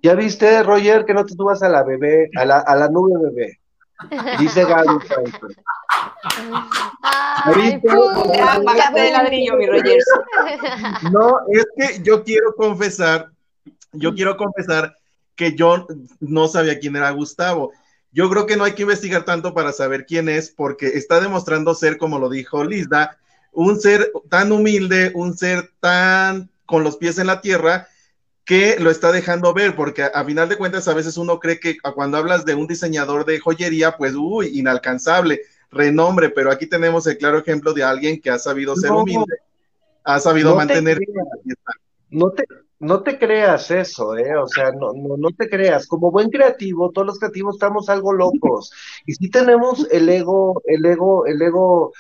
¿Ya 0.03 0.13
viste, 0.13 0.61
Roger, 0.61 1.03
que 1.03 1.15
no 1.15 1.26
te 1.26 1.34
subas 1.34 1.63
a 1.63 1.70
la 1.70 1.84
bebé, 1.84 2.30
a 2.38 2.45
la, 2.45 2.59
a 2.59 2.76
la 2.76 2.89
nube 2.89 3.13
bebé? 3.20 3.59
Dice 4.39 4.65
Gaby. 4.65 4.99
No, 11.11 11.39
es 11.51 11.65
que 11.78 12.03
yo 12.03 12.23
quiero 12.23 12.55
confesar, 12.55 13.30
yo 13.91 14.13
quiero 14.13 14.38
confesar 14.38 14.95
que 15.36 15.55
yo 15.55 15.88
no 16.19 16.47
sabía 16.47 16.80
quién 16.80 16.95
era 16.95 17.11
Gustavo. 17.11 17.71
Yo 18.11 18.30
creo 18.30 18.45
que 18.45 18.57
no 18.57 18.63
hay 18.63 18.73
que 18.73 18.82
investigar 18.82 19.23
tanto 19.23 19.53
para 19.53 19.71
saber 19.71 20.05
quién 20.05 20.28
es, 20.30 20.49
porque 20.49 20.88
está 20.88 21.19
demostrando 21.19 21.75
ser, 21.75 21.97
como 21.97 22.19
lo 22.19 22.30
dijo 22.30 22.63
Lizda, 22.63 23.17
un 23.51 23.80
ser 23.80 24.11
tan 24.30 24.51
humilde, 24.51 25.11
un 25.13 25.38
ser 25.38 25.71
tan 25.80 26.49
con 26.65 26.84
los 26.84 26.97
pies 26.97 27.17
en 27.17 27.28
la 27.28 27.41
tierra, 27.41 27.88
que 28.43 28.78
lo 28.80 28.89
está 28.89 29.11
dejando 29.11 29.53
ver, 29.53 29.75
porque 29.75 30.03
a, 30.03 30.23
final 30.23 30.47
de 30.47 30.57
cuentas 30.57 30.88
a 30.88 30.93
veces 30.93 31.17
uno 31.17 31.39
cree 31.39 31.59
que 31.59 31.78
cuando 31.80 32.17
hablas 32.17 32.45
de 32.45 32.55
un 32.55 32.65
diseñador 32.65 33.25
de 33.25 33.39
joyería, 33.39 33.97
pues, 33.97 34.15
uy, 34.15 34.57
inalcanzable, 34.57 35.41
renombre, 35.72 36.30
pero 36.30 36.51
aquí 36.51 36.68
tenemos 36.68 37.05
el 37.07 37.18
claro 37.18 37.39
ejemplo 37.39 37.74
de 37.74 37.84
alguien 37.84 38.22
que 38.22 38.30
ha 38.30 38.39
sabido 38.39 38.76
ser 38.76 38.91
humilde, 38.91 39.36
ha 40.03 40.20
sabido 40.20 40.55
mantener... 40.55 40.99
no 42.09 42.32
te, 42.32 42.45
no 42.80 43.01
te 43.03 43.18
creas 43.18 43.72
eso, 43.72 44.15
¿eh? 44.18 44.36
O 44.38 44.47
sea, 44.47 44.72
no, 44.72 44.93
no, 44.93 45.18
no 45.18 45.30
te 45.32 45.49
creas. 45.49 45.88
Como 45.88 46.11
buen 46.11 46.30
creativo, 46.30 46.91
todos 46.91 47.07
los 47.07 47.20
creativos 47.20 47.55
estamos 47.55 47.89
algo 47.89 48.13
locos. 48.13 48.72
Y 49.05 49.13
si 49.13 49.30
tenemos 49.30 49.88
el 49.91 50.07
ego, 50.07 50.61
el 50.65 50.86
ego, 50.86 51.26
el 51.26 51.41
ego 51.41 51.91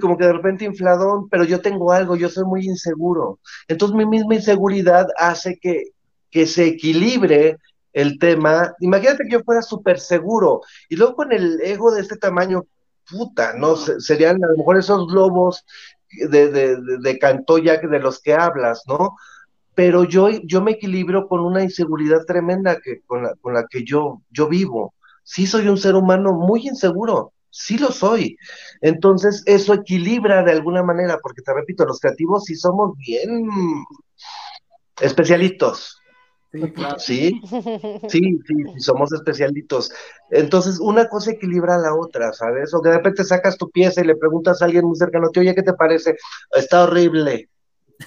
como 0.00 0.18
que 0.18 0.26
de 0.26 0.32
repente 0.32 0.64
infladón, 0.64 1.28
pero 1.28 1.44
yo 1.44 1.60
tengo 1.60 1.92
algo, 1.92 2.16
yo 2.16 2.28
soy 2.28 2.44
muy 2.44 2.64
inseguro. 2.66 3.38
Entonces 3.68 3.96
mi 3.96 4.04
misma 4.04 4.34
inseguridad 4.34 5.06
hace 5.16 5.58
que, 5.58 5.92
que 6.30 6.46
se 6.46 6.66
equilibre 6.66 7.58
el 7.94 8.18
tema. 8.18 8.74
Imagínate 8.80 9.24
que 9.24 9.30
yo 9.30 9.42
fuera 9.42 9.62
súper 9.62 9.98
seguro 9.98 10.60
y 10.90 10.96
luego 10.96 11.16
con 11.16 11.32
el 11.32 11.60
ego 11.62 11.90
de 11.92 12.02
este 12.02 12.16
tamaño, 12.16 12.66
puta, 13.08 13.54
¿no? 13.54 13.76
Serían 13.76 14.44
a 14.44 14.48
lo 14.48 14.58
mejor 14.58 14.76
esos 14.76 15.06
globos 15.10 15.64
de, 16.10 16.50
de, 16.50 16.76
de, 16.76 16.98
de 17.00 17.18
Cantoya 17.18 17.78
de 17.78 17.98
los 17.98 18.20
que 18.20 18.34
hablas, 18.34 18.82
¿no? 18.86 19.16
Pero 19.74 20.04
yo, 20.04 20.28
yo 20.44 20.60
me 20.60 20.72
equilibro 20.72 21.26
con 21.26 21.40
una 21.40 21.62
inseguridad 21.62 22.24
tremenda 22.26 22.78
que, 22.80 23.00
con, 23.06 23.22
la, 23.22 23.34
con 23.40 23.54
la 23.54 23.66
que 23.68 23.84
yo, 23.84 24.20
yo 24.30 24.48
vivo. 24.48 24.94
Sí 25.22 25.46
soy 25.46 25.68
un 25.68 25.78
ser 25.78 25.94
humano 25.94 26.32
muy 26.32 26.68
inseguro 26.68 27.32
sí 27.54 27.78
lo 27.78 27.92
soy. 27.92 28.36
Entonces, 28.80 29.42
eso 29.46 29.74
equilibra 29.74 30.42
de 30.42 30.50
alguna 30.50 30.82
manera, 30.82 31.18
porque 31.22 31.40
te 31.40 31.54
repito, 31.54 31.84
los 31.86 32.00
creativos 32.00 32.44
sí 32.44 32.56
somos 32.56 32.98
bien 32.98 33.48
especialitos. 35.00 36.00
Sí, 36.54 36.70
claro. 36.70 36.98
sí, 37.00 37.40
sí, 38.08 38.38
sí, 38.46 38.54
somos 38.78 39.12
especialitos. 39.12 39.90
Entonces, 40.30 40.78
una 40.78 41.08
cosa 41.08 41.32
equilibra 41.32 41.74
a 41.74 41.78
la 41.78 41.96
otra, 41.96 42.32
¿sabes? 42.32 42.72
O 42.74 42.80
que 42.80 42.90
de 42.90 42.98
repente 42.98 43.24
sacas 43.24 43.58
tu 43.58 43.70
pieza 43.70 44.00
y 44.00 44.04
le 44.04 44.14
preguntas 44.14 44.62
a 44.62 44.66
alguien 44.66 44.84
muy 44.84 44.96
cercano, 44.96 45.30
oye, 45.36 45.52
¿qué 45.52 45.64
te 45.64 45.72
parece? 45.72 46.16
Está 46.52 46.84
horrible. 46.84 47.48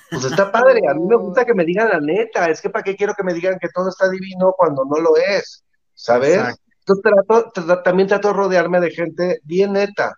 Pues 0.10 0.24
está 0.24 0.50
padre, 0.52 0.80
a 0.90 0.94
mí 0.94 1.02
me 1.06 1.18
gusta 1.18 1.44
que 1.44 1.54
me 1.54 1.66
digan 1.66 1.90
la 1.90 2.00
neta, 2.00 2.50
es 2.50 2.62
que 2.62 2.70
para 2.70 2.84
qué 2.84 2.96
quiero 2.96 3.14
que 3.16 3.24
me 3.24 3.34
digan 3.34 3.60
que 3.60 3.68
todo 3.68 3.90
está 3.90 4.10
divino 4.10 4.54
cuando 4.58 4.86
no 4.86 4.98
lo 5.02 5.18
es, 5.18 5.66
¿sabes? 5.94 6.40
Entonces 6.86 7.84
también 7.84 8.08
trato 8.08 8.30
de 8.30 8.34
rodearme 8.34 8.80
de 8.80 8.92
gente 8.92 9.42
bien 9.44 9.74
neta. 9.74 10.18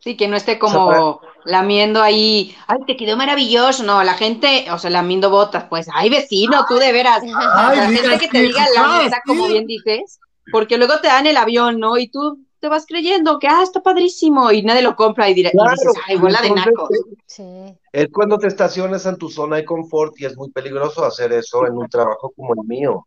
Sí, 0.00 0.16
que 0.16 0.26
no 0.26 0.34
esté 0.34 0.58
como 0.58 1.20
lamiendo 1.44 2.02
ahí, 2.02 2.56
ay, 2.66 2.78
te 2.86 2.96
quedó 2.96 3.16
maravilloso, 3.16 3.82
no, 3.82 4.02
la 4.02 4.14
gente, 4.14 4.66
o 4.70 4.78
sea, 4.78 4.90
lamiendo 4.90 5.30
botas, 5.30 5.64
pues, 5.68 5.88
ay, 5.92 6.10
vecino, 6.10 6.64
tú 6.68 6.76
de 6.76 6.92
veras, 6.92 7.22
ay, 7.22 7.76
la 7.76 7.90
gente 7.90 8.18
que 8.18 8.28
te 8.28 8.40
diga 8.42 8.66
la 8.74 9.02
neta, 9.02 9.22
como 9.26 9.46
bien 9.48 9.66
dices, 9.66 10.20
porque 10.50 10.78
luego 10.78 11.00
te 11.00 11.08
dan 11.08 11.26
el 11.26 11.36
avión, 11.36 11.78
¿no? 11.78 11.98
Y 11.98 12.08
tú 12.08 12.38
te 12.60 12.68
vas 12.68 12.86
creyendo 12.86 13.38
que, 13.38 13.48
ah, 13.48 13.62
está 13.62 13.82
padrísimo, 13.82 14.52
y 14.52 14.62
nadie 14.62 14.82
lo 14.82 14.94
compra 14.94 15.28
y, 15.28 15.34
dirá, 15.34 15.50
dices, 15.50 15.92
ay, 16.06 16.16
bola 16.16 16.40
de 16.40 16.50
nacos. 16.50 16.88
Sí. 17.26 17.44
Es 17.92 18.08
cuando 18.12 18.38
te 18.38 18.46
estacionas 18.46 19.04
en 19.06 19.16
tu 19.16 19.28
zona 19.28 19.56
de 19.56 19.64
confort 19.64 20.14
y 20.20 20.26
es 20.26 20.36
muy 20.36 20.50
peligroso 20.50 21.04
hacer 21.04 21.32
eso 21.32 21.66
en 21.66 21.76
un 21.76 21.88
trabajo 21.88 22.32
como 22.36 22.54
el 22.54 22.66
mío. 22.66 23.06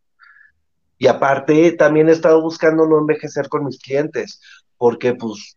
Y 0.97 1.07
aparte, 1.07 1.71
también 1.73 2.09
he 2.09 2.13
estado 2.13 2.41
buscando 2.41 2.85
no 2.85 2.99
envejecer 2.99 3.49
con 3.49 3.65
mis 3.65 3.79
clientes, 3.79 4.41
porque 4.77 5.13
pues 5.13 5.54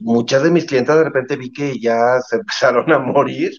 muchas 0.00 0.42
de 0.42 0.50
mis 0.50 0.64
clientes 0.64 0.94
de 0.94 1.04
repente 1.04 1.36
vi 1.36 1.52
que 1.52 1.78
ya 1.78 2.20
se 2.20 2.36
empezaron 2.40 2.90
a 2.92 2.98
morir. 2.98 3.52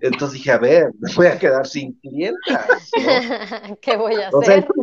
Entonces 0.00 0.32
dije, 0.32 0.50
a 0.50 0.58
ver, 0.58 0.90
me 0.98 1.14
voy 1.14 1.26
a 1.26 1.38
quedar 1.38 1.66
sin 1.66 1.92
clientas. 2.00 2.90
¿Qué 3.82 3.96
voy 3.96 4.14
a 4.14 4.28
hacer? 4.28 4.34
O 4.34 4.42
sea, 4.42 4.56
esto, 4.56 4.74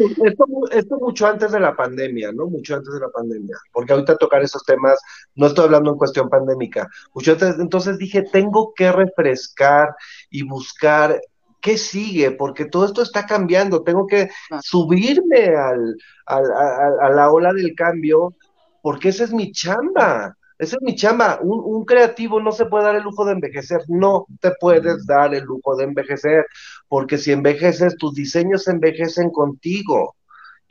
esto, 0.71 0.97
mucho 0.97 1.27
antes 1.27 1.51
de 1.51 1.59
la 1.59 1.75
pandemia, 1.75 2.31
¿no? 2.31 2.45
Mucho 2.45 2.75
antes 2.75 2.93
de 2.93 2.99
la 3.01 3.09
pandemia. 3.09 3.57
Porque 3.73 3.91
ahorita 3.91 4.15
tocar 4.15 4.41
esos 4.43 4.63
temas, 4.63 4.97
no 5.35 5.47
estoy 5.47 5.65
hablando 5.65 5.91
en 5.91 5.97
cuestión 5.97 6.29
pandémica. 6.29 6.87
Mucho 7.13 7.33
antes, 7.33 7.55
entonces 7.59 7.97
dije, 7.97 8.21
tengo 8.31 8.73
que 8.73 8.91
refrescar 8.91 9.93
y 10.29 10.43
buscar 10.43 11.19
¿qué 11.59 11.77
sigue? 11.77 12.31
Porque 12.31 12.63
todo 12.63 12.85
esto 12.85 13.01
está 13.01 13.25
cambiando, 13.25 13.83
tengo 13.83 14.07
que 14.07 14.29
subirme 14.61 15.47
al, 15.47 15.97
a 16.27 17.09
la 17.09 17.29
ola 17.29 17.51
del 17.51 17.75
cambio, 17.75 18.35
porque 18.81 19.09
esa 19.09 19.25
es 19.25 19.33
mi 19.33 19.51
chamba, 19.51 20.37
esa 20.59 20.75
es 20.75 20.81
mi 20.81 20.95
chamba. 20.95 21.39
Un, 21.41 21.61
un, 21.63 21.85
creativo 21.85 22.41
no 22.41 22.51
se 22.51 22.65
puede 22.65 22.83
dar 22.85 22.95
el 22.95 23.03
lujo 23.03 23.25
de 23.25 23.31
envejecer, 23.33 23.81
no 23.87 24.27
te 24.41 24.51
puedes 24.59 25.05
dar 25.05 25.33
el 25.33 25.43
lujo 25.45 25.75
de 25.75 25.85
envejecer, 25.85 26.45
porque 26.87 27.17
si 27.17 27.31
envejeces, 27.31 27.95
tus 27.97 28.13
diseños 28.13 28.67
envejecen 28.67 29.31
contigo. 29.31 30.15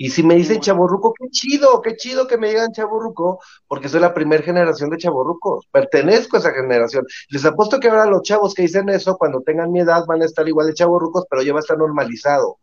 Y 0.00 0.10
si 0.10 0.22
me 0.22 0.36
dicen 0.36 0.60
chaborruco, 0.60 1.12
qué 1.18 1.28
chido, 1.30 1.82
qué 1.82 1.96
chido 1.96 2.28
que 2.28 2.38
me 2.38 2.50
digan 2.50 2.70
chaborruco, 2.72 3.40
porque 3.66 3.88
soy 3.88 4.00
la 4.00 4.14
primera 4.14 4.44
generación 4.44 4.90
de 4.90 4.98
chaborrucos, 4.98 5.66
pertenezco 5.72 6.36
a 6.36 6.40
esa 6.40 6.52
generación. 6.52 7.04
Les 7.30 7.44
apuesto 7.44 7.80
que 7.80 7.88
ahora 7.88 8.06
los 8.06 8.22
chavos 8.22 8.54
que 8.54 8.62
dicen 8.62 8.88
eso, 8.90 9.16
cuando 9.16 9.40
tengan 9.40 9.72
mi 9.72 9.80
edad, 9.80 10.04
van 10.06 10.22
a 10.22 10.26
estar 10.26 10.46
igual 10.46 10.68
de 10.68 10.74
chaborrucos, 10.74 11.24
pero 11.28 11.42
ya 11.42 11.52
va 11.52 11.58
a 11.58 11.62
estar 11.62 11.78
normalizado. 11.78 12.58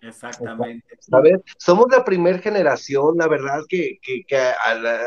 Exactamente. 0.00 0.96
¿Sabes? 1.00 1.40
Somos 1.58 1.86
la 1.90 2.04
primera 2.04 2.38
generación, 2.38 3.16
la 3.18 3.28
verdad, 3.28 3.60
que, 3.68 3.98
que, 4.02 4.24
que 4.26 4.36
a, 4.36 4.54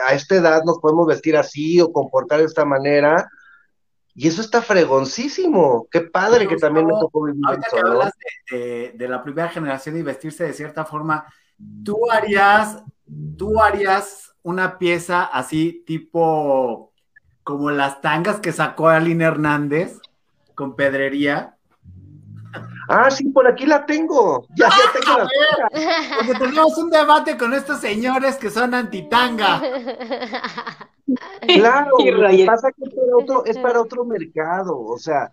a, 0.08 0.14
esta 0.14 0.36
edad 0.36 0.64
nos 0.64 0.80
podemos 0.80 1.08
vestir 1.08 1.36
así 1.36 1.82
o 1.82 1.92
comportar 1.92 2.40
de 2.40 2.46
esta 2.46 2.66
manera. 2.66 3.28
Y 4.16 4.28
eso 4.28 4.42
está 4.42 4.62
fregoncísimo. 4.62 5.88
Qué 5.90 6.02
padre 6.02 6.48
que 6.48 6.58
también 6.58 6.86
me 6.86 6.94
tocó 7.00 7.24
vivir 7.24 7.42
eso, 7.66 7.82
¿no? 7.82 8.02
de, 8.52 8.94
de, 8.96 9.08
la 9.08 9.24
primera 9.24 9.50
generación 9.50 9.98
y 9.98 10.04
vestirse 10.04 10.44
de 10.44 10.54
cierta 10.54 10.86
forma, 10.86 11.26
tú 11.84 12.12
harías, 12.12 12.84
tú 13.38 13.60
harías 13.60 14.34
una 14.44 14.78
pieza 14.78 15.24
así 15.24 15.84
tipo 15.88 16.94
como 17.44 17.72
las 17.72 18.02
tangas 18.02 18.40
que 18.40 18.52
sacó 18.52 18.90
Aline 18.90 19.26
Hernández 19.26 20.00
con 20.56 20.76
pedrería. 20.76 21.58
Ah, 22.88 23.10
sí, 23.10 23.30
por 23.30 23.48
aquí 23.48 23.66
la 23.66 23.86
tengo. 23.86 24.46
Ya, 24.56 24.70
ya 24.70 25.00
tengo 25.00 25.18
la 25.18 25.28
tanga. 25.28 26.18
Porque 26.18 26.34
tenemos 26.36 26.78
un 26.78 26.90
debate 26.90 27.38
con 27.38 27.54
estos 27.54 27.80
señores 27.80 28.36
que 28.36 28.50
son 28.50 28.74
antitanga. 28.74 29.62
Claro, 31.48 31.98
lo 32.06 32.30
que 32.30 32.46
pasa 32.46 32.72
que 32.72 32.86
es 32.86 32.94
para, 32.94 33.18
otro, 33.18 33.46
es 33.46 33.58
para 33.58 33.82
otro 33.82 34.06
mercado, 34.06 34.80
o 34.80 34.98
sea, 34.98 35.32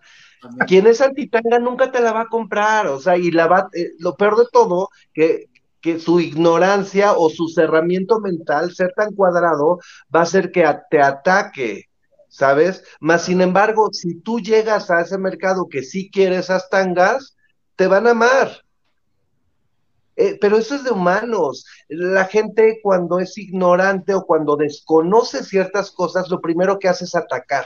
quien 0.67 0.87
es 0.87 1.01
antitanga 1.01 1.59
nunca 1.59 1.91
te 1.91 2.01
la 2.01 2.11
va 2.11 2.21
a 2.21 2.27
comprar, 2.29 2.87
o 2.87 2.99
sea, 2.99 3.17
y 3.17 3.31
la 3.31 3.47
va, 3.47 3.69
eh, 3.73 3.91
lo 3.99 4.15
peor 4.15 4.37
de 4.37 4.45
todo, 4.51 4.89
que, 5.13 5.49
que 5.79 5.99
su 5.99 6.19
ignorancia 6.19 7.13
o 7.13 7.29
su 7.29 7.47
cerramiento 7.47 8.19
mental, 8.19 8.73
ser 8.73 8.93
tan 8.95 9.13
cuadrado, 9.13 9.79
va 10.13 10.21
a 10.21 10.23
hacer 10.23 10.51
que 10.51 10.65
te 10.89 11.01
ataque, 11.01 11.89
¿sabes? 12.31 12.83
Más 13.01 13.25
sin 13.25 13.41
embargo, 13.41 13.89
si 13.91 14.15
tú 14.21 14.39
llegas 14.39 14.89
a 14.89 15.01
ese 15.01 15.17
mercado 15.17 15.67
que 15.69 15.83
sí 15.83 16.09
quiere 16.09 16.37
esas 16.37 16.69
tangas, 16.69 17.35
te 17.75 17.87
van 17.87 18.07
a 18.07 18.11
amar. 18.11 18.63
Eh, 20.15 20.37
pero 20.39 20.57
eso 20.57 20.75
es 20.75 20.83
de 20.85 20.91
humanos. 20.91 21.65
La 21.89 22.25
gente 22.25 22.79
cuando 22.81 23.19
es 23.19 23.37
ignorante 23.37 24.13
o 24.13 24.25
cuando 24.25 24.55
desconoce 24.55 25.43
ciertas 25.43 25.91
cosas, 25.91 26.29
lo 26.29 26.39
primero 26.39 26.79
que 26.79 26.87
hace 26.87 27.03
es 27.03 27.15
atacar. 27.15 27.65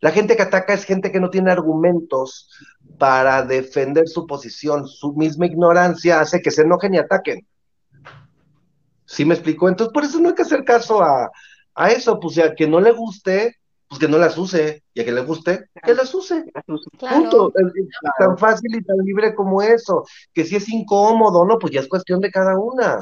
La 0.00 0.10
gente 0.10 0.36
que 0.36 0.42
ataca 0.42 0.74
es 0.74 0.84
gente 0.84 1.12
que 1.12 1.20
no 1.20 1.30
tiene 1.30 1.52
argumentos 1.52 2.50
para 2.98 3.42
defender 3.42 4.08
su 4.08 4.26
posición. 4.26 4.88
Su 4.88 5.14
misma 5.14 5.46
ignorancia 5.46 6.20
hace 6.20 6.42
que 6.42 6.50
se 6.50 6.62
enojen 6.62 6.94
y 6.94 6.98
ataquen. 6.98 7.46
¿Sí 9.06 9.24
me 9.24 9.34
explico? 9.34 9.68
Entonces, 9.68 9.92
por 9.92 10.02
eso 10.02 10.18
no 10.18 10.30
hay 10.30 10.34
que 10.34 10.42
hacer 10.42 10.64
caso 10.64 11.02
a, 11.02 11.30
a 11.74 11.90
eso, 11.90 12.20
pues 12.20 12.34
ya 12.34 12.54
que 12.54 12.66
no 12.66 12.80
le 12.80 12.92
guste, 12.92 13.56
pues 13.88 14.00
que 14.00 14.08
no 14.08 14.18
las 14.18 14.36
use, 14.38 14.82
y 14.92 15.00
a 15.00 15.04
que 15.04 15.12
le 15.12 15.20
guste, 15.20 15.68
que 15.82 15.94
las 15.94 16.14
use. 16.14 16.44
Punto. 16.98 17.52
Tan 18.18 18.38
fácil 18.38 18.74
y 18.76 18.82
tan 18.82 18.96
libre 18.98 19.34
como 19.34 19.62
eso. 19.62 20.04
Que 20.32 20.44
si 20.44 20.56
es 20.56 20.68
incómodo, 20.68 21.44
¿no? 21.44 21.58
Pues 21.58 21.72
ya 21.72 21.80
es 21.80 21.88
cuestión 21.88 22.20
de 22.20 22.30
cada 22.30 22.58
una. 22.58 22.98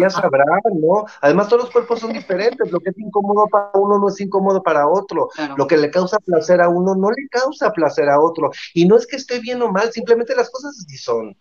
Ya 0.00 0.10
sabrán, 0.10 0.60
¿no? 0.80 1.04
Además, 1.20 1.48
todos 1.48 1.64
los 1.64 1.72
cuerpos 1.72 2.00
son 2.00 2.12
diferentes. 2.12 2.72
Lo 2.72 2.80
que 2.80 2.90
es 2.90 2.98
incómodo 2.98 3.46
para 3.48 3.70
uno 3.74 3.98
no 4.00 4.08
es 4.08 4.20
incómodo 4.20 4.62
para 4.62 4.88
otro. 4.88 5.28
Lo 5.56 5.66
que 5.66 5.76
le 5.76 5.90
causa 5.90 6.18
placer 6.18 6.60
a 6.60 6.68
uno 6.68 6.96
no 6.96 7.10
le 7.10 7.28
causa 7.28 7.70
placer 7.70 8.08
a 8.08 8.20
otro. 8.20 8.50
Y 8.74 8.86
no 8.86 8.96
es 8.96 9.06
que 9.06 9.16
esté 9.16 9.38
bien 9.38 9.62
o 9.62 9.70
mal, 9.70 9.92
simplemente 9.92 10.34
las 10.34 10.50
cosas 10.50 10.76
así 10.76 10.96
son. 10.96 11.36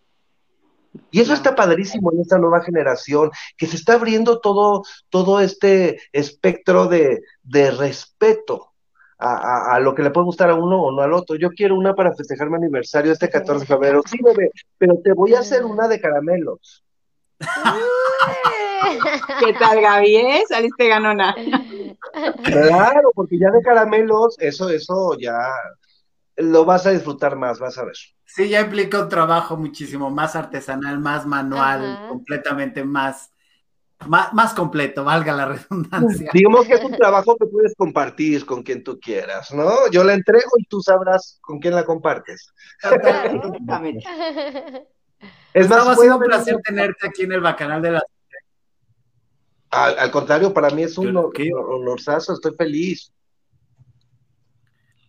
Y 1.12 1.22
eso 1.22 1.34
está 1.34 1.56
padrísimo 1.56 2.12
en 2.12 2.22
esta 2.22 2.38
nueva 2.38 2.62
generación, 2.62 3.32
que 3.58 3.68
se 3.68 3.76
está 3.76 3.94
abriendo 3.94 4.40
todo, 4.40 4.84
todo 5.10 5.40
este 5.40 6.00
espectro 6.12 6.88
de, 6.88 7.22
de 7.44 7.72
respeto 7.72 8.72
a, 9.18 9.76
a, 9.76 9.80
lo 9.80 9.94
que 9.94 10.04
le 10.04 10.12
puede 10.12 10.26
gustar 10.26 10.50
a 10.50 10.56
uno 10.56 10.82
o 10.82 10.92
no 10.92 11.02
al 11.02 11.14
otro. 11.14 11.36
Yo 11.36 11.50
quiero 11.50 11.76
una 11.76 11.94
para 11.94 12.16
festejar 12.16 12.50
mi 12.50 12.56
aniversario 12.56 13.12
este 13.12 13.30
14 13.30 13.62
de 13.62 13.66
febrero. 13.66 14.02
Sí, 14.06 14.18
bebé, 14.24 14.52
pero 14.78 14.96
te 15.04 15.14
voy 15.14 15.34
a 15.34 15.40
hacer 15.40 15.66
una 15.66 15.88
de 15.88 16.00
caramelos. 16.00 16.84
¿Qué 19.40 19.54
tal, 19.60 19.82
Gaby? 19.82 20.16
Eh? 20.16 20.44
Saliste 20.48 20.88
ganona. 20.88 21.36
Claro, 22.44 23.12
porque 23.14 23.38
ya 23.38 23.52
de 23.52 23.62
caramelos, 23.62 24.36
eso, 24.40 24.70
eso 24.70 25.18
ya 25.20 25.38
lo 26.40 26.66
vas 26.66 26.86
a 26.86 26.92
disfrutar 26.92 27.36
más, 27.36 27.60
vas 27.60 27.78
a 27.78 27.86
ver. 27.86 27.96
Sí, 28.26 28.50
ya 28.50 28.62
implica 28.62 29.04
un 29.04 29.10
trabajo 29.10 29.58
muchísimo 29.58 30.10
más 30.10 30.36
artesanal, 30.36 31.00
más 31.00 31.26
manual, 31.26 32.08
completamente 32.08 32.84
más, 32.84 33.32
más, 34.08 34.54
completo, 34.54 35.04
valga 35.04 35.34
la 35.34 35.48
redundancia. 35.48 36.30
Digamos 36.34 36.66
que 36.66 36.76
es 36.76 36.84
un 36.84 36.96
trabajo 36.96 37.36
que 37.38 37.48
puedes 37.48 37.76
compartir 37.76 38.46
con 38.46 38.64
quien 38.64 38.84
tú 38.84 39.00
quieras, 39.00 39.54
¿no? 39.54 39.90
Yo 39.92 40.04
la 40.04 40.14
entrego 40.14 40.52
y 40.58 40.66
tú 40.66 40.82
sabrás 40.82 41.40
con 41.42 41.60
quién 41.60 41.76
la 41.76 41.84
compartes. 41.84 42.54
es 45.54 45.70
más, 45.70 45.88
ha 45.88 45.96
sido 45.96 46.18
un 46.18 46.24
placer 46.24 46.58
tenerte 46.64 47.08
aquí 47.08 47.24
en 47.24 47.34
el 47.34 47.42
Bacanal 47.42 47.82
de 47.82 47.92
la 47.92 48.02
al, 49.72 50.00
al, 50.00 50.10
contrario, 50.10 50.52
para 50.52 50.72
mí 50.72 50.82
es 50.82 50.98
un 50.98 51.16
honorazo, 51.16 52.34
estoy 52.34 52.56
feliz. 52.58 53.14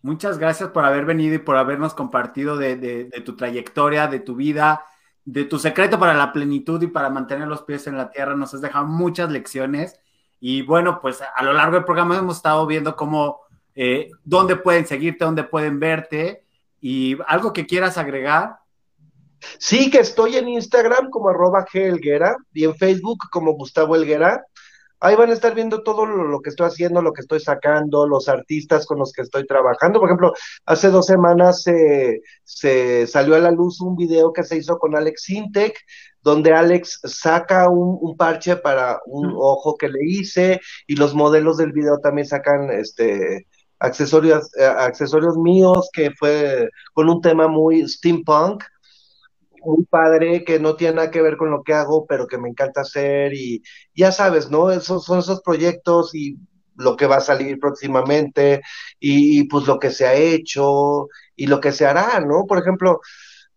Muchas 0.03 0.39
gracias 0.39 0.69
por 0.69 0.83
haber 0.83 1.05
venido 1.05 1.35
y 1.35 1.39
por 1.39 1.57
habernos 1.57 1.93
compartido 1.93 2.57
de, 2.57 3.09
tu 3.23 3.35
trayectoria, 3.35 4.07
de 4.07 4.19
tu 4.19 4.35
vida, 4.35 4.85
de 5.25 5.45
tu 5.45 5.59
secreto 5.59 5.99
para 5.99 6.15
la 6.15 6.33
plenitud 6.33 6.81
y 6.81 6.87
para 6.87 7.11
mantener 7.11 7.47
los 7.47 7.61
pies 7.61 7.85
en 7.85 7.97
la 7.97 8.09
tierra. 8.09 8.35
Nos 8.35 8.53
has 8.53 8.61
dejado 8.61 8.87
muchas 8.87 9.29
lecciones. 9.29 9.99
Y 10.39 10.63
bueno, 10.63 10.99
pues 11.01 11.19
a 11.21 11.43
lo 11.43 11.53
largo 11.53 11.75
del 11.75 11.85
programa 11.85 12.17
hemos 12.17 12.37
estado 12.37 12.65
viendo 12.65 12.95
cómo, 12.95 13.41
eh, 13.75 14.09
dónde 14.23 14.55
pueden 14.55 14.87
seguirte, 14.87 15.23
dónde 15.23 15.43
pueden 15.43 15.79
verte. 15.79 16.45
Y 16.79 17.17
algo 17.27 17.53
que 17.53 17.67
quieras 17.67 17.99
agregar. 17.99 18.57
Sí, 19.59 19.91
que 19.91 19.99
estoy 19.99 20.37
en 20.37 20.49
Instagram 20.49 21.11
como 21.11 21.29
arroba 21.29 21.65
Helguera 21.71 22.35
y 22.53 22.63
en 22.63 22.75
Facebook 22.75 23.29
como 23.31 23.53
Gustavo 23.53 23.95
Helguera. 23.95 24.45
Ahí 25.01 25.15
van 25.15 25.31
a 25.31 25.33
estar 25.33 25.55
viendo 25.55 25.81
todo 25.81 26.05
lo, 26.05 26.39
que 26.41 26.51
estoy 26.51 26.67
haciendo, 26.67 27.01
lo 27.01 27.11
que 27.11 27.21
estoy 27.21 27.39
sacando, 27.39 28.07
los 28.07 28.29
artistas 28.29 28.85
con 28.85 28.99
los 28.99 29.11
que 29.11 29.23
estoy 29.23 29.47
trabajando. 29.47 29.99
Por 29.99 30.09
ejemplo, 30.09 30.33
hace 30.65 30.89
dos 30.89 31.07
semanas 31.07 31.63
se 31.63 33.07
salió 33.07 33.35
a 33.35 33.39
la 33.39 33.49
luz 33.49 33.81
un 33.81 33.95
video 33.95 34.31
que 34.31 34.43
se 34.43 34.57
hizo 34.57 34.77
con 34.77 34.95
Alex 34.95 35.23
Sintec, 35.23 35.75
donde 36.21 36.53
Alex 36.53 36.99
saca 37.03 37.67
un, 37.69 38.15
parche 38.15 38.57
para 38.57 38.99
un 39.07 39.33
ojo 39.35 39.75
que 39.75 39.89
le 39.89 39.99
hice 40.05 40.59
y 40.85 40.95
los 40.95 41.15
modelos 41.15 41.57
del 41.57 41.71
video 41.71 41.97
también 41.99 42.27
sacan 42.27 42.69
este 42.69 43.47
accesorios, 43.79 44.55
eh, 44.57 44.63
accesorios 44.63 45.35
míos 45.37 45.89
que 45.91 46.11
fue 46.11 46.69
con 46.93 47.09
un 47.09 47.21
tema 47.21 47.47
muy 47.47 47.87
steampunk 47.87 48.63
muy 49.63 49.85
padre, 49.85 50.43
que 50.43 50.59
no 50.59 50.75
tiene 50.75 50.95
nada 50.95 51.11
que 51.11 51.21
ver 51.21 51.37
con 51.37 51.51
lo 51.51 51.63
que 51.63 51.73
hago, 51.73 52.05
pero 52.07 52.27
que 52.27 52.37
me 52.37 52.49
encanta 52.49 52.81
hacer 52.81 53.33
y 53.33 53.61
ya 53.95 54.11
sabes, 54.11 54.49
¿no? 54.49 54.71
Esos 54.71 55.05
son 55.05 55.19
esos 55.19 55.41
proyectos 55.41 56.15
y 56.15 56.37
lo 56.75 56.95
que 56.95 57.07
va 57.07 57.17
a 57.17 57.21
salir 57.21 57.59
próximamente 57.59 58.61
y, 58.99 59.43
pues 59.45 59.67
lo 59.67 59.79
que 59.79 59.91
se 59.91 60.07
ha 60.07 60.13
hecho 60.15 61.07
y 61.35 61.47
lo 61.47 61.59
que 61.59 61.71
se 61.71 61.85
hará, 61.85 62.19
¿no? 62.21 62.45
Por 62.47 62.59
ejemplo, 62.59 63.01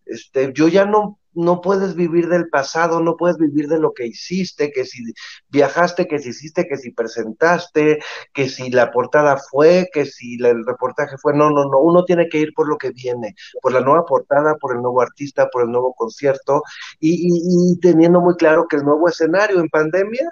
este, 0.06 0.52
yo 0.54 0.68
ya 0.68 0.84
no 0.86 1.18
no 1.34 1.60
puedes 1.60 1.94
vivir 1.94 2.28
del 2.28 2.48
pasado, 2.48 3.00
no 3.00 3.16
puedes 3.16 3.36
vivir 3.36 3.68
de 3.68 3.78
lo 3.78 3.92
que 3.92 4.06
hiciste, 4.06 4.70
que 4.70 4.84
si 4.84 5.02
viajaste, 5.48 6.06
que 6.06 6.18
si 6.18 6.30
hiciste, 6.30 6.66
que 6.66 6.76
si 6.76 6.90
presentaste, 6.90 7.98
que 8.32 8.48
si 8.48 8.70
la 8.70 8.90
portada 8.90 9.36
fue, 9.36 9.88
que 9.92 10.06
si 10.06 10.36
el 10.42 10.64
reportaje 10.64 11.16
fue, 11.18 11.34
no, 11.34 11.50
no, 11.50 11.64
no, 11.64 11.78
uno 11.80 12.04
tiene 12.04 12.28
que 12.28 12.38
ir 12.38 12.52
por 12.54 12.68
lo 12.68 12.76
que 12.78 12.90
viene, 12.90 13.34
por 13.60 13.72
la 13.72 13.80
nueva 13.80 14.04
portada, 14.04 14.56
por 14.56 14.74
el 14.74 14.82
nuevo 14.82 15.00
artista, 15.00 15.48
por 15.50 15.62
el 15.64 15.70
nuevo 15.70 15.94
concierto. 15.94 16.62
Y, 17.00 17.78
teniendo 17.80 18.20
muy 18.20 18.36
claro 18.36 18.66
que 18.68 18.76
el 18.76 18.84
nuevo 18.84 19.08
escenario 19.08 19.60
en 19.60 19.68
pandemia 19.68 20.28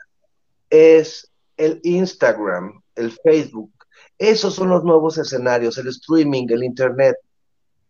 es 0.70 1.30
el 1.56 1.80
Instagram, 1.82 2.82
el 2.94 3.12
Facebook. 3.22 3.72
Esos 4.18 4.54
son 4.54 4.68
los 4.68 4.84
nuevos 4.84 5.18
escenarios, 5.18 5.78
el 5.78 5.88
streaming, 5.88 6.46
el 6.50 6.64
Internet 6.64 7.16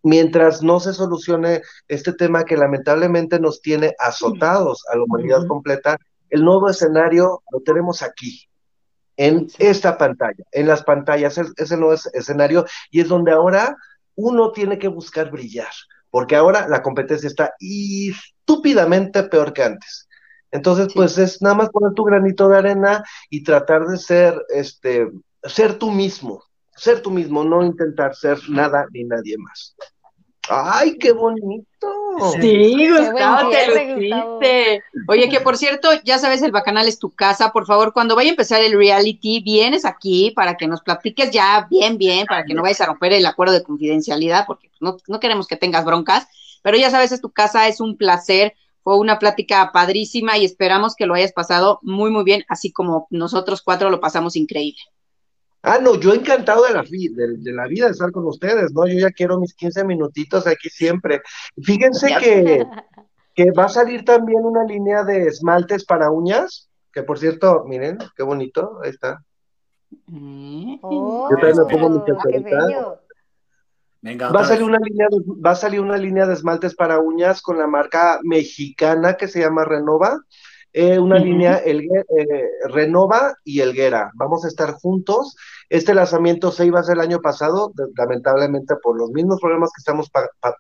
mientras 0.03 0.63
no 0.63 0.81
se 0.81 0.93
solucione 0.93 1.63
este 1.89 2.13
tema 2.13 2.45
que 2.45 2.57
lamentablemente 2.57 3.39
nos 3.39 3.63
tiene 3.63 3.95
azotados 3.99 4.85
a 4.93 4.97
la 4.97 5.05
humanidad 5.05 5.47
completa, 5.47 5.97
el 6.31 6.45
nuevo 6.45 6.69
escenario 6.69 7.43
lo 7.51 7.61
tenemos 7.61 8.03
aquí, 8.03 8.49
en 9.17 9.49
esta 9.59 9.99
pantalla, 9.99 10.45
en 10.51 10.67
las 10.67 10.83
pantallas, 10.83 11.39
ese 11.57 11.77
nuevo 11.77 11.95
escenario, 11.95 12.65
y 12.91 13.01
es 13.01 13.09
donde 13.09 13.33
ahora 13.33 13.77
uno 14.15 14.53
tiene 14.53 14.79
que 14.79 14.89
buscar 14.89 15.31
brillar, 15.31 15.71
porque 16.11 16.37
ahora 16.37 16.67
la 16.69 16.83
competencia 16.83 17.27
está 17.27 17.55
estúpidamente 17.61 19.23
peor 19.25 19.53
que 19.53 19.65
antes. 19.65 20.09
Entonces, 20.51 20.89
pues 20.95 21.17
es 21.19 21.41
nada 21.41 21.55
más 21.55 21.71
poner 21.71 21.95
tu 21.95 22.05
granito 22.05 22.49
de 22.49 22.59
arena 22.59 23.05
y 23.31 23.43
tratar 23.43 23.87
de 23.87 23.97
ser, 23.97 24.35
este, 24.51 25.11
ser 25.45 25.79
tú 25.79 25.91
mismo, 25.91 26.45
ser 26.83 27.01
tú 27.01 27.13
mismo, 27.13 27.45
no 27.45 27.65
intentar 27.65 28.17
ser 28.17 28.39
nada 28.49 28.87
ni 28.93 29.05
nadie 29.05 29.37
más. 29.39 29.77
¡Ay, 30.49 30.99
qué 30.99 31.13
bonito! 31.13 31.67
Sí, 32.41 32.89
Gustavo, 32.89 33.51
te 33.51 33.69
lo 34.01 34.41
Oye, 35.07 35.29
que 35.29 35.41
por 35.41 35.57
cierto, 35.57 35.91
ya 36.03 36.19
sabes, 36.19 36.43
el 36.43 36.51
Bacanal 36.51 36.89
es 36.89 36.99
tu 36.99 37.11
casa. 37.11 37.53
Por 37.53 37.67
favor, 37.67 37.93
cuando 37.93 38.17
vaya 38.17 38.31
a 38.31 38.33
empezar 38.33 38.61
el 38.63 38.73
reality, 38.73 39.41
vienes 39.41 39.85
aquí 39.85 40.33
para 40.35 40.57
que 40.57 40.67
nos 40.67 40.83
platiques 40.83 41.31
ya 41.31 41.69
bien, 41.71 41.99
bien, 41.99 42.27
para 42.27 42.45
que 42.45 42.55
no 42.55 42.63
vayas 42.63 42.81
a 42.81 42.87
romper 42.87 43.13
el 43.13 43.27
acuerdo 43.27 43.55
de 43.55 43.63
confidencialidad, 43.63 44.45
porque 44.45 44.69
no, 44.81 44.97
no 45.07 45.21
queremos 45.21 45.47
que 45.47 45.57
tengas 45.57 45.85
broncas. 45.85 46.27
Pero 46.63 46.77
ya 46.77 46.91
sabes, 46.91 47.13
es 47.13 47.21
tu 47.21 47.31
casa, 47.31 47.69
es 47.69 47.81
un 47.81 47.97
placer. 47.97 48.55
Fue 48.83 48.99
una 48.99 49.21
plática 49.21 49.71
padrísima 49.73 50.37
y 50.39 50.45
esperamos 50.45 50.97
que 50.97 51.07
lo 51.07 51.15
hayas 51.15 51.33
pasado 51.33 51.79
muy, 51.83 52.11
muy 52.11 52.25
bien, 52.25 52.45
así 52.49 52.73
como 52.73 53.07
nosotros 53.11 53.63
cuatro 53.63 53.91
lo 53.91 54.01
pasamos 54.01 54.35
increíble. 54.35 54.81
Ah, 55.63 55.79
no, 55.81 55.95
yo 55.95 56.13
encantado 56.13 56.65
de 56.65 56.75
la, 56.75 56.83
de, 56.83 57.53
la 57.53 57.67
vida 57.69 57.87
de 57.87 57.93
estar 57.93 58.11
con 58.11 58.27
ustedes, 58.27 58.73
¿no? 58.73 58.87
Yo 58.87 58.99
ya 58.99 59.11
quiero 59.11 59.39
mis 59.39 59.55
15 59.55 59.85
minutitos 59.85 60.47
aquí 60.47 60.69
siempre. 60.69 61.23
Fíjense 61.63 62.09
que, 62.19 62.67
que 63.35 63.51
va 63.53 63.67
a 63.67 63.69
salir 63.69 64.05
también 64.05 64.45
una 64.45 64.65
línea 64.65 65.05
de 65.05 65.29
esmaltes 65.29 65.85
para 65.85 66.11
uñas, 66.11 66.69
que 66.93 67.05
por 67.05 67.19
cierto, 67.19 67.65
miren, 67.67 67.99
qué 68.17 68.25
bonito, 68.25 68.81
ahí 68.83 68.91
está. 68.91 69.23
Oh, 70.83 71.29
yo 71.31 71.37
también 71.37 71.57
me 71.57 71.65
pongo 71.65 71.89
mi 71.91 72.45
Venga, 74.05 74.33
va 74.33 74.41
a 74.41 74.45
salir 74.45 74.65
una 74.65 74.79
línea 74.79 75.07
de, 75.09 75.19
va 75.41 75.53
a 75.53 75.55
salir 75.55 75.81
una 75.81 75.97
línea 75.97 76.27
de 76.27 76.35
esmaltes 76.35 76.75
para 76.75 76.99
uñas 76.99 77.41
con 77.41 77.57
la 77.57 77.69
marca 77.69 78.19
mexicana 78.25 79.15
que 79.15 79.29
se 79.29 79.39
llama 79.39 79.65
Renova 79.65 80.19
eh, 80.75 80.99
una 80.99 81.19
línea 81.19 81.57
el, 81.57 81.83
eh, 81.83 82.49
Renova 82.69 83.35
y 83.45 83.61
Elguera. 83.61 84.11
Vamos 84.15 84.45
a 84.45 84.49
estar 84.49 84.73
juntos. 84.73 85.37
Este 85.69 85.95
lanzamiento 85.95 86.51
se 86.51 86.65
iba 86.65 86.79
a 86.79 86.81
hacer 86.81 86.97
el 86.97 87.03
año 87.03 87.21
pasado, 87.21 87.73
lamentablemente 87.97 88.77
por 88.83 88.97
los 88.99 89.11
mismos 89.11 89.39
problemas 89.41 89.71
que 89.71 89.81
estamos 89.81 90.11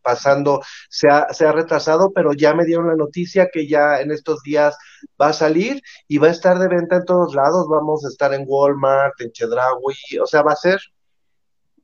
pasando 0.02 0.60
se 0.90 1.08
ha, 1.08 1.32
se 1.32 1.46
ha, 1.46 1.52
retrasado, 1.52 2.12
pero 2.12 2.34
ya 2.34 2.54
me 2.54 2.66
dieron 2.66 2.88
la 2.88 2.96
noticia 2.96 3.48
que 3.50 3.66
ya 3.66 4.00
en 4.00 4.10
estos 4.10 4.42
días 4.42 4.76
va 5.20 5.28
a 5.28 5.32
salir 5.32 5.80
y 6.08 6.18
va 6.18 6.28
a 6.28 6.32
estar 6.32 6.58
de 6.58 6.68
venta 6.68 6.96
en 6.96 7.04
todos 7.06 7.34
lados. 7.34 7.66
Vamos 7.68 8.04
a 8.04 8.08
estar 8.08 8.34
en 8.34 8.44
Walmart, 8.46 9.18
en 9.20 9.32
Chedraui, 9.32 10.18
o 10.22 10.26
sea, 10.26 10.42
va 10.42 10.52
a 10.52 10.56
ser 10.56 10.78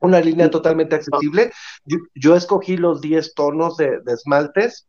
una 0.01 0.19
línea 0.21 0.49
totalmente 0.51 0.95
accesible. 0.95 1.51
Yo, 2.13 2.35
escogí 2.35 2.77
los 2.77 3.01
10 3.01 3.33
tonos 3.33 3.75
de, 3.77 3.99
de 4.01 4.13
esmaltes 4.13 4.87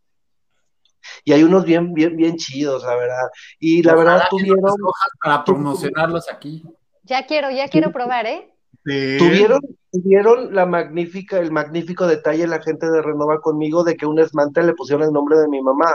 y 1.25 1.33
hay 1.33 1.43
unos 1.43 1.65
bien, 1.65 1.93
bien, 1.95 2.17
bien 2.17 2.37
chidos, 2.37 2.83
la 2.83 2.97
verdad. 2.97 3.29
Y 3.59 3.83
la 3.83 3.95
verdad 3.95 4.23
tuvieron. 4.31 4.75
Para 5.23 5.45
promocionarlos 5.45 6.31
aquí. 6.31 6.65
Ya 7.05 7.27
quiero, 7.27 7.51
ya 7.51 7.69
quiero 7.69 7.93
probar, 7.93 8.27
¿eh? 8.27 8.53
Tuvieron, 8.85 9.61
tuvieron 9.93 10.55
la 10.55 10.65
magnífica, 10.65 11.39
el 11.39 11.53
magnífico 11.53 12.07
detalle 12.07 12.47
la 12.47 12.63
gente 12.63 12.91
de 12.91 13.03
Renova 13.03 13.41
conmigo 13.41 13.85
de 13.85 13.97
que 13.97 14.07
un 14.07 14.19
esmante 14.19 14.63
le 14.63 14.75
pusieron 14.75 15.07
el 15.07 15.13
nombre 15.13 15.39
de 15.39 15.49
mi 15.49 15.61
mamá. 15.61 15.93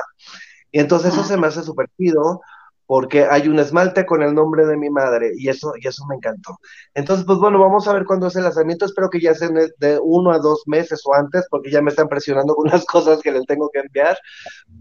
Y 0.72 0.80
entonces 0.80 1.14
eso 1.14 1.24
se 1.24 1.38
me 1.38 1.47
hace 1.47 1.64
súper 1.64 1.88
chido, 1.97 2.41
porque 2.88 3.26
hay 3.30 3.48
un 3.48 3.60
esmalte 3.60 4.06
con 4.06 4.22
el 4.22 4.34
nombre 4.34 4.66
de 4.66 4.78
mi 4.78 4.90
madre 4.90 5.32
y 5.36 5.50
eso, 5.50 5.74
y 5.82 5.88
eso 5.88 6.06
me 6.08 6.16
encantó. 6.16 6.60
Entonces, 6.94 7.26
pues 7.26 7.40
bueno, 7.40 7.60
vamos 7.60 7.88
a 7.88 7.94
ver 7.94 8.06
cuándo 8.06 8.28
es 8.28 8.36
el 8.36 8.44
lanzamiento. 8.44 8.86
Espero 8.86 9.10
que 9.10 9.20
ya 9.20 9.34
sea 9.34 9.50
de 9.50 10.00
uno 10.02 10.32
a 10.32 10.40
dos 10.40 10.64
meses 10.68 11.02
o 11.06 11.14
antes, 11.16 11.48
porque 11.50 11.72
ya 11.72 11.82
me 11.82 11.90
están 11.90 12.08
presionando 12.08 12.54
con 12.56 12.68
unas 12.68 12.86
cosas 12.86 13.22
que 13.22 13.32
les 13.32 13.46
tengo 13.46 13.70
que 13.74 13.80
enviar. 13.80 14.18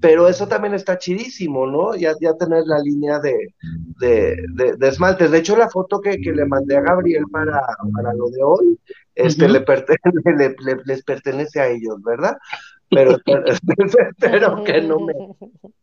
Pero 0.01 0.29
eso 0.29 0.47
también 0.47 0.75
está 0.75 0.99
chidísimo, 0.99 1.67
¿no? 1.67 1.95
Ya, 1.95 2.15
ya 2.21 2.35
tener 2.35 2.65
la 2.67 2.79
línea 2.79 3.19
de, 3.21 3.55
de, 4.01 4.37
de, 4.77 4.89
esmaltes. 4.89 5.31
De 5.31 5.39
hecho, 5.39 5.57
la 5.57 5.71
foto 5.71 6.01
que, 6.01 6.19
que, 6.19 6.33
le 6.33 6.45
mandé 6.45 6.77
a 6.77 6.83
Gabriel 6.83 7.25
para, 7.31 7.61
para 7.95 8.13
lo 8.15 8.29
de 8.29 8.43
hoy, 8.43 8.79
este, 9.15 9.49
le, 9.49 9.61
le, 9.61 10.77
les 10.85 11.05
pertenece 11.05 11.61
a 11.61 11.69
ellos, 11.69 12.03
¿verdad? 12.03 12.37
pero 12.91 13.17
espero, 13.47 14.65
que 14.65 14.81
no 14.83 15.01
me 15.01 15.15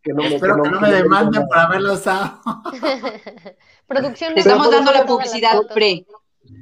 que 0.02 0.14
no 0.14 0.24
me, 0.24 0.36
espero 0.36 0.64
que 0.64 0.70
no, 0.70 0.82
me 0.82 0.92
demanden 0.92 1.48
por 1.48 1.58
haberlo 1.58 1.94
usado. 1.94 2.40
Producción 3.88 4.38
estamos 4.38 4.72
dando 4.72 4.92
la 4.92 5.06
publicidad 5.06 5.60
pre. 5.74 6.06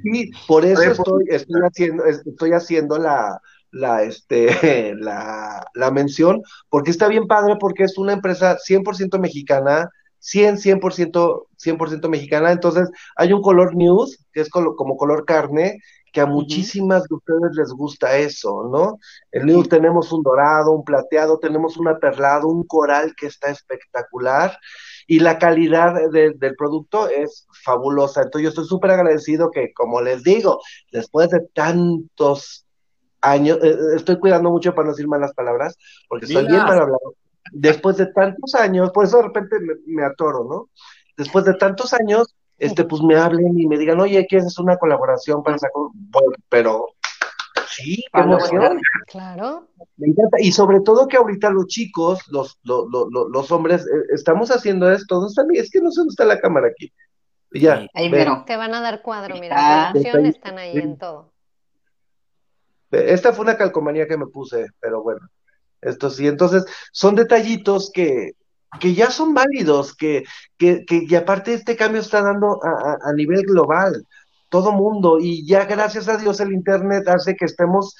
Sí, 0.02 0.30
por 0.46 0.64
eso 0.64 0.82
estoy, 0.82 1.24
estoy 1.28 1.60
haciendo, 1.62 2.04
estoy 2.04 2.52
haciendo 2.52 2.98
la, 2.98 3.40
la, 3.70 4.02
este, 4.02 4.94
la, 4.96 5.64
la 5.74 5.90
mención, 5.90 6.42
porque 6.68 6.90
está 6.90 7.08
bien 7.08 7.26
padre, 7.26 7.56
porque 7.58 7.84
es 7.84 7.98
una 7.98 8.12
empresa 8.12 8.56
100% 8.56 9.18
mexicana, 9.18 9.88
100, 10.20 10.56
100%, 10.56 11.46
100% 11.56 12.08
mexicana, 12.08 12.52
entonces 12.52 12.88
hay 13.16 13.32
un 13.32 13.42
color 13.42 13.74
news, 13.74 14.18
que 14.32 14.40
es 14.42 14.50
como 14.50 14.96
color 14.96 15.24
carne, 15.24 15.78
que 16.12 16.20
a 16.20 16.26
muchísimas 16.26 17.04
de 17.04 17.14
ustedes 17.14 17.54
les 17.54 17.70
gusta 17.70 18.16
eso, 18.18 18.68
¿no? 18.70 18.98
El 19.30 19.46
New 19.46 19.64
tenemos 19.64 20.12
un 20.12 20.22
dorado, 20.22 20.72
un 20.72 20.84
plateado, 20.84 21.38
tenemos 21.38 21.76
un 21.76 21.88
aperlado, 21.88 22.48
un 22.48 22.64
coral 22.64 23.14
que 23.16 23.26
está 23.26 23.50
espectacular 23.50 24.58
y 25.06 25.20
la 25.20 25.38
calidad 25.38 25.94
del 26.10 26.56
producto 26.56 27.08
es 27.08 27.46
fabulosa. 27.64 28.22
Entonces 28.22 28.42
yo 28.42 28.48
estoy 28.50 28.66
súper 28.66 28.92
agradecido 28.92 29.50
que, 29.50 29.72
como 29.72 30.00
les 30.00 30.22
digo, 30.22 30.60
después 30.92 31.30
de 31.30 31.40
tantos 31.52 32.66
años, 33.20 33.58
eh, 33.62 33.70
eh, 33.70 33.96
estoy 33.96 34.18
cuidando 34.18 34.50
mucho 34.50 34.74
para 34.74 34.86
no 34.86 34.92
decir 34.92 35.08
malas 35.08 35.34
palabras, 35.34 35.76
porque 36.08 36.26
soy 36.26 36.46
bien 36.46 36.62
mal 36.62 36.80
hablado. 36.80 37.14
Después 37.52 37.96
de 37.96 38.06
tantos 38.06 38.54
años, 38.54 38.90
por 38.92 39.04
eso 39.04 39.18
de 39.18 39.24
repente 39.24 39.56
me 39.86 40.04
atoro, 40.04 40.44
¿no? 40.44 40.70
Después 41.16 41.44
de 41.44 41.54
tantos 41.54 41.92
años, 41.92 42.34
este, 42.60 42.84
pues 42.84 43.02
me 43.02 43.16
hablen 43.16 43.58
y 43.58 43.66
me 43.66 43.78
digan, 43.78 43.98
oye, 44.00 44.26
¿quieres 44.26 44.58
una 44.58 44.76
colaboración 44.76 45.42
para 45.42 45.58
sacar? 45.58 45.82
pero 46.50 46.88
sí, 47.68 48.04
qué 48.12 48.20
emoción. 48.20 48.78
Claro. 49.06 49.66
Me 49.96 50.08
encanta. 50.08 50.36
Y 50.40 50.52
sobre 50.52 50.80
todo 50.80 51.08
que 51.08 51.16
ahorita 51.16 51.48
los 51.50 51.66
chicos, 51.66 52.20
los, 52.28 52.60
los, 52.62 52.84
los, 52.90 53.08
los 53.30 53.50
hombres, 53.50 53.82
eh, 53.86 54.12
estamos 54.14 54.50
haciendo 54.50 54.92
esto. 54.92 55.26
Es 55.54 55.70
que 55.70 55.80
no 55.80 55.90
sé 55.90 56.00
dónde 56.00 56.12
está 56.12 56.26
la 56.26 56.38
cámara 56.38 56.68
aquí. 56.68 56.92
Ya. 57.52 57.86
Ahí 57.94 58.10
Te 58.10 58.56
van 58.56 58.74
a 58.74 58.80
dar 58.82 59.00
cuadro, 59.00 59.36
mira, 59.40 59.56
ah, 59.58 59.90
producción 59.92 60.26
están 60.26 60.58
ahí 60.58 60.76
en 60.76 60.98
todo. 60.98 61.32
Esta 62.90 63.32
fue 63.32 63.44
una 63.44 63.56
calcomanía 63.56 64.06
que 64.06 64.18
me 64.18 64.26
puse, 64.26 64.66
pero 64.80 65.02
bueno. 65.02 65.20
Esto 65.80 66.10
sí, 66.10 66.28
entonces 66.28 66.66
son 66.92 67.14
detallitos 67.14 67.90
que, 67.90 68.32
que 68.78 68.94
ya 68.94 69.10
son 69.10 69.34
válidos, 69.34 69.96
que, 69.96 70.24
que, 70.56 70.84
que 70.84 71.04
y 71.08 71.14
aparte 71.14 71.54
este 71.54 71.76
cambio 71.76 72.00
está 72.00 72.22
dando 72.22 72.60
a, 72.62 72.98
a, 73.02 73.12
nivel 73.12 73.42
global, 73.42 74.06
todo 74.48 74.72
mundo, 74.72 75.18
y 75.20 75.46
ya 75.46 75.64
gracias 75.64 76.08
a 76.08 76.16
Dios 76.16 76.40
el 76.40 76.52
Internet 76.52 77.08
hace 77.08 77.34
que 77.34 77.46
estemos 77.46 77.96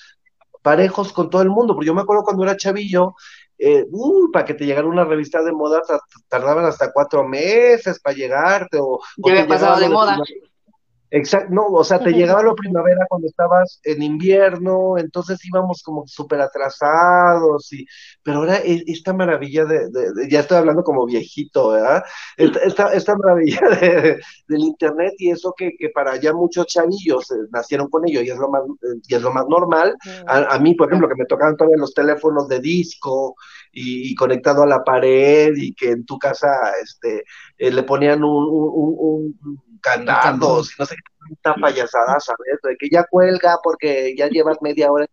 parejos 0.63 1.13
con 1.13 1.31
todo 1.31 1.43
el 1.43 1.51
mundo, 1.51 1.75
porque 1.75 1.87
yo 1.87 1.95
me 1.95 2.03
acuerdo 2.03 2.23
cuando 2.23 2.45
era 2.45 2.57
chavillo, 2.57 3.15
eh, 3.59 3.85
uh, 3.91 4.31
para 4.33 4.45
que 4.45 4.55
te 4.55 4.65
llegara 4.65 4.87
una 4.87 5.05
revista 5.05 5.43
de 5.43 5.53
moda 5.53 5.83
tardaban 6.29 6.65
hasta 6.65 6.93
cuatro 6.93 7.27
meses 7.27 8.01
para 8.01 8.17
llegarte, 8.17 8.79
o... 8.81 9.01
Ya 9.19 9.33
había 9.33 9.49
pasado 9.49 9.81
de 9.81 9.89
moda. 9.89 10.19
Exacto, 11.13 11.53
no, 11.53 11.67
o 11.67 11.83
sea, 11.83 11.99
te 11.99 12.13
llegaba 12.13 12.45
la 12.45 12.55
primavera 12.55 13.05
cuando 13.09 13.27
estabas 13.27 13.81
en 13.83 14.01
invierno, 14.01 14.97
entonces 14.97 15.45
íbamos 15.45 15.83
como 15.83 16.07
súper 16.07 16.41
atrasados, 16.41 17.73
y, 17.73 17.85
pero 18.23 18.39
ahora 18.39 18.59
e, 18.59 18.85
esta 18.87 19.13
maravilla 19.13 19.65
de, 19.65 19.89
ya 20.29 20.41
estoy 20.41 20.59
hablando 20.59 20.85
como 20.85 21.05
viejito, 21.07 21.71
¿verdad? 21.71 22.05
Esta, 22.37 22.93
esta 22.93 23.17
maravilla 23.17 23.61
de, 23.81 24.21
del 24.47 24.61
internet 24.61 25.15
y 25.19 25.31
eso 25.31 25.53
que, 25.57 25.73
que, 25.77 25.89
para 25.89 26.17
ya 26.17 26.33
muchos 26.33 26.67
chavillos 26.67 27.29
eh, 27.33 27.49
nacieron 27.51 27.89
con 27.89 28.09
ello 28.09 28.23
y 28.23 28.31
es 28.31 28.39
lo 28.39 28.49
más, 28.49 28.63
y 29.09 29.15
es 29.15 29.23
lo 29.23 29.33
más 29.33 29.47
normal. 29.49 29.97
A, 30.29 30.59
mí, 30.61 30.75
por 30.77 30.89
ejemplo, 30.89 31.09
que 31.09 31.17
me 31.17 31.27
tocaban 31.27 31.57
todavía 31.57 31.77
los 31.79 31.93
teléfonos 31.93 32.47
de 32.49 32.61
disco 32.61 33.35
y, 33.73 34.15
conectado 34.15 34.63
a 34.63 34.67
la 34.67 34.85
pared 34.85 35.53
y 35.57 35.75
que 35.75 35.91
en 35.91 36.05
tu 36.05 36.19
casa 36.19 36.49
este, 36.83 37.25
eh, 37.59 37.71
le 37.71 37.83
ponían 37.83 38.23
un, 38.23 38.47
un, 38.49 39.35
un 39.43 39.70
candados, 39.81 40.75
no 40.79 40.87
sé 40.87 40.95
qué 40.97 41.21
tanta 41.43 41.61
payasada, 41.61 42.19
¿sabes? 42.21 42.59
De 42.63 42.77
que 42.77 42.89
ya 42.91 43.05
cuelga 43.05 43.59
porque 43.63 44.15
ya 44.17 44.29
llevas 44.29 44.59
media 44.61 44.91
hora, 44.91 45.07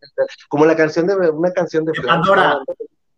como 0.50 0.66
la 0.66 0.76
canción 0.76 1.08
de 1.08 1.16
una 1.16 1.52
canción 1.52 1.86
de, 1.86 1.94
Pandora. 2.02 2.60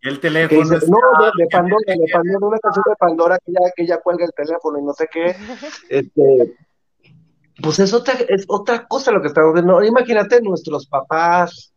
El 0.02 0.20
teléfono. 0.20 0.62
no, 0.64 1.32
de, 1.38 1.48
Pandora, 1.48 1.84
de 1.88 2.08
Pandora, 2.12 2.48
una 2.48 2.60
canción 2.60 2.84
de 2.88 2.96
Pandora 2.98 3.40
que 3.46 3.52
ya, 3.52 3.72
que 3.76 3.88
ya 3.88 3.98
cuelga 4.00 4.26
el 4.26 4.34
teléfono 4.34 4.80
y 4.80 4.84
no 4.84 4.94
sé 4.94 5.08
qué. 5.12 5.36
Este, 5.90 6.56
pues 7.62 7.80
es 7.80 7.94
otra, 7.94 8.14
es 8.28 8.46
otra 8.48 8.88
cosa 8.88 9.12
lo 9.12 9.22
que 9.22 9.28
estamos 9.28 9.54
viendo. 9.54 9.84
Imagínate 9.84 10.42
nuestros 10.42 10.88
papás. 10.88 11.74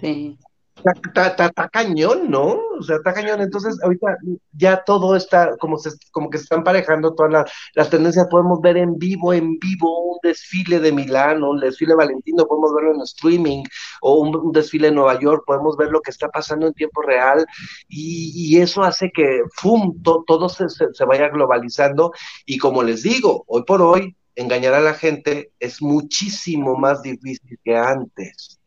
Sí. 0.00 0.38
Está, 0.76 1.68
cañón, 1.68 2.30
¿no? 2.30 2.58
O 2.78 2.82
sea, 2.82 2.96
está 2.96 3.14
cañón. 3.14 3.40
Entonces, 3.40 3.78
ahorita 3.82 4.18
ya 4.52 4.82
todo 4.84 5.16
está, 5.16 5.56
como, 5.58 5.78
se, 5.78 5.90
como 6.10 6.28
que 6.28 6.38
se 6.38 6.44
están 6.44 6.64
parejando 6.64 7.14
todas 7.14 7.50
las, 7.74 7.90
tendencias. 7.90 8.26
Podemos 8.28 8.60
ver 8.60 8.76
en 8.76 8.98
vivo, 8.98 9.32
en 9.32 9.58
vivo, 9.58 10.12
un 10.12 10.18
desfile 10.22 10.80
de 10.80 10.92
Milán, 10.92 11.42
un 11.42 11.60
desfile 11.60 11.94
valentino, 11.94 12.44
podemos 12.46 12.74
verlo 12.74 12.94
en 12.94 13.00
streaming, 13.02 13.62
o 14.02 14.20
un, 14.20 14.52
desfile 14.52 14.88
en 14.88 14.96
Nueva 14.96 15.18
York, 15.20 15.44
podemos 15.46 15.76
ver 15.76 15.90
lo 15.90 16.00
que 16.00 16.10
está 16.10 16.28
pasando 16.28 16.66
en 16.66 16.74
tiempo 16.74 17.02
real, 17.02 17.46
y, 17.88 18.58
eso 18.58 18.82
hace 18.82 19.10
que, 19.10 19.42
¡fum!, 19.54 20.02
todo 20.02 20.48
se, 20.48 20.68
se 20.68 21.04
vaya 21.04 21.28
globalizando. 21.28 22.12
Y 22.46 22.58
como 22.58 22.82
les 22.82 23.02
digo, 23.02 23.44
hoy 23.46 23.64
por 23.64 23.82
hoy, 23.82 24.16
engañar 24.36 24.74
a 24.74 24.80
la 24.80 24.94
gente 24.94 25.52
es 25.58 25.82
muchísimo 25.82 26.76
más 26.76 27.02
difícil 27.02 27.58
que 27.64 27.76
antes. 27.76 28.60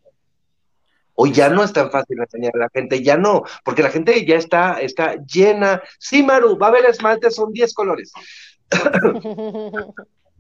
Hoy 1.20 1.32
ya 1.32 1.49
no 1.49 1.63
es 1.63 1.74
tan 1.74 1.89
fácil 1.89 2.20
enseñar 2.20 2.51
a 2.55 2.59
la 2.59 2.70
gente, 2.70 3.01
ya 3.01 3.18
no, 3.18 3.41
porque 3.65 3.82
la 3.82 3.89
gente 3.89 4.24
ya 4.24 4.36
está, 4.36 4.80
está 4.80 5.15
llena. 5.26 5.82
Sí, 5.97 6.22
Maru, 6.22 6.59
va 6.59 6.68
a 6.68 6.70
haber 6.70 6.86
esmalte, 6.86 7.32
son 7.32 7.51
10 7.51 7.74
colores. 7.74 8.11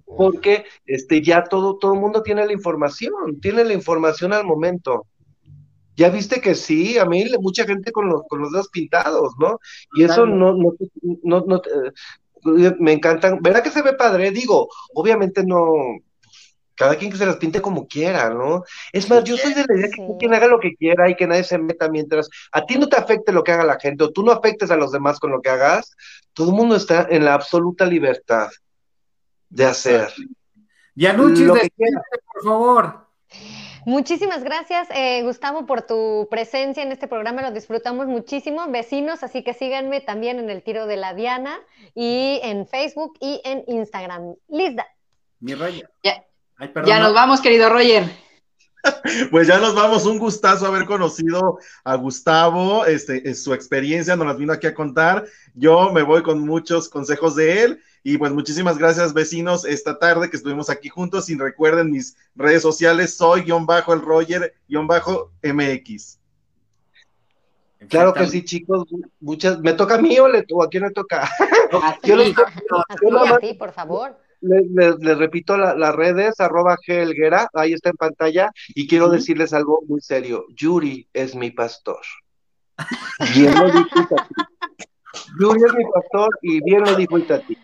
porque 0.05 0.65
este, 0.85 1.23
ya 1.23 1.43
todo, 1.45 1.77
todo 1.77 1.95
el 1.95 1.99
mundo 1.99 2.21
tiene 2.21 2.45
la 2.45 2.53
información, 2.53 3.39
tiene 3.41 3.63
la 3.63 3.73
información 3.73 4.33
al 4.33 4.45
momento. 4.45 5.07
Ya 5.95 6.09
viste 6.09 6.41
que 6.41 6.53
sí, 6.53 6.99
a 6.99 7.05
mí 7.05 7.25
mucha 7.39 7.65
gente 7.65 7.91
con 7.91 8.07
los, 8.07 8.21
con 8.29 8.39
los 8.39 8.51
dedos 8.51 8.69
pintados, 8.69 9.33
¿no? 9.39 9.59
Y 9.95 10.03
eso 10.03 10.27
no, 10.27 10.53
no, 10.53 10.75
no, 11.23 11.43
no, 11.47 11.61
eh, 12.55 12.75
me 12.79 12.93
encantan. 12.93 13.39
¿Verdad 13.41 13.63
que 13.63 13.71
se 13.71 13.81
ve 13.81 13.93
padre? 13.93 14.29
Digo, 14.29 14.69
obviamente 14.93 15.43
no, 15.43 15.73
cada 16.77 16.95
quien 16.95 17.11
que 17.11 17.17
se 17.17 17.25
las 17.25 17.37
pinte 17.37 17.61
como 17.61 17.87
quiera, 17.87 18.29
¿no? 18.29 18.63
Es 18.93 19.09
más, 19.09 19.23
yo 19.23 19.35
soy 19.35 19.53
de 19.53 19.65
la 19.67 19.75
idea 19.75 19.89
que 19.89 20.07
quien 20.19 20.33
haga 20.33 20.47
lo 20.47 20.59
que 20.59 20.75
quiera 20.75 21.09
y 21.09 21.15
que 21.15 21.27
nadie 21.27 21.43
se 21.43 21.57
meta 21.57 21.89
mientras 21.89 22.29
a 22.51 22.65
ti 22.65 22.77
no 22.77 22.87
te 22.87 22.95
afecte 22.95 23.33
lo 23.33 23.43
que 23.43 23.51
haga 23.51 23.65
la 23.65 23.79
gente 23.79 24.03
o 24.03 24.11
tú 24.11 24.23
no 24.23 24.31
afectes 24.31 24.69
a 24.71 24.77
los 24.77 24.91
demás 24.91 25.19
con 25.19 25.31
lo 25.31 25.41
que 25.41 25.49
hagas, 25.49 25.95
todo 26.33 26.51
el 26.51 26.55
mundo 26.55 26.75
está 26.75 27.07
en 27.09 27.25
la 27.25 27.33
absoluta 27.33 27.85
libertad 27.85 28.49
de 29.49 29.65
hacer. 29.65 30.13
Yanuchi, 30.95 31.43
lo 31.43 31.55
que 31.55 31.69
quiera. 31.71 32.01
por 32.33 32.43
favor. 32.43 33.07
Muchísimas 33.85 34.43
gracias, 34.43 34.87
eh, 34.93 35.23
Gustavo, 35.23 35.65
por 35.65 35.81
tu 35.81 36.27
presencia 36.29 36.83
en 36.83 36.91
este 36.91 37.07
programa. 37.07 37.41
Lo 37.41 37.51
disfrutamos 37.51 38.07
muchísimo. 38.07 38.67
Vecinos, 38.69 39.23
así 39.23 39.43
que 39.43 39.53
síganme 39.53 40.01
también 40.01 40.39
en 40.39 40.49
el 40.49 40.61
tiro 40.61 40.87
de 40.87 40.97
la 40.97 41.13
Diana 41.13 41.57
y 41.95 42.39
en 42.43 42.67
Facebook 42.67 43.17
y 43.21 43.41
en 43.45 43.63
Instagram. 43.67 44.35
Lista. 44.49 44.85
Mi 45.39 45.55
raya. 45.55 45.89
Ya 46.85 46.99
nos 46.99 47.13
vamos, 47.13 47.41
querido 47.41 47.69
Roger. 47.69 48.03
Pues 49.31 49.47
ya 49.47 49.57
nos 49.57 49.75
vamos, 49.75 50.05
un 50.05 50.17
gustazo 50.17 50.65
haber 50.65 50.85
conocido 50.85 51.59
a 51.83 51.95
Gustavo, 51.95 52.85
este, 52.85 53.33
su 53.35 53.53
experiencia 53.53 54.15
nos 54.15 54.27
las 54.27 54.37
vino 54.37 54.53
aquí 54.53 54.67
a 54.67 54.73
contar. 54.73 55.25
Yo 55.55 55.91
me 55.91 56.03
voy 56.03 56.23
con 56.23 56.39
muchos 56.39 56.87
consejos 56.87 57.35
de 57.35 57.63
él. 57.63 57.83
Y 58.03 58.17
pues 58.17 58.31
muchísimas 58.31 58.77
gracias 58.77 59.13
vecinos 59.13 59.65
esta 59.65 59.99
tarde 59.99 60.29
que 60.29 60.37
estuvimos 60.37 60.69
aquí 60.69 60.87
juntos. 60.87 61.29
Y 61.29 61.35
recuerden 61.35 61.91
mis 61.91 62.15
redes 62.35 62.61
sociales, 62.61 63.17
soy 63.17 63.41
guion 63.41 63.65
bajo 63.65 63.93
el 63.93 64.01
Roger 64.01 64.53
guion 64.69 64.87
bajo 64.87 65.31
MX. 65.43 66.19
Claro 67.89 68.13
que 68.13 68.25
sí, 68.27 68.45
chicos, 68.45 68.85
muchas, 69.19 69.59
¿me 69.59 69.73
toca 69.73 69.95
a 69.95 70.01
mí 70.01 70.17
o, 70.19 70.29
le, 70.29 70.39
a 70.39 70.67
quién 70.69 70.83
le 70.83 70.91
toca? 70.91 71.23
A 71.23 71.97
ti, 72.01 72.11
a 72.13 73.37
ti, 73.39 73.53
por 73.55 73.73
favor 73.73 74.15
les, 74.47 75.17
repito 75.17 75.57
las 75.57 75.95
redes, 75.95 76.39
arroba 76.39 76.77
Helguera, 76.85 77.49
ahí 77.53 77.73
está 77.73 77.89
en 77.89 77.97
pantalla, 77.97 78.51
y 78.69 78.87
quiero 78.87 79.09
decirles 79.09 79.53
algo 79.53 79.81
muy 79.87 80.01
serio. 80.01 80.45
Yuri 80.55 81.07
es 81.13 81.35
mi 81.35 81.51
pastor. 81.51 82.01
Bien 83.35 83.53
lo 83.53 83.71
dijo 83.71 84.15
Yuri 85.39 85.63
es 85.65 85.73
mi 85.73 85.83
pastor 85.91 86.29
y 86.43 86.63
bien 86.63 86.83
lo 86.83 86.95
dijo 86.95 87.17
Itati. 87.17 87.57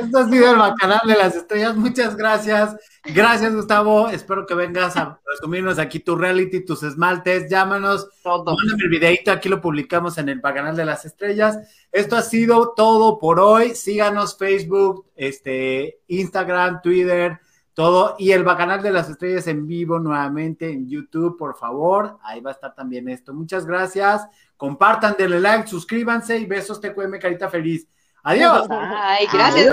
Esto 0.00 0.18
ha 0.18 0.28
sido 0.28 0.50
el 0.52 0.58
Bacanal 0.58 1.00
de 1.06 1.16
las 1.16 1.36
Estrellas. 1.36 1.76
Muchas 1.76 2.16
gracias. 2.16 2.76
Gracias, 3.04 3.54
Gustavo. 3.54 4.08
Espero 4.08 4.46
que 4.46 4.54
vengas 4.54 4.96
a 4.96 5.20
resumirnos 5.24 5.78
aquí 5.78 6.00
tu 6.00 6.16
reality, 6.16 6.64
tus 6.64 6.82
esmaltes. 6.82 7.48
Llámanos. 7.50 8.08
Todo. 8.22 8.56
el 8.82 8.88
videito. 8.88 9.30
Aquí 9.32 9.48
lo 9.48 9.60
publicamos 9.60 10.18
en 10.18 10.28
el 10.28 10.40
Bacanal 10.40 10.76
de 10.76 10.84
las 10.84 11.04
Estrellas. 11.04 11.58
Esto 11.92 12.16
ha 12.16 12.22
sido 12.22 12.74
todo 12.76 13.18
por 13.18 13.40
hoy. 13.40 13.74
Síganos 13.74 14.36
Facebook, 14.36 15.06
este, 15.16 16.00
Instagram, 16.08 16.82
Twitter, 16.82 17.40
todo. 17.74 18.16
Y 18.18 18.32
el 18.32 18.44
Bacanal 18.44 18.82
de 18.82 18.90
las 18.90 19.08
Estrellas 19.08 19.46
en 19.46 19.66
vivo 19.66 19.98
nuevamente 19.98 20.70
en 20.70 20.88
YouTube, 20.88 21.36
por 21.38 21.56
favor. 21.56 22.18
Ahí 22.22 22.40
va 22.40 22.50
a 22.50 22.54
estar 22.54 22.74
también 22.74 23.08
esto. 23.08 23.32
Muchas 23.32 23.66
gracias. 23.66 24.26
Compartan, 24.56 25.14
denle 25.18 25.40
like, 25.40 25.68
suscríbanse 25.68 26.38
y 26.38 26.46
besos 26.46 26.80
TQM 26.80 27.18
Carita 27.20 27.48
Feliz. 27.48 27.86
Adiós. 28.26 28.66
Ay, 28.70 29.28
gracias. 29.32 29.72